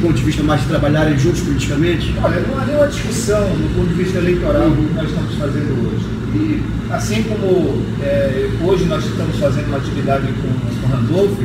ponto 0.00 0.14
de 0.14 0.24
vista 0.24 0.42
mais 0.42 0.60
de 0.62 0.68
trabalharem 0.68 1.18
juntos 1.18 1.40
politicamente? 1.40 2.14
Olha, 2.22 2.40
não 2.40 2.58
há 2.58 2.64
nenhuma 2.64 2.86
discussão 2.88 3.42
do 3.42 3.74
ponto 3.76 3.88
de 3.88 4.02
vista 4.02 4.18
eleitoral 4.18 4.70
do 4.70 4.88
que 4.88 4.94
nós 4.94 5.08
estamos 5.08 5.34
fazendo 5.34 5.86
hoje. 5.86 6.06
E 6.34 6.62
assim 6.92 7.22
como 7.24 7.82
é, 8.02 8.48
hoje 8.62 8.84
nós 8.86 9.04
estamos 9.04 9.36
fazendo 9.36 9.68
uma 9.68 9.78
atividade 9.78 10.26
com, 10.26 10.80
com 10.80 10.96
Randolph, 10.96 11.38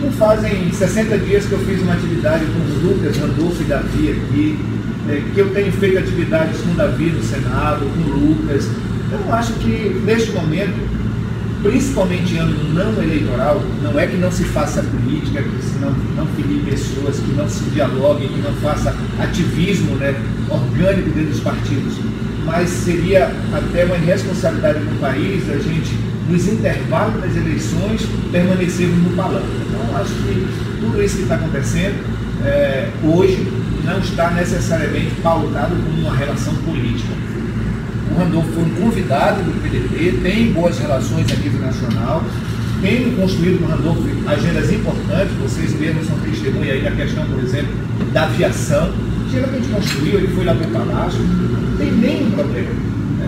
não 0.00 0.12
fazem 0.12 0.72
60 0.72 1.18
dias 1.18 1.46
que 1.46 1.52
eu 1.52 1.58
fiz 1.60 1.82
uma 1.82 1.94
atividade 1.94 2.44
com 2.46 2.58
o 2.60 2.88
Lucas, 2.88 3.16
Randolph 3.16 3.60
e 3.60 3.64
Davi 3.64 4.10
aqui, 4.10 4.58
é, 5.08 5.22
que 5.34 5.38
eu 5.38 5.50
tenho 5.50 5.72
feito 5.72 5.98
atividades 5.98 6.60
com 6.60 6.74
Davi 6.74 7.06
no 7.06 7.22
Senado, 7.22 7.80
com 7.80 8.10
o 8.10 8.28
Lucas. 8.28 8.68
Então, 9.06 9.34
acho 9.34 9.54
que 9.54 10.00
neste 10.04 10.32
momento 10.32 10.97
principalmente 11.62 12.34
em 12.34 12.38
ano 12.38 12.72
não 12.72 13.02
eleitoral, 13.02 13.62
não 13.82 13.98
é 13.98 14.06
que 14.06 14.16
não 14.16 14.30
se 14.30 14.44
faça 14.44 14.82
política, 14.82 15.42
que 15.42 15.62
se 15.62 15.78
não, 15.78 15.90
não 16.16 16.26
filie 16.34 16.60
pessoas, 16.60 17.18
que 17.18 17.32
não 17.32 17.48
se 17.48 17.64
dialogue, 17.70 18.28
que 18.28 18.40
não 18.40 18.52
faça 18.54 18.94
ativismo 19.18 19.96
né, 19.96 20.14
orgânico 20.48 21.10
dentro 21.10 21.30
dos 21.30 21.40
partidos, 21.40 21.94
mas 22.44 22.68
seria 22.70 23.32
até 23.52 23.84
uma 23.84 23.96
irresponsabilidade 23.96 24.78
do 24.78 25.00
país 25.00 25.48
a 25.50 25.58
gente, 25.58 25.98
nos 26.28 26.46
intervalos 26.46 27.20
das 27.20 27.36
eleições, 27.36 28.06
permanecermos 28.30 28.98
no 29.02 29.16
palanque. 29.16 29.46
Então, 29.68 29.96
acho 29.96 30.14
que 30.14 30.46
tudo 30.80 31.02
isso 31.02 31.16
que 31.16 31.22
está 31.22 31.34
acontecendo 31.34 31.96
é, 32.44 32.88
hoje 33.02 33.46
não 33.84 33.98
está 33.98 34.30
necessariamente 34.30 35.14
pautado 35.22 35.74
com 35.74 36.00
uma 36.02 36.14
relação 36.14 36.54
Randolfo 38.28 38.52
foi 38.52 38.62
um 38.62 38.70
convidado 38.70 39.42
do 39.42 39.52
PDT, 39.62 40.18
tem 40.22 40.52
boas 40.52 40.78
relações 40.78 41.32
aqui 41.32 41.48
do 41.48 41.58
Nacional, 41.60 42.22
tem 42.82 43.10
construído 43.16 43.60
no 43.62 43.68
Randolfo 43.68 44.02
agendas 44.26 44.70
importantes, 44.70 45.34
vocês 45.42 45.72
mesmos 45.80 46.06
são 46.06 46.18
testemunha 46.18 46.74
aí 46.74 46.82
da 46.82 46.90
questão, 46.90 47.24
por 47.24 47.42
exemplo, 47.42 47.70
da 48.12 48.24
aviação. 48.24 48.92
Geralmente 49.32 49.68
construiu, 49.68 50.18
ele 50.18 50.28
foi 50.28 50.44
lá 50.44 50.54
para 50.54 50.66
o 50.66 50.70
Palácio, 50.70 51.20
não 51.20 51.76
tem 51.78 51.90
nenhum 51.90 52.30
problema. 52.32 52.70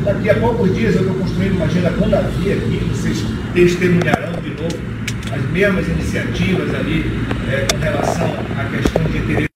Daqui 0.05 0.31
a 0.31 0.35
poucos 0.35 0.75
dias 0.75 0.95
eu 0.95 1.03
estou 1.03 1.17
construindo 1.17 1.57
uma 1.57 1.65
agenda 1.65 1.91
com 1.93 2.09
Davi 2.09 2.53
aqui, 2.53 2.85
vocês 2.91 3.25
testemunharão 3.55 4.33
de 4.43 4.51
novo 4.51 4.91
as 5.33 5.51
mesmas 5.51 5.89
iniciativas 5.89 6.75
ali 6.75 7.05
é, 7.49 7.67
com 7.73 7.79
relação 7.79 8.29
à 8.59 8.65
questão 8.65 9.05
de 9.05 9.19
interesse 9.19 9.50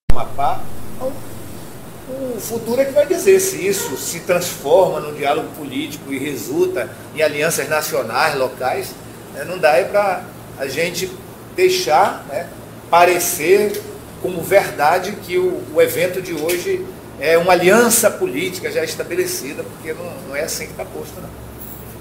futuro 2.44 2.80
é 2.80 2.84
que 2.84 2.92
vai 2.92 3.06
dizer 3.06 3.40
se 3.40 3.66
isso 3.66 3.96
se 3.96 4.20
transforma 4.20 5.00
num 5.00 5.14
diálogo 5.14 5.48
político 5.56 6.12
e 6.12 6.18
resulta 6.18 6.90
em 7.14 7.22
alianças 7.22 7.68
nacionais, 7.68 8.36
locais. 8.36 8.90
Né? 9.34 9.44
Não 9.44 9.58
dá 9.58 9.72
para 9.84 10.24
a 10.58 10.66
gente 10.66 11.10
deixar 11.56 12.24
né, 12.28 12.48
parecer 12.90 13.80
como 14.22 14.42
verdade 14.42 15.12
que 15.22 15.38
o, 15.38 15.62
o, 15.74 15.82
evento 15.82 16.22
de 16.22 16.32
hoje 16.32 16.84
é 17.20 17.36
uma 17.36 17.52
aliança 17.52 18.10
política 18.10 18.70
já 18.70 18.82
estabelecida, 18.82 19.62
porque 19.62 19.92
não, 19.92 20.12
não 20.28 20.36
é 20.36 20.42
assim 20.42 20.66
que 20.66 20.72
está 20.72 20.84
posto, 20.84 21.14
não. 21.20 21.28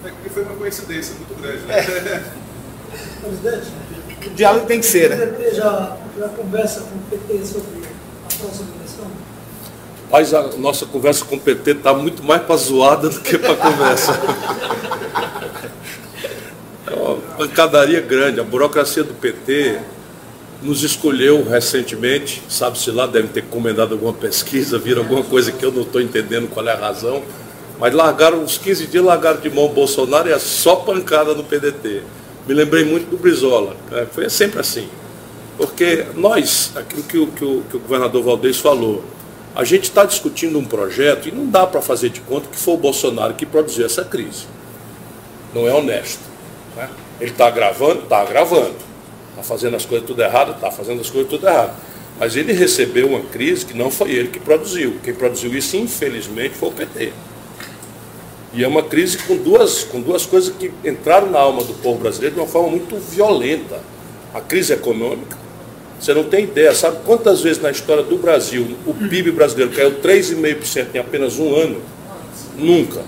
É 0.10 0.30
foi 0.30 0.44
uma 0.44 0.56
coincidência 0.56 1.16
muito 1.16 1.41
grande, 1.41 1.64
né? 1.66 1.80
É. 1.80 2.44
Presidente, 3.22 3.72
o 4.28 4.30
diálogo 4.32 4.66
tem 4.66 4.80
que 4.80 4.86
ser, 4.86 5.10
né? 5.10 5.26
O 5.26 5.34
PT 5.34 5.56
já, 5.56 5.98
já 6.18 6.30
conversa 6.30 6.82
com 6.82 6.96
o 6.96 7.02
PT 7.10 7.46
sobre 7.46 7.82
a 8.26 8.38
próxima? 8.38 8.83
Rapaz, 10.14 10.32
a 10.32 10.43
nossa 10.59 10.86
conversa 10.86 11.26
com 11.26 11.38
o 11.38 11.39
PT 11.39 11.72
está 11.72 11.91
muito 11.91 12.24
mais 12.24 12.43
para 12.43 12.55
zoada 12.55 13.09
do 13.09 13.20
que 13.20 13.36
para 13.36 13.55
conversa. 13.55 14.14
É 16.86 16.93
uma 16.93 17.16
pancadaria 17.36 17.99
grande. 17.99 18.39
A 18.39 18.43
burocracia 18.43 19.03
do 19.03 19.16
PT 19.16 19.80
nos 20.61 20.84
escolheu 20.84 21.43
recentemente, 21.43 22.43
sabe-se 22.47 22.91
lá, 22.91 23.07
devem 23.07 23.32
ter 23.32 23.43
encomendado 23.43 23.95
alguma 23.95 24.14
pesquisa, 24.14 24.78
viram 24.78 25.01
alguma 25.01 25.24
coisa 25.24 25.51
que 25.51 25.66
eu 25.66 25.72
não 25.72 25.82
estou 25.82 25.99
entendendo 25.99 26.47
qual 26.47 26.68
é 26.68 26.74
a 26.74 26.78
razão, 26.78 27.24
mas 27.80 27.91
largaram 27.91 28.43
uns 28.43 28.59
15 28.59 28.86
dias, 28.86 29.03
largaram 29.03 29.41
de 29.41 29.49
mão 29.49 29.66
o 29.66 29.70
Bolsonaro 29.70 30.30
e 30.30 30.32
é 30.32 30.38
só 30.38 30.76
pancada 30.76 31.34
no 31.34 31.43
PDT. 31.43 32.03
Me 32.47 32.53
lembrei 32.53 32.86
muito 32.86 33.09
do 33.09 33.18
Brizola, 33.18 33.76
né? 33.89 34.05
foi 34.11 34.30
sempre 34.30 34.59
assim. 34.59 34.88
Porque 35.57 36.05
nós, 36.14 36.72
aquilo 36.76 37.01
que 37.01 37.18
o, 37.18 37.28
que 37.28 37.43
o, 37.43 37.64
que 37.72 37.78
o 37.78 37.80
governador 37.80 38.22
Valdez 38.24 38.59
falou, 38.59 39.03
a 39.56 39.64
gente 39.64 39.84
está 39.84 40.04
discutindo 40.04 40.58
um 40.58 40.66
projeto 40.66 41.28
e 41.28 41.32
não 41.32 41.45
dá 41.45 41.68
para 41.68 41.82
fazer 41.82 42.10
de 42.10 42.22
conta 42.22 42.47
que 42.49 42.58
foi 42.58 42.74
o 42.74 42.78
Bolsonaro 42.78 43.36
que 43.36 43.45
produziu 43.45 43.86
essa 43.86 44.04
crise. 44.04 44.45
Não 45.54 45.68
é 45.68 45.74
honesto. 45.74 46.22
Né? 46.76 46.89
Ele 47.22 47.32
está 47.32 47.47
agravando? 47.47 48.04
Está 48.04 48.22
agravando. 48.22 48.76
Está 49.30 49.43
fazendo 49.43 49.76
as 49.76 49.86
coisas 49.86 50.08
tudo 50.08 50.24
errado? 50.24 50.54
Está 50.54 50.72
fazendo 50.72 51.01
as 51.01 51.10
coisas 51.10 51.30
tudo 51.30 51.47
errado. 51.47 51.76
Mas 52.20 52.36
ele 52.36 52.51
recebeu 52.51 53.10
uma 53.10 53.22
crise 53.22 53.66
que 53.66 53.78
não 53.78 53.91
foi 53.91 54.12
ele 54.12 54.30
que 54.30 54.39
produziu. 54.39 54.97
Quem 55.04 55.14
produziu 55.14 55.56
isso, 55.56 55.78
infelizmente, 55.78 56.56
foi 56.56 56.70
o 56.70 56.72
PT. 56.72 57.14
E 58.54 58.64
é 58.64 58.68
uma 58.68 58.84
crise 58.84 59.20
com 59.20 59.36
duas, 59.36 59.84
com 59.84 60.01
duas 60.01 60.26
coisas 60.26 60.56
que 60.56 60.72
entraram 60.84 61.30
na 61.30 61.39
alma 61.39 61.64
do 61.64 61.74
povo 61.76 61.99
brasileiro 61.99 62.36
de 62.36 62.41
uma 62.41 62.47
forma 62.47 62.70
muito 62.70 62.95
violenta. 62.97 63.80
A 64.34 64.41
crise 64.41 64.74
econômica 64.74 65.43
você 66.04 66.14
não 66.14 66.26
tem 66.26 66.43
ideia, 66.43 66.76
sabe 66.76 66.97
quantas 67.06 67.39
vezes 67.39 67.62
na 67.62 67.72
história 67.72 68.04
do 68.04 68.18
Brasil 68.18 68.76
o 68.86 68.93
PIB 68.93 69.32
brasileiro 69.32 69.72
caiu 69.72 70.01
3,5% 70.01 70.88
em 70.95 70.99
apenas 70.99 71.39
um 71.39 71.56
ano? 71.56 71.78
Nunca. 72.58 73.04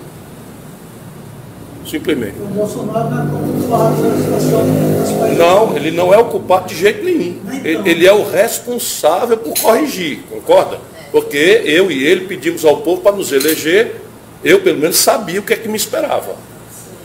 Simplesmente. 1.85 2.37
O 2.41 2.45
Bolsonaro 2.45 3.09
não 3.09 3.21
é 3.21 3.27
culpado 3.27 4.01
da 4.01 4.17
situação. 4.17 5.35
Não, 5.37 5.75
ele 5.75 5.91
não 5.91 6.13
é 6.13 6.17
o 6.17 6.23
culpado 6.25 6.69
de 6.69 6.75
jeito 6.75 7.03
nenhum. 7.03 7.41
Então. 7.51 7.85
Ele 7.85 8.07
é 8.07 8.13
o 8.13 8.23
responsável 8.23 9.35
por 9.35 9.53
corrigir, 9.59 10.19
concorda? 10.29 10.79
Porque 11.11 11.63
eu 11.65 11.91
e 11.91 12.01
ele 12.01 12.27
pedimos 12.27 12.63
ao 12.63 12.77
povo 12.77 13.01
para 13.01 13.17
nos 13.17 13.33
eleger, 13.33 13.97
eu 14.41 14.61
pelo 14.61 14.79
menos 14.79 14.95
sabia 14.95 15.41
o 15.41 15.43
que 15.43 15.51
é 15.51 15.57
que 15.57 15.67
me 15.67 15.75
esperava. 15.75 16.37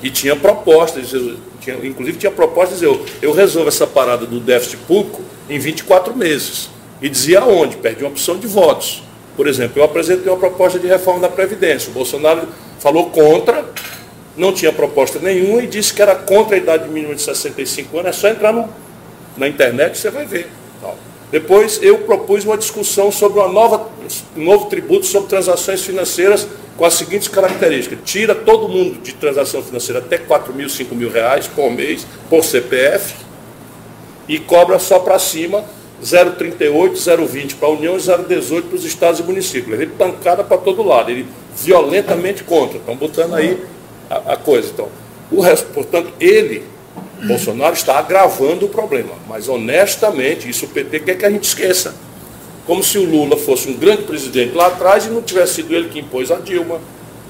E 0.00 0.08
tinha 0.08 0.36
propostas, 0.36 1.12
tinha, 1.60 1.76
inclusive 1.82 2.16
tinha 2.16 2.30
propostas, 2.30 2.80
eu, 2.80 3.04
eu 3.20 3.32
resolvo 3.32 3.68
essa 3.68 3.88
parada 3.88 4.24
do 4.24 4.38
déficit 4.38 4.76
público 4.86 5.20
em 5.50 5.58
24 5.58 6.16
meses. 6.16 6.70
E 7.02 7.08
dizia 7.08 7.40
aonde? 7.40 7.76
Perdi 7.76 8.04
uma 8.04 8.10
opção 8.10 8.38
de 8.38 8.46
votos. 8.46 9.02
Por 9.36 9.46
exemplo, 9.48 9.80
eu 9.80 9.84
apresentei 9.84 10.30
uma 10.30 10.38
proposta 10.38 10.78
de 10.78 10.86
reforma 10.86 11.20
da 11.20 11.28
Previdência. 11.28 11.90
O 11.90 11.92
Bolsonaro 11.92 12.46
falou 12.78 13.10
contra, 13.10 13.64
não 14.36 14.52
tinha 14.52 14.72
proposta 14.72 15.18
nenhuma 15.18 15.62
e 15.62 15.66
disse 15.66 15.92
que 15.92 16.00
era 16.00 16.14
contra 16.14 16.54
a 16.54 16.58
idade 16.58 16.88
mínima 16.88 17.14
de 17.14 17.22
65 17.22 17.98
anos. 17.98 18.10
É 18.10 18.12
só 18.12 18.28
entrar 18.28 18.52
no, 18.52 18.68
na 19.36 19.48
internet 19.48 19.98
você 19.98 20.10
vai 20.10 20.24
ver. 20.24 20.48
Depois 21.32 21.80
eu 21.80 21.98
propus 21.98 22.44
uma 22.44 22.58
discussão 22.58 23.10
sobre 23.12 23.38
uma 23.38 23.48
nova, 23.48 23.88
um 24.36 24.44
novo 24.44 24.66
tributo 24.66 25.06
sobre 25.06 25.28
transações 25.28 25.80
financeiras 25.80 26.46
com 26.76 26.84
as 26.84 26.94
seguintes 26.94 27.28
características. 27.28 28.00
Tira 28.04 28.34
todo 28.34 28.68
mundo 28.68 29.00
de 29.00 29.14
transação 29.14 29.62
financeira 29.62 30.00
até 30.00 30.18
4 30.18 30.52
mil, 30.52 30.68
5 30.68 30.94
mil 30.94 31.08
reais 31.08 31.46
por 31.46 31.70
mês, 31.70 32.04
por 32.28 32.44
CPF 32.44 33.29
e 34.30 34.38
cobra 34.38 34.78
só 34.78 35.00
para 35.00 35.18
cima 35.18 35.64
0,38, 36.00 36.92
0,20 36.92 37.56
para 37.56 37.68
a 37.68 37.72
União 37.72 37.96
e 37.96 37.98
0,18 37.98 38.62
para 38.62 38.76
os 38.76 38.84
estados 38.84 39.18
e 39.18 39.24
municípios. 39.24 39.78
Ele 39.78 39.90
pancada 39.90 40.44
para 40.44 40.56
todo 40.56 40.84
lado, 40.84 41.10
ele 41.10 41.26
violentamente 41.56 42.44
contra. 42.44 42.78
Estão 42.78 42.94
botando 42.94 43.34
aí 43.34 43.60
a, 44.08 44.34
a 44.34 44.36
coisa. 44.36 44.70
Então, 44.72 44.88
o 45.32 45.40
resto, 45.40 45.66
portanto, 45.74 46.12
ele, 46.20 46.62
Bolsonaro, 47.24 47.74
está 47.74 47.98
agravando 47.98 48.66
o 48.66 48.68
problema. 48.68 49.14
Mas 49.28 49.48
honestamente, 49.48 50.48
isso 50.48 50.66
o 50.66 50.68
PT 50.68 51.00
quer 51.00 51.18
que 51.18 51.26
a 51.26 51.30
gente 51.30 51.44
esqueça. 51.44 51.92
Como 52.64 52.84
se 52.84 52.98
o 52.98 53.04
Lula 53.04 53.36
fosse 53.36 53.68
um 53.68 53.74
grande 53.76 54.02
presidente 54.02 54.54
lá 54.54 54.68
atrás 54.68 55.06
e 55.06 55.10
não 55.10 55.22
tivesse 55.22 55.54
sido 55.54 55.74
ele 55.74 55.88
que 55.88 55.98
impôs 55.98 56.30
a 56.30 56.36
Dilma, 56.36 56.80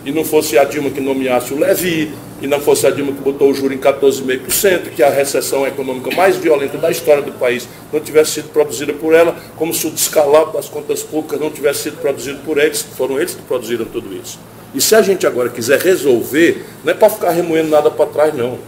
e 0.04 0.12
não 0.12 0.24
fosse 0.24 0.58
a 0.58 0.64
Dilma 0.64 0.90
que 0.90 1.00
nomeasse 1.00 1.52
o 1.52 1.58
Levi, 1.58 2.12
e 2.40 2.46
não 2.46 2.60
fosse 2.60 2.86
a 2.86 2.90
Dilma 2.90 3.12
que 3.12 3.20
botou 3.20 3.50
o 3.50 3.54
juro 3.54 3.74
em 3.74 3.78
14,5%, 3.78 4.90
que 4.94 5.02
a 5.02 5.10
recessão 5.10 5.66
econômica 5.66 6.14
mais 6.14 6.36
violenta 6.36 6.78
da 6.78 6.90
história 6.90 7.22
do 7.22 7.32
país 7.32 7.68
não 7.92 8.00
tivesse 8.00 8.32
sido 8.32 8.48
produzida 8.48 8.92
por 8.92 9.14
ela, 9.14 9.36
como 9.56 9.74
se 9.74 9.86
o 9.86 9.90
descalabro 9.90 10.54
das 10.54 10.68
contas 10.68 11.02
públicas 11.02 11.38
não 11.38 11.50
tivesse 11.50 11.84
sido 11.84 12.00
produzido 12.00 12.38
por 12.44 12.58
eles, 12.58 12.82
foram 12.96 13.18
eles 13.18 13.34
que 13.34 13.42
produziram 13.42 13.84
tudo 13.84 14.14
isso. 14.14 14.38
E 14.74 14.80
se 14.80 14.94
a 14.94 15.02
gente 15.02 15.26
agora 15.26 15.48
quiser 15.48 15.80
resolver, 15.80 16.64
não 16.84 16.92
é 16.92 16.94
para 16.94 17.10
ficar 17.10 17.30
remoendo 17.30 17.68
nada 17.68 17.90
para 17.90 18.06
trás, 18.06 18.34
não. 18.34 18.58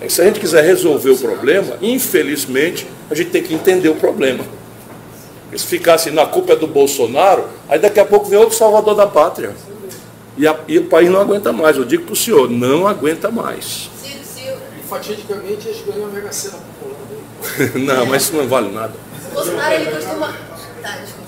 É 0.00 0.08
se 0.08 0.20
a 0.20 0.24
gente 0.24 0.40
quiser 0.40 0.64
resolver 0.64 1.10
o 1.10 1.18
problema, 1.18 1.76
infelizmente, 1.82 2.86
a 3.10 3.14
gente 3.14 3.30
tem 3.30 3.42
que 3.42 3.54
entender 3.54 3.88
o 3.88 3.94
problema. 3.94 4.44
Se 5.54 5.66
ficasse 5.66 6.10
na 6.10 6.24
culpa 6.24 6.54
é 6.54 6.56
do 6.56 6.66
Bolsonaro, 6.66 7.44
aí 7.68 7.78
daqui 7.78 8.00
a 8.00 8.04
pouco 8.04 8.26
vem 8.26 8.38
outro 8.38 8.56
salvador 8.56 8.94
da 8.94 9.06
pátria. 9.06 9.54
E, 10.36 10.46
a, 10.46 10.58
e 10.66 10.78
o 10.78 10.84
país 10.86 11.10
não 11.10 11.20
aguenta 11.20 11.52
mais. 11.52 11.76
Eu 11.76 11.84
digo 11.84 12.04
para 12.04 12.12
o 12.12 12.16
senhor, 12.16 12.50
não 12.50 12.86
aguenta 12.86 13.30
mais. 13.30 13.90
Ciro, 14.00 14.24
Ciro. 14.24 14.56
E 14.78 14.88
fatidicamente 14.88 15.68
eles 15.68 15.84
ganham 15.86 16.06
a 16.06 16.10
Mega 16.10 16.32
Sena 16.32 16.58
popular. 16.58 17.78
não, 17.78 18.06
mas 18.06 18.22
isso 18.22 18.36
não 18.36 18.48
vale 18.48 18.72
nada. 18.72 18.94
O 19.30 19.34
Bolsonaro 19.34 19.74
ele 19.74 19.90
costuma. 19.90 20.32
Tá, 20.80 20.96
desculpa. 20.98 21.22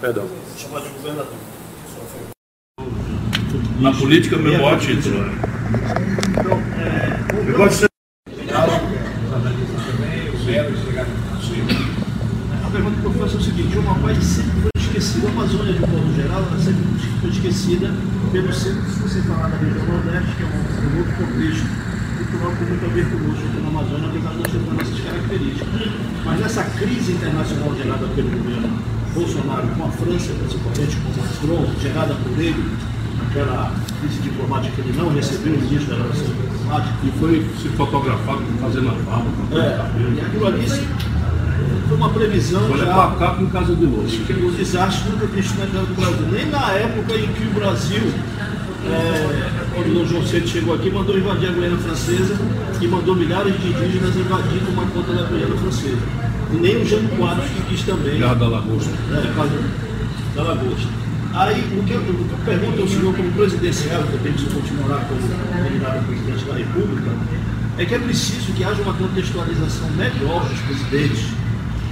Perdão. 0.00 0.28
Chamar 0.56 0.80
de 0.80 0.88
governador. 0.90 1.32
Na 3.80 3.92
política, 3.92 4.36
meu 4.36 4.52
maior 4.54 4.78
título. 4.80 5.24
Então, 6.30 6.58
é, 6.80 7.50
eu 7.50 7.56
gosto 7.56 7.70
de 7.70 7.76
ser. 7.76 7.88
A 12.64 12.70
pergunta 12.70 13.00
que 13.00 13.06
eu 13.06 13.12
faço 13.12 13.36
é 13.36 13.38
o 13.38 13.42
seguinte: 13.42 13.78
uma 13.78 13.94
coisa 13.98 14.20
sempre 14.20 14.60
foi 14.62 14.77
esquecida, 14.98 15.28
a 15.28 15.30
Amazônia 15.30 15.72
de 15.72 15.80
modo 15.80 16.16
geral, 16.16 16.42
ela 16.42 16.58
sempre 16.58 16.82
foi 17.20 17.30
esquecida 17.30 17.94
pelo 18.32 18.52
centro, 18.52 18.82
se 18.90 18.98
você 18.98 19.20
falar 19.22 19.48
da 19.48 19.56
região 19.56 19.86
Nordeste, 19.86 20.34
que 20.36 20.42
é 20.42 20.46
um, 20.46 20.58
um 20.58 20.98
outro 20.98 21.14
contexto 21.14 21.66
cultural 22.18 22.50
que 22.50 22.58
tem 22.58 22.68
muito 22.68 22.84
a 22.84 22.88
ver 22.88 23.06
conosco 23.10 23.46
aqui 23.46 23.60
na 23.62 23.68
Amazônia, 23.68 24.08
apesar 24.08 24.30
de 24.30 24.38
nós 24.38 24.50
termos 24.50 24.74
nossas 24.74 25.00
características. 25.00 25.92
Mas 26.24 26.40
nessa 26.40 26.62
crise 26.64 27.12
internacional 27.12 27.74
gerada 27.76 28.06
pelo 28.08 28.28
governo 28.28 28.78
Bolsonaro 29.14 29.68
com 29.68 29.84
a 29.84 29.90
França, 29.90 30.32
principalmente 30.34 30.96
com 30.98 31.10
Macron, 31.14 31.72
gerada 31.80 32.14
por 32.14 32.38
ele, 32.38 32.64
aquela 33.22 33.74
crise 34.00 34.20
diplomática 34.20 34.82
que 34.82 34.88
ele 34.88 34.98
não 34.98 35.14
recebeu 35.14 35.54
o 35.54 35.60
ministro 35.60 35.94
da 35.94 36.02
relação 36.02 36.26
diplomática. 36.26 36.94
E 37.04 37.10
foi 37.18 37.46
se 37.62 37.68
fotografado 37.68 38.42
fazendo 38.60 38.88
a 38.88 38.94
barba. 39.06 39.30
É, 39.54 39.78
e 40.16 40.20
aquilo 40.20 40.46
ali 40.46 40.66
foi 41.88 41.96
uma 41.96 42.10
previsão 42.10 42.70
Olha 42.70 42.84
já. 42.84 42.94
macaco 42.94 43.42
em 43.42 43.46
casa 43.46 43.74
de 43.74 43.86
luz. 43.86 44.12
Que 44.26 44.32
o 44.32 44.50
desastre 44.50 45.10
nunca 45.10 45.40
história 45.40 45.72
do 45.72 45.94
Brasil. 45.96 46.26
Nem 46.30 46.46
na 46.50 46.72
época 46.72 47.14
em 47.14 47.26
que 47.28 47.44
o 47.44 47.50
Brasil, 47.54 48.02
é, 48.86 49.50
quando 49.74 50.02
o 50.02 50.06
João 50.06 50.26
Cedo 50.26 50.46
chegou 50.46 50.74
aqui, 50.74 50.90
mandou 50.90 51.16
invadir 51.16 51.48
a 51.48 51.52
Guiana 51.52 51.78
Francesa 51.78 52.36
e 52.80 52.86
mandou 52.86 53.16
milhares 53.16 53.58
de 53.58 53.68
indígenas 53.68 54.16
invadir 54.16 54.62
uma 54.70 54.84
conta 54.86 55.12
da 55.12 55.22
Guiana 55.24 55.56
Francesa. 55.56 55.98
E 56.52 56.56
nem 56.56 56.76
o 56.76 56.86
Jean 56.86 57.06
Quadros 57.16 57.48
que 57.50 57.62
quis 57.62 57.82
também. 57.82 58.18
Guerra 58.18 58.34
da 58.34 58.48
Lagosta. 58.48 58.90
É, 59.12 60.36
da 60.36 60.42
Lagosta. 60.42 60.88
Aí, 61.34 61.60
o 61.78 61.84
que, 61.84 61.92
eu, 61.92 62.00
eu 62.00 62.38
pergunto 62.44 62.82
ao 62.82 62.88
senhor 62.88 63.14
como 63.14 63.30
presidencial, 63.32 64.02
que 64.02 64.14
eu 64.14 64.20
tenho 64.20 64.34
que 64.34 64.46
continuar 64.46 65.06
como 65.08 65.20
candidato 65.62 65.98
a 65.98 66.02
presidente 66.02 66.44
da 66.44 66.54
República, 66.54 67.10
é 67.78 67.84
que 67.84 67.94
é 67.94 67.98
preciso 67.98 68.52
que 68.52 68.64
haja 68.64 68.82
uma 68.82 68.94
contextualização 68.94 69.88
melhor 69.90 70.48
dos 70.48 70.58
presidentes 70.60 71.28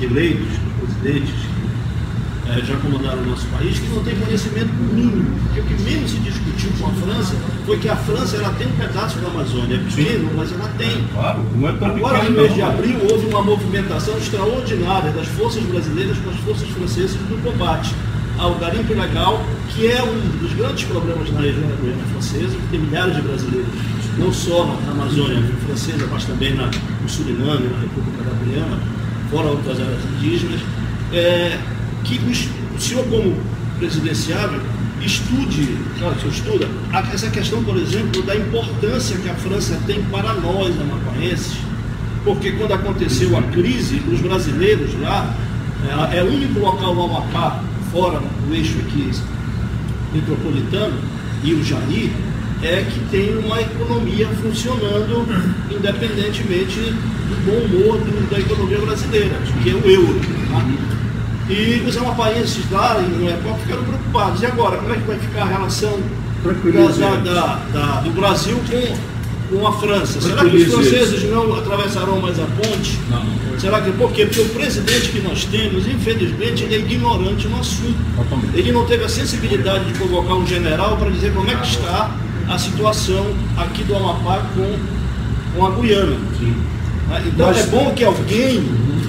eleitos, 0.05 0.49
presidentes 0.79 1.35
que 2.47 2.51
é, 2.51 2.65
já 2.65 2.77
comandaram 2.77 3.23
o 3.23 3.27
nosso 3.27 3.47
país, 3.49 3.79
que 3.79 3.89
não 3.89 4.03
tem 4.05 4.15
conhecimento 4.17 4.73
mínimo. 4.93 5.25
Porque 5.41 5.61
o 5.61 5.65
que 5.65 5.83
menos 5.83 6.11
se 6.11 6.19
discutiu 6.19 6.71
com 6.79 6.87
a 6.87 6.93
França 6.93 7.35
foi 7.65 7.79
que 7.79 7.89
a 7.89 7.97
França 7.97 8.37
ela 8.37 8.51
tem 8.51 8.69
um 8.69 8.77
pedaço 8.77 9.19
da 9.19 9.29
Amazônia, 9.29 9.77
é 9.77 9.79
pequeno, 9.79 10.31
mas 10.37 10.53
ela 10.53 10.69
tem. 10.79 11.05
Claro, 11.13 11.45
não 11.57 11.69
é 11.69 11.73
tão 11.73 11.89
Agora, 11.89 12.23
no 12.23 12.31
mês 12.31 12.55
de 12.55 12.63
abril, 12.63 12.99
houve 13.11 13.27
uma 13.27 13.43
movimentação 13.43 14.17
extraordinária 14.17 15.11
das 15.11 15.27
forças 15.29 15.63
brasileiras 15.65 16.17
com 16.19 16.31
as 16.31 16.37
forças 16.37 16.69
francesas 16.69 17.17
no 17.29 17.39
combate 17.39 17.95
ao 18.39 18.55
garimpo 18.57 18.93
ilegal, 18.93 19.43
que 19.71 19.87
é 19.91 20.03
um 20.03 20.21
dos 20.39 20.53
grandes 20.53 20.85
problemas 20.85 21.31
na 21.33 21.41
região 21.41 21.69
da 21.69 21.77
Guiana 21.77 22.05
Francesa, 22.13 22.55
que 22.55 22.69
tem 22.71 22.81
milhares 22.81 23.17
de 23.17 23.23
brasileiros, 23.23 23.69
não 24.19 24.33
só 24.33 24.67
na 24.85 24.93
Amazônia 24.93 25.43
francesa, 25.67 26.07
mas 26.11 26.25
também 26.25 26.55
na, 26.55 26.67
no 26.67 27.09
Suriname, 27.09 27.69
na 27.69 27.81
República 27.81 28.25
da 28.25 28.45
Guiana, 28.45 28.79
fora 29.31 29.49
outras 29.49 29.81
áreas 29.81 30.05
indígenas, 30.17 30.61
é, 31.13 31.59
que 32.05 32.19
o, 32.19 32.81
senhor, 32.81 33.05
como 33.07 33.37
presidenciável, 33.79 34.61
estude, 35.01 35.77
claro 35.99 36.15
que 36.17 36.27
o 36.27 36.33
senhor 36.33 36.51
estuda, 36.59 36.69
essa 37.13 37.31
questão, 37.31 37.63
por 37.63 37.77
exemplo, 37.77 38.23
da 38.23 38.35
importância 38.35 39.17
que 39.19 39.29
a 39.29 39.35
França 39.35 39.79
tem 39.87 40.03
para 40.05 40.35
nós, 40.35 40.75
amapaenses, 40.81 41.59
porque 42.25 42.53
quando 42.53 42.73
aconteceu 42.73 43.37
a 43.37 43.43
crise, 43.43 44.03
os 44.11 44.21
brasileiros 44.21 44.99
lá, 45.01 45.35
é, 46.11 46.19
é 46.19 46.23
o 46.23 46.27
único 46.27 46.59
local 46.59 46.95
no 46.95 47.05
Amapá 47.05 47.63
fora 47.93 48.21
do 48.21 48.55
eixo 48.55 48.79
aqui 48.81 49.11
metropolitano 50.13 50.99
e 51.45 51.53
o 51.55 51.65
Jari, 51.65 52.13
é 52.67 52.85
que 52.91 52.99
tem 53.11 53.39
uma 53.39 53.61
economia 53.61 54.29
funcionando 54.43 55.27
independentemente 55.71 56.81
do 56.81 57.37
bom 57.47 57.65
humor 57.65 57.99
do, 57.99 58.31
da 58.31 58.39
economia 58.39 58.79
brasileira, 58.79 59.37
que 59.63 59.71
é 59.71 59.75
o 59.75 59.87
euro. 59.89 60.21
Tá? 60.51 60.65
E 61.49 61.85
os 61.87 61.97
amapaenses 61.97 62.69
lá, 62.71 63.01
em 63.01 63.29
época, 63.29 63.55
ficaram 63.63 63.85
preocupados. 63.85 64.43
E 64.43 64.47
agora, 64.47 64.79
como 64.79 64.93
é 64.93 64.97
que 64.97 65.07
vai 65.07 65.19
ficar 65.19 65.43
a 65.43 65.47
relação 65.47 66.01
da, 66.43 67.17
da, 67.17 67.55
da, 67.73 68.01
do 68.01 68.11
Brasil 68.11 68.59
com, 68.69 69.57
com 69.57 69.67
a 69.67 69.73
França? 69.75 70.21
Será 70.21 70.45
que 70.45 70.57
os 70.57 70.75
franceses 70.75 71.23
não 71.31 71.55
atravessarão 71.55 72.21
mais 72.21 72.39
a 72.41 72.47
ponte? 72.47 72.99
Não. 73.09 73.25
Será 73.61 73.81
que 73.81 73.93
por 73.93 74.13
quê? 74.13 74.27
Porque 74.27 74.41
o 74.41 74.49
presidente 74.49 75.09
que 75.11 75.21
nós 75.21 75.45
temos, 75.45 75.87
infelizmente, 75.87 76.65
ele 76.65 76.75
é 76.75 76.79
ignorante 76.79 77.47
no 77.47 77.61
assunto. 77.61 77.97
Ele 78.53 78.73
não 78.73 78.85
teve 78.85 79.05
a 79.05 79.09
sensibilidade 79.09 79.85
de 79.85 79.99
convocar 79.99 80.37
um 80.37 80.47
general 80.47 80.97
para 80.97 81.11
dizer 81.11 81.33
como 81.33 81.49
é 81.49 81.55
que 81.55 81.67
está 81.67 82.11
a 82.49 82.59
situação 82.59 83.27
aqui 83.57 83.83
do 83.85 83.95
Amapá 83.97 84.43
com, 84.55 84.79
com 85.57 85.67
a 85.67 85.71
Guiana. 85.73 86.17
Sim. 86.39 86.55
Né? 87.09 87.23
Então 87.27 87.47
Mas- 87.47 87.59
é 87.59 87.67
bom 87.67 87.93
que 87.95 88.05
alguém 88.05 88.63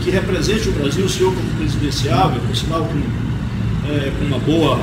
que 0.04 0.10
represente 0.12 0.70
o 0.70 0.72
Brasil, 0.72 1.06
o 1.06 1.10
senhor 1.10 1.34
como 1.34 1.50
presidenciável, 1.58 2.40
por 2.42 2.56
sinal 2.56 2.82
com, 2.86 2.98
é, 3.92 4.12
com 4.18 4.26
uma 4.26 4.40
boa 4.40 4.80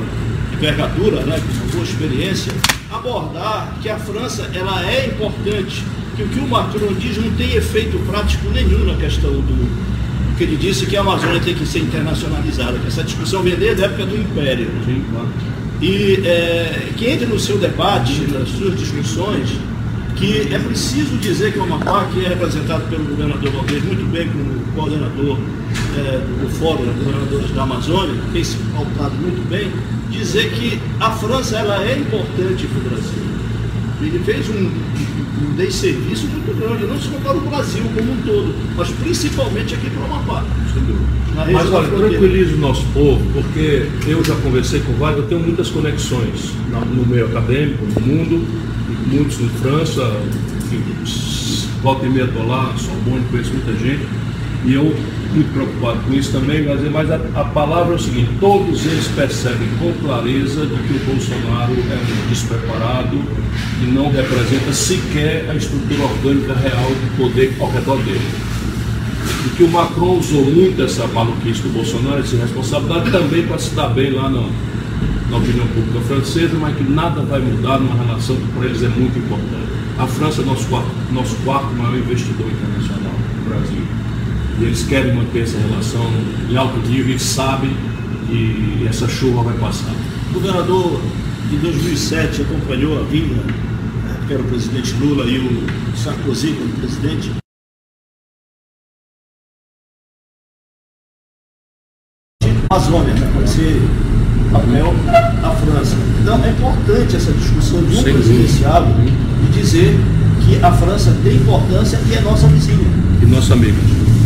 envergadura, 0.52 1.22
né, 1.22 1.40
com 1.40 1.64
uma 1.64 1.72
boa 1.72 1.84
experiência, 1.84 2.52
abordar 2.90 3.74
que 3.80 3.88
a 3.88 3.98
França 3.98 4.50
ela 4.54 4.84
é 4.86 5.06
importante, 5.06 5.82
que 6.16 6.22
o 6.22 6.28
que 6.28 6.38
o 6.38 6.46
Macron 6.46 6.92
diz 6.94 7.16
não 7.16 7.30
tem 7.32 7.54
efeito 7.54 7.98
prático 8.06 8.48
nenhum 8.50 8.84
na 8.84 8.94
questão 8.94 9.32
do 9.32 9.84
que 10.36 10.44
ele 10.44 10.56
disse 10.56 10.86
que 10.86 10.96
a 10.96 11.00
Amazônia 11.00 11.40
tem 11.40 11.54
que 11.54 11.64
ser 11.64 11.78
internacionalizada, 11.80 12.78
que 12.78 12.88
essa 12.88 13.04
discussão 13.04 13.42
vem 13.42 13.54
desde 13.56 13.82
a 13.82 13.86
época 13.86 14.06
do 14.06 14.16
Império. 14.16 14.68
Sim, 14.84 15.04
claro. 15.10 15.28
E 15.80 16.22
é, 16.24 16.92
que 16.96 17.06
entre 17.06 17.26
no 17.26 17.38
seu 17.38 17.58
debate, 17.58 18.12
nas 18.32 18.48
suas 18.48 18.78
discussões, 18.78 19.50
que 20.16 20.54
é 20.54 20.58
preciso 20.58 21.16
dizer 21.18 21.52
que 21.52 21.58
o 21.58 21.64
Amapá, 21.64 22.08
que 22.12 22.24
é 22.24 22.28
representado 22.28 22.84
pelo 22.88 23.04
governador 23.04 23.50
Valdez 23.50 23.84
muito 23.84 24.10
bem 24.10 24.28
como 24.28 24.60
coordenador 24.74 25.38
é, 25.96 26.18
do 26.18 26.48
Fórum 26.50 26.84
de 26.84 27.04
Governadores 27.04 27.50
da 27.50 27.62
Amazônia, 27.62 28.14
tem 28.32 28.44
se 28.44 28.56
pautado 28.72 29.14
muito 29.16 29.48
bem, 29.48 29.70
dizer 30.10 30.50
que 30.52 30.80
a 31.00 31.10
França 31.10 31.56
ela 31.56 31.84
é 31.84 31.98
importante 31.98 32.66
para 32.66 32.78
o 32.78 32.90
Brasil. 32.90 33.43
Ele 34.00 34.18
fez 34.24 34.48
um, 34.48 34.52
um, 34.52 35.54
desserviço 35.56 36.26
muito 36.26 36.56
grande, 36.58 36.84
não 36.84 36.98
só 36.98 37.16
para 37.18 37.36
o 37.36 37.40
Brasil 37.40 37.82
como 37.94 38.12
um 38.12 38.16
todo, 38.22 38.54
mas 38.76 38.88
principalmente 38.90 39.74
aqui 39.74 39.88
para 39.90 40.02
o 40.02 40.04
Amapá. 40.04 40.44
Mas 41.52 41.72
olha, 41.72 41.88
tranquilize 41.88 42.54
o 42.54 42.58
nosso 42.58 42.84
povo, 42.92 43.22
porque 43.32 43.88
eu 44.06 44.22
já 44.24 44.34
conversei 44.36 44.80
com 44.80 44.92
vários, 44.94 45.22
eu 45.22 45.28
tenho 45.28 45.40
muitas 45.40 45.70
conexões 45.70 46.52
no 46.94 47.06
meio 47.06 47.26
acadêmico, 47.26 47.84
no 47.86 48.00
mundo, 48.00 48.46
muitos 49.06 49.40
em 49.40 49.48
França, 49.48 50.12
enfim, 50.58 50.82
volta 51.82 52.06
e 52.06 52.10
meia 52.10 52.24
estou 52.24 52.46
lá, 52.46 52.74
Sorbonne, 52.76 53.24
conheço 53.30 53.52
muita 53.52 53.72
gente, 53.72 54.06
e 54.64 54.74
eu 54.74 54.94
muito 55.34 55.52
preocupado 55.52 55.98
com 56.00 56.14
isso 56.14 56.32
também, 56.32 56.64
mas, 56.64 56.80
mas 56.90 57.10
a, 57.10 57.16
a 57.34 57.44
palavra 57.44 57.94
é 57.94 57.96
o 57.96 57.98
seguinte, 57.98 58.30
todos 58.40 58.86
eles 58.86 59.08
percebem 59.08 59.68
com 59.78 59.92
clareza 60.06 60.64
de 60.64 60.74
que 60.74 60.94
o 60.94 60.98
Bolsonaro 61.06 61.72
é 61.72 62.24
um 62.24 62.28
despreparado 62.28 63.20
e 63.82 63.86
não 63.86 64.10
representa 64.10 64.72
sequer 64.72 65.50
a 65.50 65.54
estrutura 65.54 66.04
orgânica 66.04 66.54
real 66.54 66.88
de 66.88 67.16
poder 67.16 67.56
ao 67.60 67.70
redor 67.70 67.96
dele 67.98 68.54
e 69.46 69.48
que 69.56 69.62
o 69.62 69.68
Macron 69.68 70.18
usou 70.18 70.44
muito 70.44 70.82
essa 70.82 71.06
maluquice 71.06 71.62
do 71.62 71.70
Bolsonaro, 71.70 72.20
essa 72.20 72.36
responsabilidade 72.36 73.10
também 73.10 73.46
para 73.46 73.58
se 73.58 73.74
dar 73.74 73.88
bem 73.88 74.10
lá 74.10 74.28
na, 74.28 74.48
na 75.30 75.36
opinião 75.36 75.66
pública 75.68 76.00
francesa, 76.00 76.56
mas 76.58 76.76
que 76.76 76.84
nada 76.84 77.22
vai 77.22 77.40
mudar 77.40 77.78
numa 77.78 77.94
relação 78.04 78.36
que 78.36 78.46
para 78.52 78.66
eles 78.66 78.82
é 78.82 78.88
muito 78.88 79.18
importante. 79.18 79.64
A 79.98 80.06
França 80.06 80.42
é 80.42 80.44
nosso 80.44 80.66
quarto, 80.66 80.88
nosso 81.12 81.36
quarto 81.36 81.72
maior 81.74 81.96
investidor 81.96 82.46
internacional 82.46 83.12
no 83.38 83.48
Brasil. 83.48 83.82
E 84.60 84.64
eles 84.64 84.84
querem 84.84 85.14
manter 85.14 85.42
essa 85.42 85.58
relação 85.58 86.04
em 86.48 86.56
alto 86.56 86.78
nível 86.88 87.16
e 87.16 87.18
sabem 87.18 87.70
que 88.26 88.86
essa 88.88 89.08
chuva 89.08 89.42
vai 89.42 89.58
passar. 89.58 89.92
O 90.30 90.34
governador 90.34 91.00
em 91.52 91.58
2007 91.58 92.42
acompanhou 92.42 93.00
a 93.00 93.04
vinda, 93.04 93.42
né, 93.42 94.24
que 94.26 94.32
era 94.32 94.42
o 94.42 94.46
presidente 94.46 94.94
Lula 94.94 95.24
e 95.26 95.38
o 95.38 95.96
Sarkozy 95.96 96.54
como 96.54 96.72
presidente. 96.74 97.32
Amazônia, 102.70 103.14
né, 103.14 103.32
vai 103.34 103.46
ser 103.46 103.76
o 103.76 104.50
papel 104.52 104.94
da 105.42 105.50
França. 105.56 105.96
Então 106.22 106.44
é 106.44 106.50
importante 106.50 107.16
essa 107.16 107.32
discussão 107.32 107.84
de 107.84 107.96
um 107.96 108.02
presidenciável 108.02 108.94
e 109.04 109.52
dizer 109.52 109.94
que 110.46 110.62
a 110.62 110.72
França 110.72 111.14
tem 111.22 111.36
importância 111.36 111.98
e 112.08 112.14
é 112.14 112.20
nossa 112.20 112.46
vizinha. 112.48 112.86
E 113.22 113.26
nosso 113.26 113.52
amigo. 113.52 113.76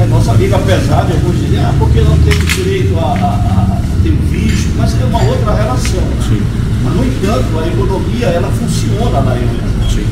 É 0.00 0.06
nossa 0.06 0.32
amiga, 0.32 0.56
apesar 0.56 1.04
de 1.06 1.12
alguns 1.12 1.36
dizerem, 1.40 1.64
ah, 1.64 1.74
porque 1.78 2.00
não 2.00 2.16
tem 2.18 2.38
direito 2.38 2.98
a, 2.98 3.02
a, 3.02 3.06
a, 3.06 3.78
a 3.78 4.02
ter 4.02 4.10
um 4.10 4.26
visto, 4.30 4.70
mas 4.76 5.00
é 5.00 5.04
uma 5.04 5.22
outra 5.22 5.54
relação. 5.54 6.02
Sim. 6.28 6.42
Mas, 6.84 6.94
no 6.94 7.04
entanto, 7.04 7.58
a 7.58 7.66
economia, 7.66 8.26
ela 8.26 8.48
funciona 8.50 9.20
na 9.20 9.34
Irlanda. 9.34 9.90
Sim. 9.90 10.06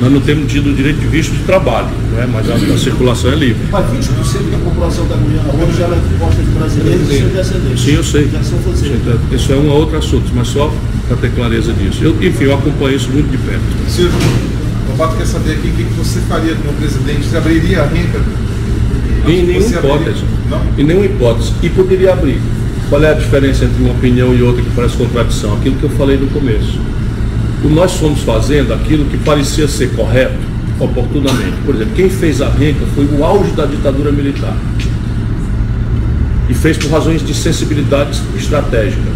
Nós 0.00 0.12
não 0.12 0.20
temos 0.20 0.50
tido 0.50 0.70
o 0.70 0.74
direito 0.74 0.98
de 0.98 1.06
visto 1.06 1.32
de 1.32 1.44
trabalho, 1.44 1.86
não 2.10 2.20
é? 2.20 2.26
mas 2.26 2.50
a, 2.50 2.54
a 2.54 2.78
circulação 2.78 3.30
é 3.30 3.36
livre. 3.36 3.68
Mas 3.70 3.86
20% 3.86 4.50
da 4.50 4.58
população 4.58 5.06
da 5.06 5.14
Guiana 5.16 5.64
hoje 5.64 5.80
ela 5.80 5.94
é 5.94 6.00
composta 6.00 6.42
de 6.42 6.50
brasileiros 6.50 7.08
e 7.08 7.20
descendentes. 7.22 7.84
Sim, 7.84 7.92
eu 7.92 8.02
sei. 8.02 8.28
Sim, 8.74 9.00
Isso 9.30 9.52
é 9.52 9.56
um 9.56 9.70
outro 9.70 9.96
assunto, 9.96 10.32
mas 10.34 10.48
só 10.48 10.72
para 11.06 11.16
ter 11.18 11.30
clareza 11.32 11.72
disso. 11.72 12.02
Eu, 12.02 12.20
enfim, 12.20 12.44
eu 12.44 12.54
acompanho 12.54 12.96
isso 12.96 13.10
muito 13.10 13.30
de 13.30 13.38
perto. 13.38 13.62
Ciro, 13.88 14.10
o 14.92 14.96
Bato 14.96 15.16
quer 15.16 15.26
saber 15.26 15.52
aqui 15.52 15.68
o 15.68 15.72
que 15.72 15.84
que 15.84 15.94
você 15.94 16.20
faria 16.20 16.54
como 16.54 16.72
presidente. 16.74 17.24
Você 17.24 17.36
abriria 17.36 17.82
a 17.82 17.86
renca? 17.86 18.20
Em 19.26 19.46
nenhuma 19.46 19.68
hipótese. 19.68 20.24
Não? 20.50 20.62
Em 20.76 20.84
nenhuma 20.84 21.06
hipótese. 21.06 21.52
E 21.62 21.68
poderia 21.70 22.12
abrir. 22.12 22.40
Qual 22.88 23.02
é 23.02 23.10
a 23.10 23.14
diferença 23.14 23.64
entre 23.64 23.82
uma 23.82 23.92
opinião 23.92 24.34
e 24.34 24.42
outra 24.42 24.62
que 24.62 24.70
parece 24.70 24.96
contradição? 24.96 25.54
Aquilo 25.54 25.76
que 25.76 25.84
eu 25.84 25.90
falei 25.90 26.18
no 26.18 26.26
começo. 26.26 26.78
O 27.64 27.68
nós 27.68 27.92
fomos 27.92 28.20
fazendo 28.22 28.74
aquilo 28.74 29.04
que 29.06 29.16
parecia 29.18 29.66
ser 29.68 29.94
correto, 29.94 30.38
oportunamente. 30.78 31.56
Por 31.64 31.74
exemplo, 31.74 31.94
quem 31.94 32.10
fez 32.10 32.42
a 32.42 32.50
renca 32.50 32.84
foi 32.94 33.04
o 33.06 33.24
auge 33.24 33.52
da 33.52 33.64
ditadura 33.64 34.12
militar. 34.12 34.56
E 36.48 36.54
fez 36.54 36.76
por 36.76 36.90
razões 36.90 37.24
de 37.24 37.32
sensibilidade 37.32 38.20
estratégica. 38.36 39.10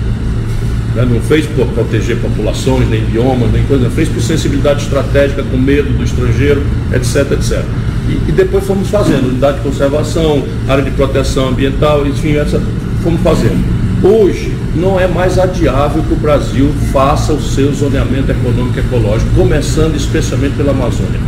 Né? 0.97 1.07
Não 1.09 1.21
fez 1.21 1.47
por 1.47 1.67
proteger 1.67 2.17
populações, 2.17 2.89
nem 2.89 3.03
idiomas, 3.03 3.53
nem 3.53 3.63
coisa, 3.65 3.91
fez 3.91 4.09
por 4.09 4.23
sensibilidade 4.23 4.83
estratégica, 4.83 5.43
com 5.43 5.59
medo 5.59 5.91
do 5.91 6.03
estrangeiro, 6.03 6.63
etc, 6.93 7.33
etc. 7.33 7.63
E, 8.09 8.31
e 8.31 8.33
depois 8.33 8.65
fomos 8.65 8.89
fazendo, 8.89 9.29
unidade 9.29 9.59
de 9.59 9.63
conservação, 9.63 10.43
área 10.67 10.83
de 10.83 10.91
proteção 10.93 11.49
ambiental, 11.49 12.07
enfim, 12.07 12.37
essa, 12.37 12.61
fomos 13.03 13.21
fazendo. 13.21 13.77
Hoje, 14.03 14.57
não 14.75 14.99
é 14.99 15.07
mais 15.07 15.39
adiável 15.39 16.03
que 16.03 16.13
o 16.13 16.17
Brasil 16.17 16.73
faça 16.93 17.33
o 17.33 17.43
seu 17.43 17.73
zoneamento 17.75 18.31
econômico 18.31 18.79
e 18.79 18.81
ecológico, 18.81 19.31
começando 19.35 19.97
especialmente 19.97 20.57
pela 20.57 20.71
Amazônia. 20.71 21.21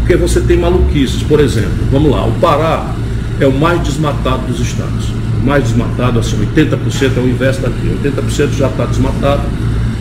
Porque 0.00 0.16
você 0.16 0.40
tem 0.40 0.58
maluquices, 0.58 1.22
por 1.22 1.40
exemplo, 1.40 1.70
vamos 1.90 2.10
lá, 2.10 2.26
o 2.26 2.32
Pará 2.32 2.94
é 3.38 3.46
o 3.46 3.52
mais 3.52 3.82
desmatado 3.82 4.46
dos 4.46 4.60
estados. 4.60 5.12
Mais 5.44 5.64
desmatado, 5.64 6.18
assim, 6.18 6.36
80% 6.36 7.16
é 7.16 7.20
o 7.20 7.28
inverso 7.28 7.62
daqui, 7.62 7.98
80% 8.04 8.56
já 8.56 8.68
está 8.68 8.84
desmatado. 8.84 9.42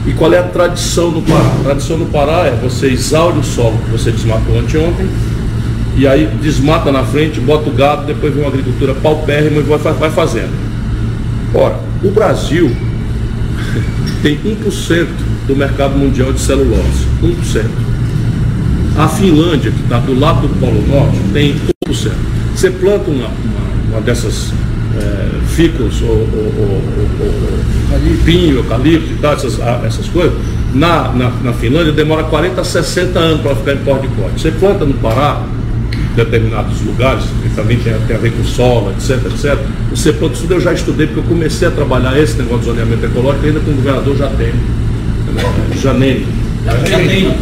E 0.06 0.14
qual 0.14 0.34
é 0.34 0.40
a 0.40 0.44
tradição 0.44 1.12
no 1.12 1.22
Pará? 1.22 1.46
A 1.60 1.64
tradição 1.64 1.98
no 1.98 2.06
Pará 2.08 2.46
é 2.46 2.60
você 2.62 2.88
exaure 2.88 3.40
o 3.40 3.44
solo 3.44 3.78
que 3.86 3.92
você 3.92 4.12
desmatou 4.12 4.58
anteontem, 4.60 5.08
e 5.96 6.08
aí 6.08 6.28
desmata 6.42 6.92
na 6.92 7.04
frente, 7.04 7.40
bota 7.40 7.70
o 7.70 7.74
gado, 7.74 8.06
depois 8.06 8.34
vem 8.34 8.44
uma 8.44 8.50
agricultura 8.50 8.94
paupérrima 8.96 9.58
e 9.58 9.64
vai, 9.64 9.78
vai 9.78 10.10
fazendo. 10.10 10.52
Ora, 11.54 11.80
o 12.04 12.12
Brasil 12.12 12.72
tem 14.24 14.38
1% 14.38 15.08
do 15.48 15.56
mercado 15.56 15.98
mundial 15.98 16.32
de 16.32 16.40
celulose. 16.40 17.06
1%. 17.22 17.66
A 18.98 19.08
Finlândia, 19.08 19.72
que 19.72 19.82
está 19.82 20.00
do 20.00 20.18
lado 20.18 20.48
do 20.48 20.60
Polo 20.60 20.86
Norte, 20.88 21.18
tem 21.34 21.56
1%. 21.88 22.12
Você 22.56 22.70
planta 22.70 23.10
uma, 23.10 23.28
uma, 23.28 23.92
uma 23.92 24.02
dessas 24.02 24.54
ficus, 25.60 26.02
ou, 26.02 26.10
ou, 26.10 26.54
ou, 26.58 26.82
ou 27.22 28.24
pinho, 28.24 28.60
eucalipto 28.60 29.12
e 29.12 29.18
tal, 29.18 29.34
essas, 29.34 29.60
essas 29.84 30.08
coisas, 30.08 30.32
na, 30.74 31.12
na, 31.12 31.30
na 31.44 31.52
Finlândia 31.52 31.92
demora 31.92 32.24
40 32.24 32.62
a 32.62 32.64
60 32.64 33.20
anos 33.20 33.42
para 33.42 33.56
ficar 33.56 33.74
em 33.74 33.78
pó 33.80 33.98
de 33.98 34.08
corte. 34.10 34.40
Você 34.40 34.52
planta 34.52 34.86
no 34.86 34.94
Pará, 34.94 35.44
em 35.94 36.16
determinados 36.16 36.82
lugares, 36.82 37.26
que 37.44 37.50
também 37.50 37.78
tem, 37.80 37.94
tem 38.08 38.16
a 38.16 38.20
ver 38.20 38.32
com 38.32 38.44
solo, 38.46 38.92
etc, 38.92 39.26
etc. 39.26 39.58
Você 39.90 40.14
planta 40.14 40.38
tudo, 40.38 40.54
eu 40.54 40.62
já 40.62 40.72
estudei, 40.72 41.08
porque 41.08 41.20
eu 41.20 41.24
comecei 41.24 41.68
a 41.68 41.72
trabalhar 41.72 42.18
esse 42.18 42.38
negócio 42.38 42.60
de 42.60 42.66
zoneamento 42.66 43.06
ecológico, 43.06 43.46
ainda 43.46 43.60
com 43.60 43.72
o 43.72 43.74
governador 43.74 44.16
já 44.16 44.28
tem. 44.28 44.54
Já 45.82 45.94
tem, 45.94 46.26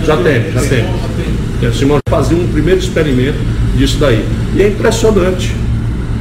já 0.04 0.18
tem. 0.18 0.52
Já 0.54 0.62
tem. 0.62 1.74
Simone 1.74 2.02
fazia 2.10 2.38
um 2.38 2.48
primeiro 2.48 2.80
experimento 2.80 3.38
disso 3.76 3.98
daí. 4.00 4.26
E 4.56 4.64
é 4.64 4.70
impressionante. 4.70 5.67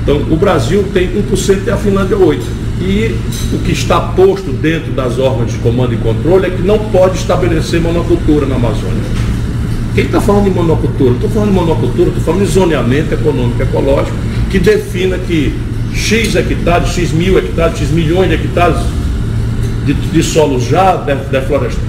Então, 0.07 0.19
o 0.31 0.37
Brasil 0.37 0.85
tem 0.95 1.09
1% 1.09 1.67
e 1.67 1.71
a 1.71 1.77
Finlândia 1.77 2.17
8%. 2.17 2.39
E 2.81 3.13
o 3.53 3.59
que 3.59 3.73
está 3.73 3.99
posto 3.99 4.53
dentro 4.53 4.93
das 4.93 5.19
órgãos 5.19 5.51
de 5.51 5.59
comando 5.59 5.95
e 5.95 5.97
controle 5.97 6.47
é 6.47 6.51
que 6.51 6.63
não 6.63 6.79
pode 6.79 7.17
estabelecer 7.17 7.81
monocultura 7.81 8.47
na 8.47 8.55
Amazônia. 8.55 9.03
Quem 9.97 10.05
está 10.05 10.21
falando 10.21 10.45
de 10.45 10.51
monocultura? 10.51 11.15
Estou 11.15 11.29
falando 11.29 11.49
de 11.49 11.55
monocultura, 11.57 12.09
estou 12.11 12.23
falando 12.23 12.47
de 12.47 12.53
zoneamento 12.53 13.15
econômico 13.15 13.61
ecológico, 13.61 14.17
que 14.49 14.61
defina 14.61 15.19
que 15.19 15.53
X 15.93 16.37
hectares, 16.37 16.91
X 16.91 17.11
mil 17.11 17.37
hectares, 17.37 17.79
X 17.79 17.91
milhões 17.91 18.29
de 18.29 18.35
hectares 18.37 18.79
de, 19.85 19.93
de 19.93 20.23
solos 20.23 20.65
já 20.69 21.05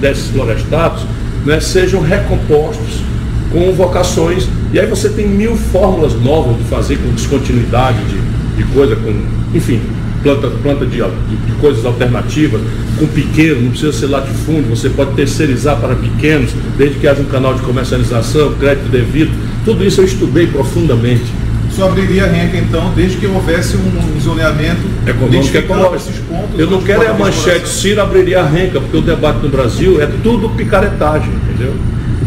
desflorestados 0.00 1.04
né, 1.44 1.60
sejam 1.60 2.00
recompostos 2.00 3.02
com 3.50 3.72
vocações. 3.72 4.48
E 4.72 4.78
aí 4.78 4.86
você 4.86 5.08
tem 5.08 5.26
mil 5.26 5.56
fórmulas 5.56 6.14
novas 6.14 6.56
de 6.56 6.64
fazer 6.64 6.96
com 6.98 7.10
descontinuidade 7.12 7.98
de, 8.04 8.62
de 8.62 8.64
coisa, 8.72 8.96
com, 8.96 9.12
enfim, 9.54 9.80
planta, 10.22 10.48
planta 10.62 10.86
de, 10.86 10.96
de, 10.96 11.52
coisas 11.60 11.84
alternativas, 11.84 12.60
com 12.98 13.06
pequeno, 13.06 13.62
não 13.62 13.70
precisa 13.70 13.92
ser 13.92 14.06
latifúndio, 14.06 14.76
você 14.76 14.90
pode 14.90 15.12
terceirizar 15.12 15.78
para 15.78 15.94
pequenos, 15.94 16.50
desde 16.76 16.98
que 16.98 17.06
haja 17.06 17.20
um 17.20 17.26
canal 17.26 17.54
de 17.54 17.62
comercialização, 17.62 18.54
crédito 18.54 18.88
devido. 18.88 19.30
Tudo 19.64 19.84
isso 19.84 20.00
eu 20.00 20.04
estudei 20.04 20.46
profundamente. 20.46 21.24
Isso 21.70 21.84
abriria 21.84 22.24
a 22.24 22.26
renca, 22.26 22.56
então, 22.56 22.92
desde 22.94 23.18
que 23.18 23.26
houvesse 23.26 23.76
um 23.76 24.20
zoneamento 24.20 24.80
econômico 25.06 25.56
ecológico. 25.56 26.10
Eu 26.56 26.68
não 26.70 26.82
quero 26.82 27.02
é 27.02 27.08
a 27.08 27.14
manchete, 27.14 27.68
Ciro 27.68 28.00
abriria 28.00 28.40
a 28.40 28.46
renca, 28.46 28.80
porque 28.80 28.96
o 28.96 29.02
debate 29.02 29.40
no 29.42 29.48
Brasil 29.48 30.00
é 30.00 30.08
tudo 30.22 30.48
picaretagem, 30.50 31.30
entendeu? 31.30 31.74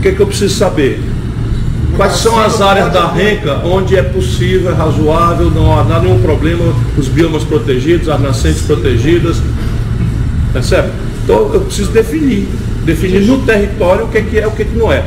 O 0.02 0.04
que, 0.04 0.08
é 0.08 0.12
que 0.14 0.20
eu 0.20 0.26
preciso 0.26 0.56
saber? 0.56 1.00
Quais 1.96 2.14
são 2.14 2.36
as 2.40 2.60
áreas 2.60 2.92
da 2.92 3.12
renca 3.12 3.62
onde 3.64 3.96
é 3.96 4.02
possível, 4.02 4.72
é 4.72 4.74
razoável, 4.74 5.52
não 5.52 5.80
há 5.80 6.00
nenhum 6.00 6.20
problema, 6.20 6.74
os 6.98 7.08
biomas 7.08 7.44
protegidos, 7.44 8.10
as 8.10 8.20
nascentes 8.20 8.64
protegidas, 8.64 9.38
percebe? 10.52 10.90
Então 11.24 11.54
eu 11.54 11.62
preciso 11.62 11.92
definir, 11.92 12.48
definir 12.84 13.22
no 13.28 13.44
território 13.44 14.06
o 14.06 14.08
que 14.08 14.18
é, 14.18 14.22
que 14.24 14.40
é 14.40 14.48
o 14.48 14.50
que, 14.50 14.64
é 14.64 14.66
que 14.66 14.76
não 14.76 14.92
é. 14.92 15.06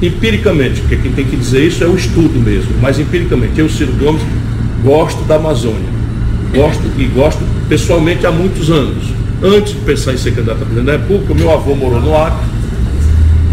Empiricamente, 0.00 0.80
porque 0.82 0.94
quem 0.94 1.10
tem 1.10 1.24
que 1.24 1.34
dizer 1.34 1.66
isso 1.66 1.82
é 1.82 1.88
o 1.88 1.96
estudo 1.96 2.38
mesmo, 2.38 2.70
mas 2.80 3.00
empiricamente, 3.00 3.58
eu, 3.58 3.68
Ciro 3.68 3.94
Gomes, 3.94 4.22
gosto 4.84 5.24
da 5.24 5.34
Amazônia. 5.34 5.90
Gosto 6.54 6.84
e 6.96 7.04
gosto 7.06 7.42
pessoalmente 7.68 8.24
há 8.24 8.30
muitos 8.30 8.70
anos. 8.70 9.06
Antes 9.42 9.72
de 9.72 9.80
pensar 9.80 10.14
em 10.14 10.18
ser 10.18 10.30
candidato 10.30 10.62
a 10.62 10.66
presidente 10.66 10.86
da 10.86 10.92
República, 10.92 11.34
meu 11.34 11.50
avô 11.50 11.74
morou 11.74 12.00
no 12.00 12.16
Acre, 12.16 12.55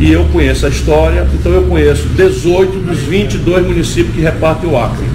e 0.04 0.12
eu 0.12 0.26
conheço 0.34 0.66
a 0.66 0.70
história, 0.70 1.26
então 1.34 1.50
eu 1.50 1.64
conheço 1.64 2.10
18 2.10 2.78
dos 2.80 3.00
22 3.00 3.66
municípios 3.66 4.14
que 4.14 4.20
repartem 4.20 4.70
o 4.70 4.78
Acre, 4.78 5.06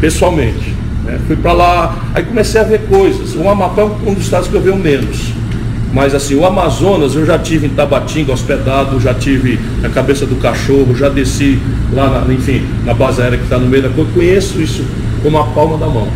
pessoalmente. 0.00 0.72
Né? 1.04 1.18
Fui 1.26 1.34
para 1.34 1.52
lá, 1.52 1.98
aí 2.14 2.22
comecei 2.22 2.60
a 2.60 2.62
ver 2.62 2.82
coisas. 2.82 3.34
O 3.34 3.48
Amapá 3.48 3.82
é 3.82 3.84
um 3.84 4.14
dos 4.14 4.22
estados 4.22 4.46
que 4.46 4.54
eu 4.54 4.60
vejo 4.60 4.76
menos. 4.76 5.32
Mas 5.92 6.14
assim, 6.14 6.36
o 6.36 6.46
Amazonas 6.46 7.16
eu 7.16 7.26
já 7.26 7.36
tive 7.36 7.66
em 7.66 7.70
Tabatinga 7.70 8.32
hospedado, 8.32 9.00
já 9.00 9.12
tive 9.12 9.58
na 9.82 9.88
cabeça 9.88 10.24
do 10.24 10.36
cachorro, 10.36 10.94
já 10.94 11.08
desci 11.08 11.58
lá, 11.92 12.24
na, 12.24 12.32
enfim, 12.32 12.64
na 12.84 12.94
base 12.94 13.20
aérea 13.20 13.38
que 13.38 13.44
está 13.44 13.58
no 13.58 13.66
meio 13.66 13.82
da 13.82 13.88
coisa, 13.88 14.08
conheço 14.14 14.62
isso 14.62 14.84
como 15.20 15.36
a 15.36 15.46
palma 15.46 15.76
da 15.78 15.86
mão. 15.86 16.06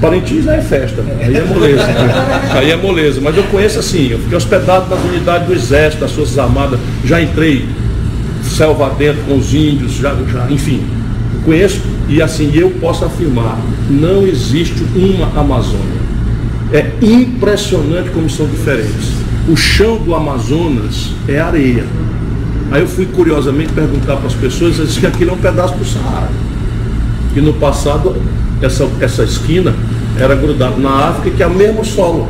Parintins 0.00 0.46
é 0.46 0.60
festa, 0.60 1.04
aí 1.20 1.36
é 1.36 1.44
moleza. 1.44 1.82
aí 2.54 2.70
é 2.70 2.76
moleza. 2.76 3.20
Mas 3.20 3.36
eu 3.36 3.42
conheço 3.44 3.80
assim, 3.80 4.08
eu 4.08 4.18
fiquei 4.18 4.36
hospedado 4.36 4.88
nas 4.88 5.04
unidades 5.04 5.46
do 5.46 5.54
Exército, 5.54 6.00
das 6.02 6.12
Forças 6.12 6.38
Armadas, 6.38 6.78
já 7.04 7.20
entrei 7.20 7.68
selva 8.44 8.90
dentro 8.96 9.22
com 9.24 9.36
os 9.36 9.52
índios, 9.52 9.92
já, 9.94 10.14
já 10.32 10.50
enfim. 10.50 10.82
Conheço 11.44 11.80
e 12.08 12.22
assim 12.22 12.50
eu 12.54 12.70
posso 12.80 13.04
afirmar, 13.04 13.58
não 13.90 14.26
existe 14.26 14.84
uma 14.94 15.26
Amazônia. 15.38 15.98
É 16.72 16.92
impressionante 17.02 18.10
como 18.10 18.28
são 18.28 18.46
diferentes. 18.46 19.12
O 19.48 19.56
chão 19.56 19.96
do 19.96 20.14
Amazonas 20.14 21.12
é 21.26 21.38
areia. 21.40 21.84
Aí 22.70 22.82
eu 22.82 22.86
fui 22.86 23.06
curiosamente 23.06 23.72
perguntar 23.72 24.16
para 24.16 24.26
as 24.26 24.34
pessoas, 24.34 24.78
eles 24.78 24.98
que 24.98 25.06
aquilo 25.06 25.30
é 25.30 25.34
um 25.34 25.38
pedaço 25.38 25.74
do 25.74 25.84
Saara. 25.84 26.28
Que 27.32 27.40
no 27.40 27.54
passado 27.54 28.14
essa, 28.62 28.88
essa 29.00 29.24
esquina 29.24 29.74
era 30.18 30.34
grudada 30.34 30.76
na 30.76 31.08
África, 31.08 31.36
que 31.36 31.42
é 31.42 31.46
o 31.46 31.54
mesmo 31.54 31.84
solo. 31.84 32.28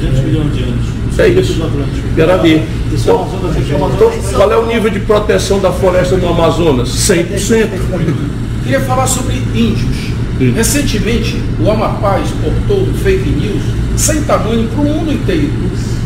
200 0.00 0.20
milhões 0.20 0.54
de 0.54 0.62
anos. 0.62 0.86
Isso 1.10 1.20
é 1.20 1.28
isso. 1.28 1.70
Era 2.16 2.34
ali. 2.34 2.62
Então, 2.92 3.28
então, 3.94 4.10
qual 4.34 4.52
é 4.52 4.56
o 4.56 4.66
nível 4.66 4.90
de 4.90 5.00
proteção 5.00 5.58
da 5.60 5.72
floresta 5.72 6.16
no 6.16 6.28
Amazonas? 6.28 6.88
100%. 6.88 7.68
Queria 8.62 8.80
falar 8.80 9.06
sobre 9.06 9.36
índios. 9.54 10.10
Recentemente, 10.54 11.40
o 11.60 11.70
Amapá 11.70 12.18
exportou 12.20 12.86
fake 13.02 13.28
news 13.28 13.62
sem 13.96 14.22
tamanho 14.22 14.68
para 14.68 14.80
o 14.80 14.84
mundo 14.84 15.12
inteiro. 15.12 15.50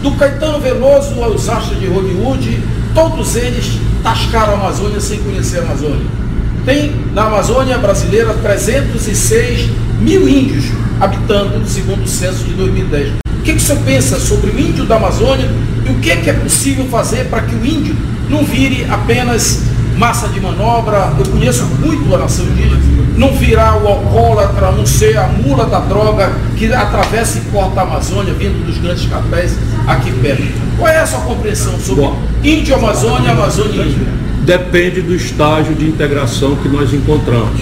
Do 0.02 0.10
Caetano 0.12 0.60
Veloso 0.60 1.22
aos 1.22 1.48
astros 1.48 1.78
de 1.78 1.86
Hollywood, 1.86 2.60
todos 2.94 3.36
eles 3.36 3.78
tascaram 4.02 4.54
a 4.54 4.56
Amazônia 4.56 5.00
sem 5.00 5.20
conhecer 5.20 5.60
a 5.60 5.62
Amazônia. 5.62 6.23
Tem 6.64 6.94
na 7.12 7.24
Amazônia 7.24 7.76
brasileira 7.76 8.32
306 8.42 9.68
mil 10.00 10.26
índios 10.26 10.64
habitando, 10.98 11.62
segundo 11.68 12.04
o 12.04 12.08
censo 12.08 12.42
de 12.44 12.54
2010. 12.54 13.10
O 13.10 13.42
que, 13.44 13.52
que 13.52 13.58
o 13.58 13.60
senhor 13.60 13.82
pensa 13.82 14.18
sobre 14.18 14.50
o 14.50 14.58
índio 14.58 14.86
da 14.86 14.96
Amazônia 14.96 15.46
e 15.84 15.90
o 15.90 15.98
que, 15.98 16.16
que 16.16 16.30
é 16.30 16.32
possível 16.32 16.86
fazer 16.86 17.26
para 17.26 17.42
que 17.42 17.54
o 17.54 17.66
índio 17.66 17.94
não 18.30 18.44
vire 18.44 18.86
apenas 18.90 19.60
massa 19.98 20.26
de 20.28 20.40
manobra? 20.40 21.12
Eu 21.18 21.26
conheço 21.26 21.66
muito 21.66 22.14
a 22.14 22.18
nação 22.18 22.46
indígena, 22.46 22.80
não 23.14 23.34
virar 23.34 23.76
o 23.82 23.86
alcoólatra, 23.86 24.72
não 24.72 24.86
ser 24.86 25.18
a 25.18 25.26
mula 25.26 25.66
da 25.66 25.80
droga 25.80 26.32
que 26.56 26.72
atravessa 26.72 27.36
e 27.36 27.42
corta 27.52 27.80
a 27.80 27.82
Amazônia 27.82 28.32
vindo 28.32 28.64
dos 28.64 28.78
grandes 28.78 29.04
cartéis 29.04 29.54
aqui 29.86 30.10
perto. 30.12 30.44
Qual 30.78 30.88
é 30.88 31.00
a 31.00 31.06
sua 31.06 31.20
compreensão 31.20 31.78
sobre 31.78 32.04
Bom, 32.04 32.22
índio 32.42 32.74
Amazônia 32.74 33.28
e 33.28 33.32
Amazônia 33.32 33.82
índio? 33.82 34.24
Depende 34.44 35.00
do 35.00 35.14
estágio 35.14 35.74
de 35.74 35.86
integração 35.86 36.56
que 36.56 36.68
nós 36.68 36.92
encontramos. 36.92 37.60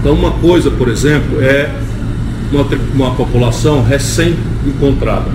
Então, 0.00 0.14
uma 0.14 0.30
coisa, 0.32 0.70
por 0.70 0.88
exemplo, 0.88 1.42
é 1.42 1.70
uma, 2.52 2.66
uma 2.94 3.14
população 3.14 3.82
recém-encontrada. 3.82 5.26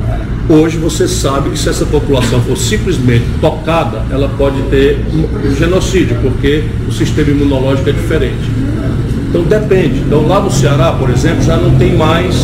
Hoje 0.50 0.78
você 0.78 1.08
sabe 1.08 1.52
que 1.52 1.60
se 1.60 1.70
essa 1.70 1.86
população 1.86 2.42
for 2.42 2.58
simplesmente 2.58 3.26
tocada, 3.40 4.04
ela 4.10 4.30
pode 4.38 4.62
ter 4.64 5.00
um 5.14 5.56
genocídio, 5.56 6.18
porque 6.22 6.66
o 6.88 6.92
sistema 6.92 7.32
imunológico 7.32 7.90
é 7.90 7.94
diferente. 7.94 8.52
Então 9.30 9.44
depende. 9.44 10.00
Então 10.00 10.28
lá 10.28 10.42
no 10.42 10.52
Ceará, 10.52 10.92
por 10.94 11.10
exemplo, 11.10 11.44
já 11.44 11.56
não 11.56 11.76
tem 11.78 11.96
mais, 11.96 12.36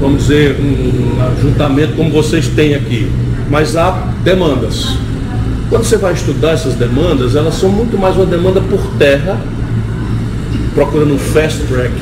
vamos 0.00 0.22
dizer, 0.22 0.56
um, 0.58 1.16
um 1.16 1.22
ajuntamento 1.22 1.92
como 1.94 2.10
vocês 2.10 2.48
têm 2.48 2.74
aqui. 2.74 3.10
Mas 3.50 3.76
há 3.76 3.90
demandas. 4.24 4.96
Quando 5.74 5.86
você 5.86 5.96
vai 5.96 6.12
estudar 6.12 6.52
essas 6.52 6.74
demandas, 6.74 7.34
elas 7.34 7.56
são 7.56 7.68
muito 7.68 7.98
mais 7.98 8.14
uma 8.14 8.26
demanda 8.26 8.60
por 8.60 8.80
terra, 8.96 9.40
procurando 10.72 11.14
um 11.14 11.18
fast 11.18 11.62
track, 11.62 11.92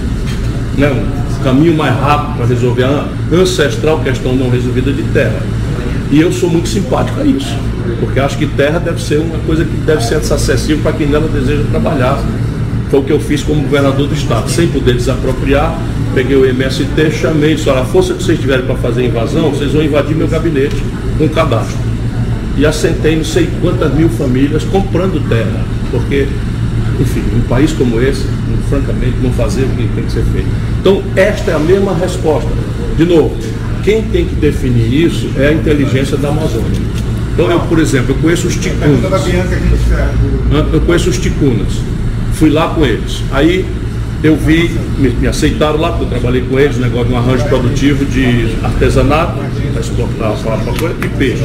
né? 0.76 0.90
um 0.90 1.42
caminho 1.42 1.74
mais 1.74 1.98
rápido 1.98 2.36
para 2.36 2.44
resolver 2.44 2.84
a 2.84 3.06
ancestral 3.32 4.00
questão 4.00 4.36
não 4.36 4.50
resolvida 4.50 4.92
de 4.92 5.02
terra. 5.04 5.40
E 6.10 6.20
eu 6.20 6.30
sou 6.30 6.50
muito 6.50 6.68
simpático 6.68 7.18
a 7.18 7.24
isso, 7.24 7.56
porque 7.98 8.20
acho 8.20 8.36
que 8.36 8.46
terra 8.46 8.78
deve 8.78 9.02
ser 9.02 9.20
uma 9.20 9.38
coisa 9.46 9.64
que 9.64 9.74
deve 9.86 10.04
ser 10.04 10.16
acessível 10.16 10.82
para 10.82 10.92
quem 10.92 11.06
nela 11.06 11.28
deseja 11.28 11.62
trabalhar. 11.70 12.22
Foi 12.90 13.00
o 13.00 13.02
que 13.02 13.12
eu 13.14 13.20
fiz 13.20 13.42
como 13.42 13.62
governador 13.62 14.06
do 14.06 14.14
estado, 14.14 14.50
sem 14.50 14.68
poder 14.68 14.96
desapropriar. 14.96 15.78
Peguei 16.14 16.36
o 16.36 16.44
MST, 16.44 17.10
chamei, 17.10 17.54
disse, 17.54 17.70
a 17.70 17.82
força 17.86 18.12
que 18.12 18.22
vocês 18.22 18.38
tiverem 18.38 18.66
para 18.66 18.74
fazer 18.74 19.06
invasão, 19.06 19.48
vocês 19.48 19.72
vão 19.72 19.82
invadir 19.82 20.14
meu 20.14 20.28
gabinete 20.28 20.76
com 21.16 21.24
um 21.24 21.28
cadastro 21.28 21.81
e 22.56 22.66
assentei 22.66 23.16
não 23.16 23.24
sei 23.24 23.48
quantas 23.60 23.92
mil 23.94 24.08
famílias 24.10 24.64
comprando 24.64 25.26
terra, 25.28 25.64
porque, 25.90 26.28
enfim, 27.00 27.22
um 27.36 27.40
país 27.42 27.72
como 27.72 28.00
esse, 28.00 28.24
francamente, 28.68 29.16
não 29.22 29.32
fazer 29.32 29.62
o 29.62 29.68
que 29.68 29.88
tem 29.94 30.04
que 30.04 30.12
ser 30.12 30.24
feito. 30.32 30.48
Então, 30.80 31.02
esta 31.16 31.52
é 31.52 31.54
a 31.54 31.58
mesma 31.58 31.94
resposta. 31.94 32.50
De 32.96 33.04
novo, 33.04 33.36
quem 33.82 34.02
tem 34.02 34.26
que 34.26 34.34
definir 34.34 35.06
isso 35.06 35.30
é 35.36 35.48
a 35.48 35.52
inteligência 35.52 36.16
da 36.16 36.28
Amazônia. 36.28 36.80
Então, 37.34 37.50
eu, 37.50 37.60
por 37.60 37.78
exemplo, 37.78 38.14
eu 38.14 38.20
conheço 38.20 38.46
os 38.46 38.56
ticunas. 38.56 39.26
Eu 40.72 40.80
conheço 40.82 41.10
os 41.10 41.18
ticunas. 41.18 41.72
Fui 42.34 42.50
lá 42.50 42.68
com 42.68 42.84
eles. 42.84 43.22
Aí 43.30 43.64
eu 44.22 44.36
vi, 44.36 44.70
me, 44.98 45.10
me, 45.10 45.26
aceitaram 45.26 45.80
lá, 45.80 45.92
porque 45.92 46.04
eu 46.04 46.08
trabalhei 46.10 46.42
com 46.42 46.58
eles, 46.58 46.76
negócio 46.76 47.08
de 47.08 47.14
um 47.14 47.16
arranjo 47.16 47.44
produtivo 47.46 48.04
de 48.04 48.54
artesanato, 48.62 49.38
para 49.72 49.80
exportar, 49.80 50.36
para 50.36 50.72
coisa, 50.74 50.94
e 51.02 51.08
peixe 51.08 51.42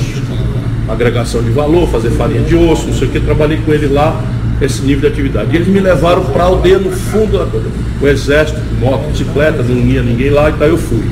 agregação 0.88 1.42
de 1.42 1.50
valor, 1.52 1.90
fazer 1.90 2.10
farinha 2.12 2.42
de 2.42 2.56
osso, 2.56 2.88
não 2.88 2.94
sei 2.94 3.08
o 3.08 3.12
que, 3.12 3.20
trabalhei 3.20 3.58
com 3.58 3.74
ele 3.74 3.88
lá, 3.88 4.24
esse 4.62 4.82
nível 4.82 5.02
de 5.02 5.08
atividade. 5.08 5.54
E 5.54 5.56
eles 5.56 5.68
me 5.68 5.80
levaram 5.80 6.24
para 6.26 6.44
a 6.44 6.46
aldeia 6.48 6.80
no 6.80 6.92
fundo 6.92 7.38
da 7.38 7.46
coisa. 7.46 7.68
O 8.02 8.08
exército, 8.08 8.60
moto, 8.80 9.10
bicicleta, 9.12 9.64
não 9.64 9.78
ia 9.78 10.02
ninguém 10.02 10.30
lá, 10.30 10.50
então 10.50 10.68
eu 10.68 10.78
fui. 10.78 11.04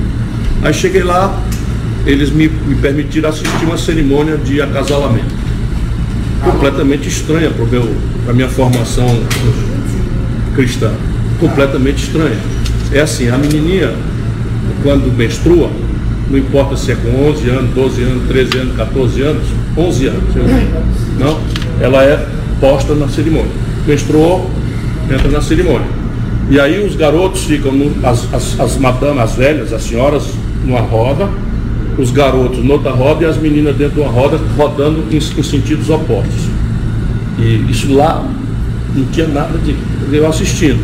Aí 0.63 0.73
cheguei 0.73 1.03
lá, 1.03 1.41
eles 2.05 2.29
me, 2.29 2.47
me 2.47 2.75
permitiram 2.75 3.29
assistir 3.29 3.65
uma 3.65 3.77
cerimônia 3.77 4.37
de 4.37 4.61
acasalamento. 4.61 5.33
Completamente 6.43 7.07
estranha 7.07 7.51
para 7.51 8.31
a 8.31 8.33
minha 8.33 8.49
formação 8.49 9.07
cristã. 10.55 10.91
Completamente 11.39 12.05
estranha. 12.05 12.37
É 12.91 13.01
assim, 13.01 13.29
a 13.29 13.37
menininha 13.37 13.93
quando 14.83 15.11
menstrua, 15.15 15.69
não 16.29 16.37
importa 16.37 16.77
se 16.77 16.91
é 16.91 16.95
com 16.95 17.29
11 17.29 17.49
anos, 17.49 17.73
12 17.73 18.03
anos, 18.03 18.27
13 18.27 18.57
anos, 18.59 18.75
14 18.75 19.21
anos, 19.21 19.43
11 19.77 20.07
anos, 20.07 20.23
não, 21.19 21.39
ela 21.81 22.03
é 22.03 22.25
posta 22.59 22.93
na 22.95 23.07
cerimônia. 23.07 23.51
Menstruou, 23.85 24.49
entra 25.11 25.29
na 25.29 25.41
cerimônia. 25.41 25.87
E 26.49 26.59
aí 26.59 26.85
os 26.85 26.95
garotos 26.95 27.43
ficam, 27.43 27.71
no, 27.71 28.07
as, 28.07 28.33
as, 28.33 28.59
as 28.59 28.77
madamas, 28.77 29.31
as 29.31 29.35
velhas, 29.35 29.73
as 29.73 29.83
senhoras, 29.83 30.23
numa 30.63 30.81
roda, 30.81 31.29
os 31.97 32.11
garotos 32.11 32.63
noutra 32.63 32.91
roda 32.91 33.23
e 33.23 33.27
as 33.27 33.37
meninas 33.37 33.75
dentro 33.75 33.95
de 33.95 34.01
uma 34.01 34.11
roda, 34.11 34.39
rodando 34.57 35.03
em, 35.11 35.17
em 35.17 35.43
sentidos 35.43 35.89
opostos. 35.89 36.49
E 37.39 37.65
isso 37.69 37.93
lá 37.93 38.25
não 38.95 39.05
tinha 39.05 39.27
nada 39.27 39.57
de. 39.57 39.75
Eu 40.11 40.27
assistindo. 40.27 40.79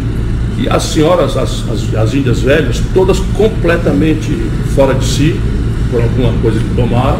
E 0.57 0.69
as 0.69 0.83
senhoras, 0.83 1.37
as, 1.37 1.63
as, 1.69 1.95
as 1.95 2.13
índias 2.13 2.41
velhas, 2.41 2.81
todas 2.93 3.19
completamente 3.19 4.31
fora 4.75 4.93
de 4.93 5.05
si, 5.05 5.39
por 5.89 6.01
alguma 6.01 6.33
coisa 6.41 6.59
que 6.59 6.75
tomaram. 6.75 7.19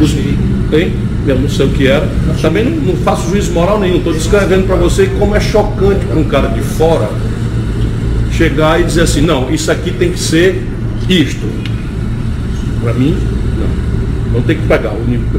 Os, 0.00 0.14
hein? 0.76 0.92
Eu 1.26 1.38
não 1.38 1.48
sei 1.48 1.66
o 1.66 1.70
que 1.70 1.86
era. 1.86 2.08
Também 2.40 2.64
não, 2.64 2.92
não 2.92 2.96
faço 2.96 3.28
juízo 3.28 3.52
moral 3.52 3.78
nenhum. 3.78 3.96
Estou 3.96 4.12
descrevendo 4.12 4.66
para 4.66 4.76
você 4.76 5.06
como 5.18 5.34
é 5.34 5.40
chocante 5.40 6.04
para 6.04 6.18
um 6.18 6.24
cara 6.24 6.48
de 6.48 6.60
fora 6.60 7.08
chegar 8.32 8.80
e 8.80 8.84
dizer 8.84 9.02
assim, 9.02 9.20
não, 9.20 9.50
isso 9.50 9.70
aqui 9.70 9.90
tem 9.90 10.12
que 10.12 10.18
ser 10.18 10.66
isto. 11.08 11.46
Para 12.82 12.94
mim, 12.94 13.16
não. 13.58 14.34
Não 14.34 14.42
tem 14.42 14.56
que 14.56 14.66
pegar. 14.66 14.94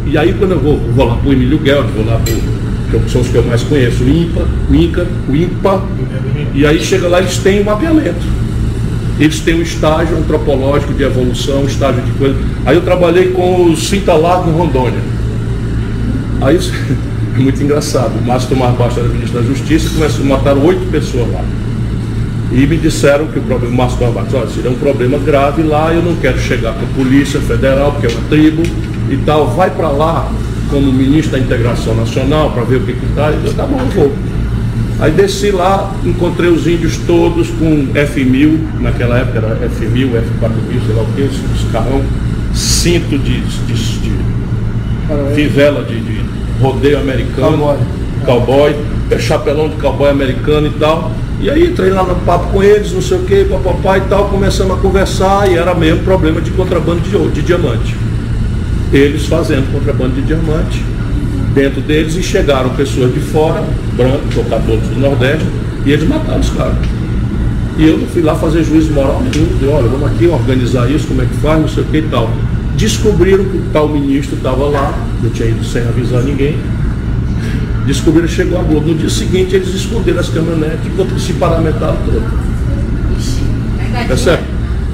E 0.05 0.17
aí 0.17 0.33
quando 0.33 0.51
eu 0.51 0.59
vou, 0.59 0.77
vou 0.77 1.07
lá 1.07 1.15
para 1.15 1.29
o 1.29 1.33
Emílio 1.33 1.57
Gueldi, 1.57 1.91
vou 1.95 2.05
lá 2.05 2.19
para 2.19 2.99
que 2.99 3.09
são 3.09 3.21
os 3.21 3.27
que 3.29 3.35
eu 3.35 3.43
mais 3.43 3.63
conheço, 3.63 4.03
o 4.03 4.09
IMPA, 4.09 4.47
o 4.69 4.75
INCA, 4.75 5.07
o 5.29 5.35
IMPA, 5.35 5.81
e 6.53 6.65
aí 6.65 6.79
chega 6.81 7.07
lá, 7.07 7.19
eles 7.19 7.37
têm 7.37 7.61
um 7.61 7.63
mapeamento. 7.63 8.41
Eles 9.19 9.39
têm 9.39 9.55
um 9.55 9.61
estágio 9.61 10.17
antropológico 10.17 10.93
de 10.93 11.03
evolução, 11.03 11.61
um 11.61 11.67
estágio 11.67 12.01
de 12.01 12.11
coisa. 12.13 12.35
Aí 12.65 12.75
eu 12.75 12.81
trabalhei 12.81 13.29
com 13.29 13.65
o 13.65 13.77
Cintalar 13.77 14.45
no 14.45 14.57
Rondônia. 14.57 14.99
Aí 16.41 16.57
é 17.37 17.39
muito 17.39 17.63
engraçado. 17.63 18.11
O 18.19 18.25
Márcio 18.25 18.49
Tomar 18.49 18.71
Baixo 18.71 18.99
era 18.99 19.07
ministro 19.07 19.39
da 19.39 19.47
Justiça 19.47 19.87
e 19.87 19.89
começou, 19.91 20.25
mataram 20.25 20.65
oito 20.65 20.89
pessoas 20.91 21.31
lá. 21.31 21.43
E 22.51 22.67
me 22.67 22.75
disseram 22.77 23.27
que 23.27 23.39
o 23.39 23.41
problema, 23.43 23.73
o 23.73 23.77
Márcio 23.77 23.99
Tomar 23.99 24.11
Baixo, 24.11 24.35
olha, 24.35 24.49
seria 24.49 24.71
um 24.71 24.75
problema 24.75 25.17
grave 25.19 25.61
lá, 25.63 25.93
eu 25.93 26.01
não 26.01 26.15
quero 26.15 26.39
chegar 26.39 26.73
com 26.73 26.83
a 26.83 26.89
Polícia 26.95 27.39
Federal, 27.39 27.93
porque 27.93 28.07
é 28.07 28.09
uma 28.09 28.27
tribo 28.27 28.63
e 29.09 29.17
tal, 29.17 29.47
vai 29.47 29.69
para 29.69 29.89
lá 29.89 30.29
como 30.69 30.91
ministro 30.91 31.33
da 31.33 31.39
Integração 31.39 31.93
Nacional 31.95 32.51
para 32.51 32.63
ver 32.63 32.77
o 32.77 32.81
que 32.81 32.91
está. 32.91 33.29
Eu, 33.29 33.53
tá 33.53 33.65
bom, 33.65 33.79
eu 33.79 33.87
vou. 33.87 34.15
Aí 34.99 35.11
desci 35.11 35.51
lá, 35.51 35.93
encontrei 36.05 36.49
os 36.49 36.67
índios 36.67 36.97
todos 37.07 37.49
com 37.49 37.87
F1000, 37.87 38.59
naquela 38.79 39.17
época 39.17 39.39
era 39.39 39.69
F1000, 39.69 40.11
F4000, 40.11 40.85
sei 40.85 40.95
lá 40.95 41.01
o 41.01 41.05
que, 41.15 41.21
os 41.23 41.71
carrão, 41.71 42.01
cinto 42.53 43.17
de, 43.17 43.41
de 43.41 43.73
fivela 45.35 45.83
de, 45.83 45.99
de, 45.99 46.21
rodeio 46.61 46.99
americano, 46.99 47.57
cowboy, 47.57 47.77
cowboy 48.25 48.75
é, 49.09 49.19
chapelão 49.19 49.69
de 49.69 49.75
cowboy 49.75 50.09
americano 50.09 50.67
e 50.67 50.71
tal. 50.71 51.11
E 51.39 51.49
aí 51.49 51.65
entrei 51.65 51.89
lá 51.89 52.03
no 52.03 52.15
papo 52.17 52.51
com 52.51 52.61
eles, 52.61 52.91
não 52.91 53.01
sei 53.01 53.17
o 53.17 53.23
que, 53.23 53.45
papapá 53.45 53.97
e 53.97 54.01
tal, 54.01 54.25
começamos 54.25 54.77
a 54.77 54.79
conversar 54.79 55.49
e 55.49 55.55
era 55.57 55.73
mesmo 55.73 56.03
problema 56.03 56.39
de 56.39 56.51
contrabando 56.51 57.01
de, 57.01 57.31
de 57.31 57.41
diamante 57.41 57.95
eles 58.93 59.25
fazendo 59.25 59.71
contrabando 59.71 60.15
de 60.15 60.21
diamante 60.21 60.83
dentro 61.53 61.81
deles 61.81 62.15
e 62.15 62.23
chegaram 62.23 62.69
pessoas 62.71 63.13
de 63.13 63.19
fora, 63.19 63.63
brancos, 63.95 64.35
todos 64.65 64.87
do 64.87 64.99
Nordeste, 64.99 65.45
e 65.85 65.91
eles 65.91 66.07
mataram 66.07 66.39
os 66.39 66.49
caras. 66.49 66.75
E 67.77 67.87
eu 67.87 67.97
não 67.97 68.07
fui 68.07 68.21
lá 68.21 68.35
fazer 68.35 68.63
juízo 68.63 68.93
moral 68.93 69.21
nenhum, 69.21 69.57
de 69.57 69.67
olha, 69.67 69.87
vamos 69.87 70.11
aqui 70.11 70.27
organizar 70.27 70.89
isso, 70.89 71.07
como 71.07 71.21
é 71.21 71.25
que 71.25 71.33
faz, 71.35 71.59
não 71.59 71.67
sei 71.67 71.83
o 71.83 71.85
que 71.87 71.97
e 71.97 72.01
tal. 72.03 72.29
Descobriram 72.81 73.43
que 73.43 73.57
o 73.57 73.63
tal 73.71 73.87
ministro 73.87 74.35
estava 74.35 74.67
lá, 74.67 74.91
eu 75.23 75.29
tinha 75.29 75.49
ido 75.49 75.63
sem 75.63 75.83
avisar 75.83 76.23
ninguém. 76.23 76.57
Descobriram, 77.85 78.27
chegou 78.27 78.59
a 78.59 78.63
Globo. 78.63 78.87
No 78.87 78.95
dia 78.95 79.07
seguinte 79.07 79.55
eles 79.55 79.67
esconderam 79.67 80.19
as 80.19 80.29
caminhonetes 80.29 80.79
e 81.15 81.19
se 81.19 81.33
paramentaram 81.33 81.95
todo. 82.03 82.23
É 84.09 84.15
certo? 84.15 84.45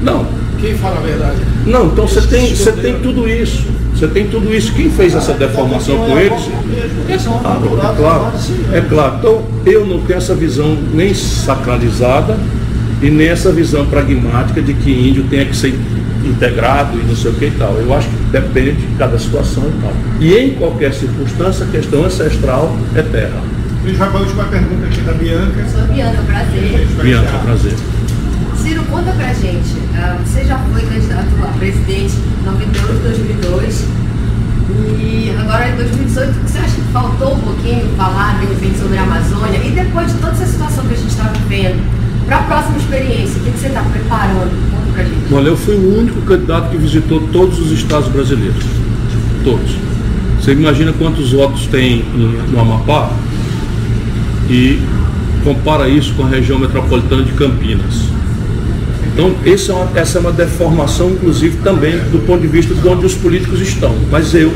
Não. 0.03 0.27
Quem 0.59 0.75
fala 0.75 0.97
a 0.97 1.01
verdade? 1.01 1.37
Não, 1.65 1.85
então 1.85 2.05
você 2.05 2.19
tem, 2.27 2.53
você 2.53 2.73
tem 2.73 2.99
tudo 2.99 3.25
isso. 3.25 3.63
Você 3.95 4.07
tem 4.09 4.27
tudo 4.27 4.53
isso. 4.53 4.73
Quem 4.73 4.91
fez 4.91 5.15
essa 5.15 5.31
deformação 5.31 5.95
com 5.95 6.19
eles? 6.19 6.41
É 7.07 7.17
claro, 7.17 7.77
é 7.77 7.95
claro. 7.95 8.31
É 8.73 8.81
claro. 8.81 9.15
Então, 9.19 9.45
eu 9.65 9.85
não 9.85 10.01
tenho 10.01 10.17
essa 10.17 10.35
visão 10.35 10.77
nem 10.93 11.13
sacralizada 11.13 12.37
e 13.01 13.09
nem 13.09 13.29
essa 13.29 13.49
visão 13.49 13.85
pragmática 13.85 14.61
de 14.61 14.73
que 14.73 14.91
índio 14.91 15.23
tenha 15.29 15.45
que 15.45 15.55
ser 15.55 15.73
integrado 16.27 16.97
e 16.99 17.03
não 17.03 17.15
sei 17.15 17.31
o 17.31 17.33
que 17.35 17.45
e 17.45 17.51
tal. 17.51 17.73
Eu 17.75 17.93
acho 17.93 18.07
que 18.09 18.15
depende 18.31 18.73
de 18.73 18.95
cada 18.97 19.17
situação 19.17 19.63
e 19.67 19.81
tal. 19.81 19.93
E 20.19 20.33
em 20.33 20.53
qualquer 20.55 20.93
circunstância, 20.93 21.65
a 21.65 21.69
questão 21.69 22.03
ancestral 22.03 22.75
é 22.95 23.01
terra. 23.01 23.41
A 23.83 23.87
gente 23.87 23.97
vai 23.97 24.09
para 24.09 24.19
a 24.19 24.21
última 24.21 24.43
pergunta 24.45 24.85
aqui 24.85 25.01
da 25.01 25.13
Bianca. 25.13 25.65
Sou 25.71 25.81
a 25.81 25.85
Bianca, 25.85 26.21
prazer. 26.23 26.87
Bianca, 27.01 27.37
prazer. 27.43 27.73
Ciro, 28.61 28.83
conta 28.91 29.11
pra 29.11 29.33
gente. 29.33 29.77
Uh, 29.77 30.25
você 30.25 30.43
já 30.43 30.57
foi 30.57 30.81
candidato 30.81 31.27
a 31.41 31.57
presidente 31.57 32.13
em 32.41 32.45
98, 32.45 33.03
2002. 33.03 33.85
E 34.99 35.33
agora 35.39 35.69
em 35.69 35.75
2018, 35.75 36.33
você 36.45 36.57
acha 36.57 36.75
que 36.75 36.81
faltou 36.91 37.35
um 37.35 37.39
pouquinho 37.39 37.95
falar 37.95 38.39
de 38.39 38.47
repente 38.47 38.77
sobre 38.77 38.97
a 38.97 39.03
Amazônia? 39.03 39.59
E 39.63 39.71
depois 39.71 40.11
de 40.11 40.17
toda 40.19 40.33
essa 40.33 40.45
situação 40.45 40.85
que 40.85 40.93
a 40.93 40.97
gente 40.97 41.09
está 41.09 41.23
vivendo, 41.23 41.81
para 42.25 42.39
a 42.39 42.43
próxima 42.43 42.77
experiência, 42.77 43.39
o 43.39 43.45
que 43.45 43.51
você 43.51 43.67
está 43.67 43.81
preparando? 43.83 44.76
Gente. 44.97 45.33
Olha, 45.33 45.47
eu 45.49 45.57
fui 45.57 45.75
o 45.75 45.99
único 45.99 46.21
candidato 46.21 46.69
que 46.69 46.77
visitou 46.77 47.21
todos 47.31 47.59
os 47.59 47.71
estados 47.71 48.09
brasileiros. 48.09 48.63
Todos. 49.43 49.71
Você 50.39 50.53
imagina 50.53 50.93
quantos 50.93 51.31
votos 51.31 51.67
tem 51.67 52.03
no 52.49 52.59
Amapá? 52.59 53.11
E 54.49 54.79
compara 55.43 55.89
isso 55.89 56.13
com 56.13 56.23
a 56.23 56.27
região 56.27 56.57
metropolitana 56.57 57.23
de 57.23 57.31
Campinas. 57.33 58.07
Então, 59.13 59.33
essa 59.45 59.71
é, 59.71 59.75
uma, 59.75 59.99
essa 59.99 60.17
é 60.19 60.21
uma 60.21 60.31
deformação, 60.31 61.09
inclusive, 61.09 61.57
também 61.63 61.97
do 62.11 62.25
ponto 62.25 62.41
de 62.41 62.47
vista 62.47 62.73
de 62.73 62.87
onde 62.87 63.05
os 63.05 63.15
políticos 63.15 63.59
estão. 63.61 63.95
Mas 64.11 64.33
eu 64.33 64.53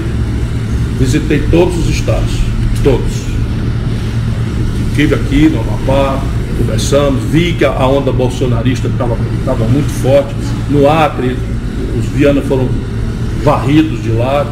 visitei 0.99 1.39
todos 1.49 1.77
os 1.77 1.89
estados, 1.89 2.31
todos. 2.83 3.11
Estive 4.89 5.15
aqui 5.15 5.49
no 5.49 5.61
Amapá, 5.61 6.21
conversamos, 6.57 7.23
vi 7.23 7.53
que 7.53 7.65
a 7.65 7.87
onda 7.87 8.11
bolsonarista 8.11 8.87
estava 8.87 9.65
muito 9.65 9.89
forte. 10.01 10.33
No 10.69 10.89
Acre, 10.89 11.37
os 11.97 12.05
Viana 12.07 12.41
foram 12.41 12.67
varridos 13.43 14.01
de 14.03 14.11
lá, 14.11 14.45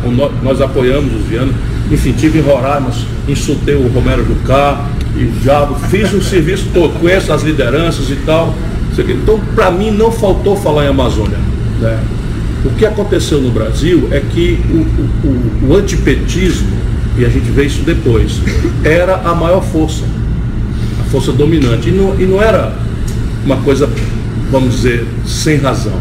nós, 0.43 0.61
apoiamos 0.61 1.13
os 1.13 1.25
Viana. 1.27 1.53
Enfim, 1.91 2.13
tive 2.13 2.39
em 2.39 2.41
Roraima, 2.41 2.91
insultei 3.27 3.75
o 3.75 3.87
Romero 3.87 4.25
Jucá, 4.25 4.85
e 5.15 5.31
já 5.43 5.67
fiz 5.89 6.13
o 6.13 6.21
serviço 6.21 6.67
todo, 6.73 6.99
conheço 6.99 7.33
as 7.33 7.41
lideranças 7.41 8.09
e 8.09 8.15
tal. 8.17 8.53
Então, 8.97 9.39
para 9.55 9.71
mim, 9.71 9.91
não 9.91 10.11
faltou 10.11 10.57
falar 10.57 10.85
em 10.85 10.89
Amazônia. 10.89 11.37
Né? 11.79 11.99
O 12.65 12.69
que 12.71 12.85
aconteceu 12.85 13.39
no 13.39 13.49
Brasil 13.51 14.09
é 14.11 14.19
que 14.19 14.59
o, 14.69 15.67
o, 15.67 15.71
o, 15.71 15.75
antipetismo, 15.77 16.67
e 17.17 17.23
a 17.25 17.29
gente 17.29 17.49
vê 17.51 17.65
isso 17.65 17.83
depois, 17.83 18.41
era 18.83 19.15
a 19.23 19.33
maior 19.33 19.61
força, 19.63 20.03
força 21.11 21.31
dominante. 21.31 21.89
E 21.89 21.91
não, 21.91 22.19
e 22.19 22.25
não 22.25 22.41
era 22.41 22.73
uma 23.45 23.57
coisa, 23.57 23.89
vamos 24.51 24.75
dizer, 24.75 25.05
sem 25.25 25.57
razão. 25.57 25.99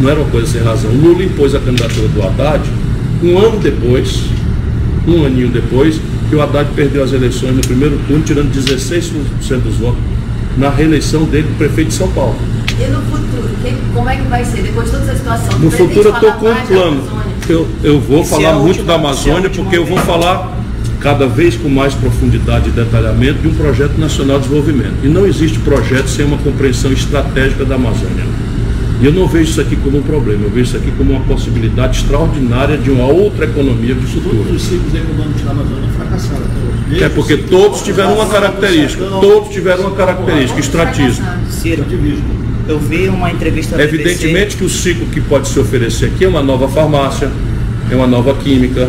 Não 0.00 0.08
era 0.08 0.20
uma 0.20 0.30
coisa 0.30 0.46
sem 0.46 0.62
razão. 0.62 0.90
Lula 0.92 1.22
impôs 1.24 1.54
a 1.54 1.60
candidatura 1.60 2.08
do 2.08 2.22
Haddad 2.22 2.62
um 3.22 3.36
ano 3.38 3.58
depois, 3.58 4.24
um 5.06 5.24
aninho 5.24 5.48
depois, 5.48 6.00
que 6.28 6.36
o 6.36 6.42
Haddad 6.42 6.70
perdeu 6.74 7.02
as 7.02 7.12
eleições 7.12 7.54
no 7.54 7.62
primeiro 7.62 7.98
turno, 8.06 8.22
tirando 8.22 8.52
16% 8.52 9.60
dos 9.62 9.76
votos 9.76 9.98
na 10.56 10.70
reeleição 10.70 11.24
dele 11.24 11.48
prefeito 11.56 11.88
de 11.88 11.94
São 11.94 12.08
Paulo. 12.08 12.36
E 12.78 12.86
no 12.90 13.00
futuro, 13.02 13.48
que, 13.62 13.74
como 13.94 14.08
é 14.08 14.16
que 14.16 14.22
vai 14.28 14.44
ser? 14.44 14.62
Depois 14.62 14.86
de 14.86 14.92
toda 14.92 15.04
essa 15.04 15.16
situação, 15.16 15.58
no 15.58 15.70
futuro 15.70 16.08
eu 16.08 16.14
estou 16.14 16.32
com 16.32 16.50
um 16.50 16.66
plano. 16.66 17.02
Eu, 17.48 17.68
eu 17.82 18.00
vou 18.00 18.20
Esse 18.20 18.30
falar 18.30 18.50
é 18.50 18.52
muito 18.52 18.66
última, 18.66 18.86
da 18.86 18.94
Amazônia, 18.94 19.46
é 19.46 19.50
porque 19.50 19.76
eu 19.76 19.86
vou 19.86 19.98
falar 19.98 20.57
cada 21.00 21.26
vez 21.26 21.56
com 21.56 21.68
mais 21.68 21.94
profundidade 21.94 22.68
e 22.68 22.72
detalhamento 22.72 23.40
de 23.40 23.48
um 23.48 23.54
projeto 23.54 23.98
nacional 23.98 24.38
de 24.38 24.48
desenvolvimento. 24.48 24.94
E 25.04 25.08
não 25.08 25.26
existe 25.26 25.58
projeto 25.60 26.08
sem 26.08 26.24
uma 26.24 26.38
compreensão 26.38 26.92
estratégica 26.92 27.64
da 27.64 27.76
Amazônia. 27.76 28.24
E 29.00 29.06
eu 29.06 29.12
não 29.12 29.28
vejo 29.28 29.50
isso 29.50 29.60
aqui 29.60 29.76
como 29.76 29.98
um 29.98 30.02
problema, 30.02 30.42
eu 30.42 30.50
vejo 30.50 30.70
isso 30.70 30.76
aqui 30.76 30.90
como 30.96 31.12
uma 31.12 31.20
possibilidade 31.20 31.98
extraordinária 31.98 32.76
de 32.76 32.90
uma 32.90 33.06
outra 33.06 33.44
economia 33.44 33.94
de 33.94 34.04
futuro. 34.06 34.38
Todos 34.38 34.56
os 34.56 34.62
ciclos 34.62 34.92
econômicos 34.92 35.42
da 35.42 35.50
Amazônia 35.52 35.88
fracassaram 35.96 36.42
até 36.44 36.94
hoje. 36.94 37.04
É 37.04 37.08
porque 37.08 37.36
todos 37.36 37.82
tiveram 37.82 38.14
uma 38.14 38.26
característica, 38.26 39.04
todos 39.04 39.50
tiveram 39.50 39.82
uma 39.82 39.92
característica, 39.92 40.58
extratismo. 40.58 41.24
Ciro, 41.48 41.84
eu 42.66 42.78
vi 42.78 43.08
uma 43.08 43.30
entrevista 43.30 43.80
Evidentemente 43.80 44.56
que 44.56 44.64
o 44.64 44.68
ciclo 44.68 45.06
que 45.06 45.20
pode 45.20 45.48
se 45.48 45.58
oferecer 45.60 46.06
aqui 46.06 46.24
é 46.24 46.28
uma 46.28 46.42
nova 46.42 46.66
farmácia, 46.68 47.30
é 47.90 47.94
uma 47.94 48.06
nova 48.06 48.34
química, 48.34 48.88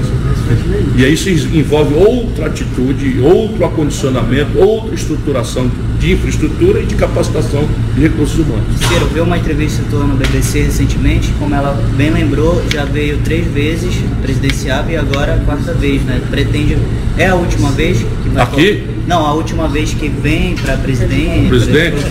E 0.95 1.05
aí 1.05 1.13
isso 1.13 1.29
envolve 1.29 1.93
outra 1.95 2.47
atitude, 2.47 3.19
outro 3.21 3.65
acondicionamento, 3.65 4.57
outra 4.57 4.93
estruturação 4.95 5.69
de 5.99 6.13
infraestrutura 6.13 6.81
e 6.81 6.85
de 6.85 6.95
capacitação 6.95 7.67
de 7.93 8.01
recursos 8.01 8.39
humanos. 8.39 8.65
Ciro, 8.87 9.05
viu 9.07 9.23
uma 9.23 9.37
entrevista 9.37 9.83
tua 9.89 10.05
no 10.05 10.15
BBC 10.15 10.63
recentemente, 10.63 11.31
como 11.37 11.53
ela 11.53 11.73
bem 11.95 12.09
lembrou, 12.11 12.61
já 12.73 12.85
veio 12.85 13.17
três 13.19 13.45
vezes 13.47 13.93
presidenciável 14.21 14.93
e 14.93 14.97
agora 14.97 15.35
a 15.35 15.37
quarta 15.39 15.73
vez, 15.73 16.01
né? 16.03 16.21
Pretende. 16.29 16.77
É 17.17 17.27
a 17.27 17.35
última 17.35 17.71
vez 17.71 17.97
que 17.97 18.29
vai. 18.29 18.43
Aqui? 18.43 18.83
Não, 19.07 19.25
a 19.25 19.33
última 19.33 19.67
vez 19.67 19.93
que 19.93 20.07
vem 20.07 20.55
para 20.55 20.77
presidente. 20.77 21.49
Presidente? 21.49 22.05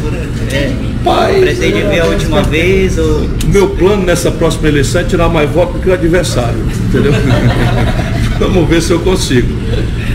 É. 0.52 0.72
Pai, 1.04 1.40
Pretende 1.40 1.82
vir 1.82 2.00
a 2.00 2.06
última 2.06 2.42
vez 2.42 2.98
ou. 2.98 3.22
O 3.22 3.48
meu 3.48 3.70
plano 3.70 4.04
nessa 4.04 4.30
próxima 4.30 4.68
eleição 4.68 5.00
é 5.00 5.04
tirar 5.04 5.28
mais 5.28 5.48
votos 5.48 5.76
do 5.76 5.80
que 5.80 5.88
o 5.88 5.92
adversário, 5.92 6.58
entendeu? 6.88 7.12
Vamos 8.38 8.68
ver 8.68 8.80
se 8.82 8.92
eu 8.92 9.00
consigo. 9.00 9.48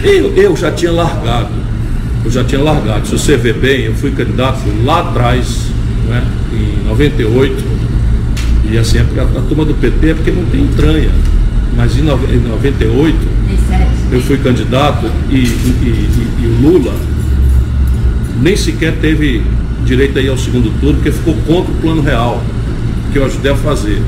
Eu, 0.03 0.33
eu 0.35 0.55
já 0.55 0.71
tinha 0.71 0.91
largado, 0.91 1.49
eu 2.25 2.31
já 2.31 2.43
tinha 2.43 2.61
largado. 2.61 3.05
Se 3.07 3.11
você 3.13 3.35
ver 3.37 3.53
bem, 3.55 3.81
eu 3.85 3.93
fui 3.93 4.11
candidato 4.11 4.59
lá 4.85 4.99
atrás, 5.01 5.57
né, 6.07 6.23
em 6.53 6.87
98, 6.87 7.63
e 8.71 8.77
assim, 8.77 8.97
a, 8.99 9.01
a 9.01 9.41
turma 9.41 9.65
do 9.65 9.73
PT 9.73 10.09
é 10.09 10.13
porque 10.13 10.31
não 10.31 10.45
tem 10.45 10.61
entranha. 10.61 11.09
Mas 11.75 11.97
em, 11.97 12.01
nove- 12.03 12.33
em 12.33 12.39
98, 12.39 13.15
eu 14.11 14.21
fui 14.21 14.37
candidato 14.37 15.07
e, 15.29 15.35
e- 15.35 15.39
e- 15.41 16.27
e 16.43 16.45
o 16.47 16.61
Lula 16.71 16.93
nem 18.41 18.55
sequer 18.55 18.93
teve 19.01 19.41
direito 19.85 20.17
aí 20.19 20.27
ao 20.29 20.37
segundo 20.37 20.69
turno, 20.79 20.95
porque 20.95 21.11
ficou 21.11 21.33
contra 21.47 21.71
o 21.71 21.75
plano 21.75 22.01
real, 22.01 22.43
que 23.11 23.17
eu 23.19 23.25
ajudei 23.25 23.51
a 23.51 23.55
fazer. 23.55 24.01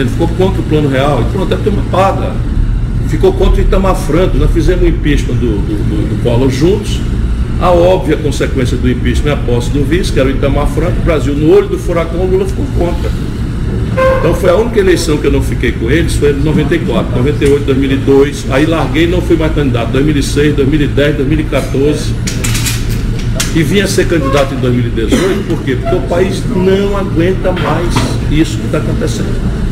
Ele 0.00 0.08
ficou 0.08 0.28
contra 0.28 0.60
o 0.60 0.64
plano 0.64 0.88
real, 0.88 1.22
e 1.22 1.32
pronto, 1.32 1.52
a 1.52 1.56
turma 1.56 1.82
paga. 1.90 2.32
Ficou 3.08 3.32
contra 3.32 3.60
o 3.60 3.64
Itamar 3.64 3.94
Franco, 3.94 4.36
nós 4.36 4.50
fizemos 4.50 4.82
o 4.82 4.88
impeachment 4.88 5.36
do, 5.36 5.58
do, 5.58 5.74
do, 5.88 6.16
do 6.16 6.22
Collor 6.22 6.50
juntos. 6.50 7.00
A 7.60 7.70
óbvia 7.70 8.16
consequência 8.16 8.76
do 8.76 8.90
impeachment 8.90 9.30
é 9.30 9.34
a 9.34 9.36
posse 9.36 9.70
do 9.70 9.84
vice, 9.84 10.12
que 10.12 10.18
era 10.18 10.28
o 10.28 10.32
Itamar 10.32 10.66
Franco, 10.68 10.98
o 11.00 11.04
Brasil 11.04 11.34
no 11.34 11.54
olho 11.54 11.68
do 11.68 11.78
furacão, 11.78 12.20
o 12.20 12.30
Lula 12.30 12.46
ficou 12.46 12.64
contra. 12.76 13.10
Então 14.18 14.34
foi 14.34 14.50
a 14.50 14.56
única 14.56 14.80
eleição 14.80 15.18
que 15.18 15.26
eu 15.26 15.32
não 15.32 15.42
fiquei 15.42 15.70
com 15.70 15.90
eles, 15.90 16.14
foi 16.16 16.32
em 16.32 16.42
94, 16.42 17.16
98, 17.16 17.64
2002. 17.64 18.46
Aí 18.50 18.66
larguei 18.66 19.06
não 19.06 19.20
fui 19.20 19.36
mais 19.36 19.54
candidato. 19.54 19.92
2006, 19.92 20.56
2010, 20.56 21.16
2014. 21.16 22.14
E 23.54 23.62
vinha 23.62 23.86
ser 23.86 24.08
candidato 24.08 24.52
em 24.52 24.58
2018, 24.58 25.46
por 25.46 25.62
quê? 25.62 25.76
Porque 25.76 25.94
o 25.94 26.00
país 26.08 26.42
não 26.56 26.96
aguenta 26.96 27.52
mais 27.52 27.94
isso 28.28 28.58
que 28.58 28.66
está 28.66 28.78
acontecendo. 28.78 29.63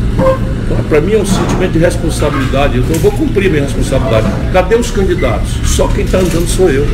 Para 0.89 1.01
mim 1.01 1.13
é 1.13 1.17
um 1.17 1.25
sentimento 1.25 1.71
de 1.73 1.79
responsabilidade. 1.79 2.77
Então 2.77 2.95
eu 2.95 2.99
vou 2.99 3.11
cumprir 3.11 3.49
minha 3.49 3.63
responsabilidade. 3.63 4.27
Cadê 4.51 4.75
os 4.75 4.91
candidatos? 4.91 5.49
Só 5.65 5.87
quem 5.87 6.05
está 6.05 6.19
andando 6.19 6.47
sou 6.47 6.69
eu. 6.69 6.87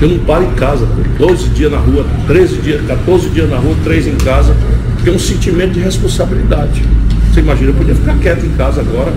Eu 0.00 0.08
não 0.08 0.18
paro 0.20 0.44
em 0.44 0.52
casa, 0.52 0.86
pô. 0.86 1.26
12 1.26 1.50
dias 1.50 1.70
na 1.70 1.78
rua, 1.78 2.06
13 2.26 2.56
dias, 2.62 2.86
14 2.86 3.28
dias 3.28 3.50
na 3.50 3.58
rua, 3.58 3.76
3 3.84 4.06
em 4.06 4.16
casa, 4.16 4.56
porque 4.94 5.10
é 5.10 5.12
um 5.12 5.18
sentimento 5.18 5.72
de 5.72 5.80
responsabilidade. 5.80 6.82
Você 7.30 7.40
imagina, 7.40 7.70
eu 7.70 7.74
podia 7.74 7.94
ficar 7.94 8.16
quieto 8.16 8.46
em 8.46 8.50
casa 8.50 8.80
agora, 8.80 9.12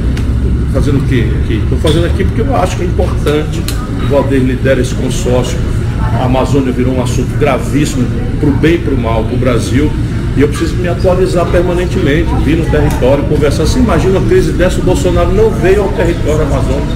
fazendo 0.74 1.00
o 1.00 1.08
quê? 1.08 1.28
Estou 1.50 1.78
fazendo 1.80 2.06
aqui 2.06 2.26
porque 2.26 2.42
eu 2.42 2.56
acho 2.56 2.76
que 2.76 2.84
é 2.84 2.86
importante. 2.86 3.62
O 4.04 4.08
Valdeir 4.08 4.44
lidera 4.44 4.82
esse 4.82 4.94
consórcio. 4.94 5.58
A 6.02 6.26
Amazônia 6.26 6.72
virou 6.74 6.96
um 6.96 7.02
assunto 7.02 7.38
gravíssimo 7.40 8.06
para 8.40 8.50
o 8.50 8.52
bem 8.52 8.76
e 8.76 8.78
para 8.80 8.94
o 8.94 8.98
mal, 8.98 9.24
para 9.24 9.36
o 9.36 9.38
Brasil. 9.38 9.90
E 10.36 10.42
eu 10.42 10.48
preciso 10.48 10.76
me 10.76 10.88
atualizar 10.88 11.46
permanentemente, 11.48 12.34
vir 12.44 12.58
no 12.58 12.66
território, 12.66 13.24
conversar. 13.26 13.66
Você 13.66 13.80
imagina 13.80 14.18
uma 14.18 14.28
crise 14.28 14.52
dessa, 14.52 14.80
o 14.80 14.84
Bolsonaro 14.84 15.32
não 15.32 15.50
veio 15.50 15.84
ao 15.84 15.90
território 15.90 16.42
amazônico. 16.42 16.92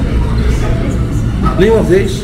Nenhuma 1.59 1.83
vez. 1.83 2.23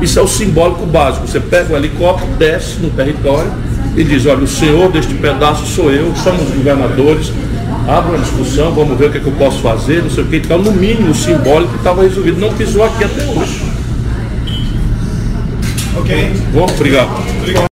Isso 0.00 0.18
é 0.18 0.22
o 0.22 0.26
simbólico 0.26 0.84
básico. 0.84 1.28
Você 1.28 1.38
pega 1.38 1.72
o 1.72 1.76
helicóptero, 1.76 2.32
desce 2.32 2.80
no 2.80 2.90
território 2.90 3.50
e 3.96 4.02
diz, 4.02 4.26
olha, 4.26 4.42
o 4.42 4.48
senhor 4.48 4.90
deste 4.90 5.14
pedaço 5.14 5.64
sou 5.66 5.92
eu, 5.92 6.12
somos 6.16 6.50
governadores, 6.50 7.32
abre 7.86 8.16
uma 8.16 8.18
discussão, 8.18 8.72
vamos 8.72 8.98
ver 8.98 9.06
o 9.06 9.10
que, 9.12 9.18
é 9.18 9.20
que 9.20 9.26
eu 9.26 9.32
posso 9.34 9.60
fazer, 9.60 10.02
não 10.02 10.10
sei 10.10 10.24
o 10.24 10.26
que, 10.26 10.36
então 10.38 10.58
no 10.58 10.72
mínimo 10.72 11.14
simbólico 11.14 11.76
estava 11.76 12.02
resolvido. 12.02 12.40
Não 12.40 12.52
pisou 12.52 12.84
aqui 12.84 13.04
até 13.04 13.24
hoje. 13.26 13.62
Ok. 15.96 16.32
Bom, 16.52 16.64
obrigado. 16.64 17.71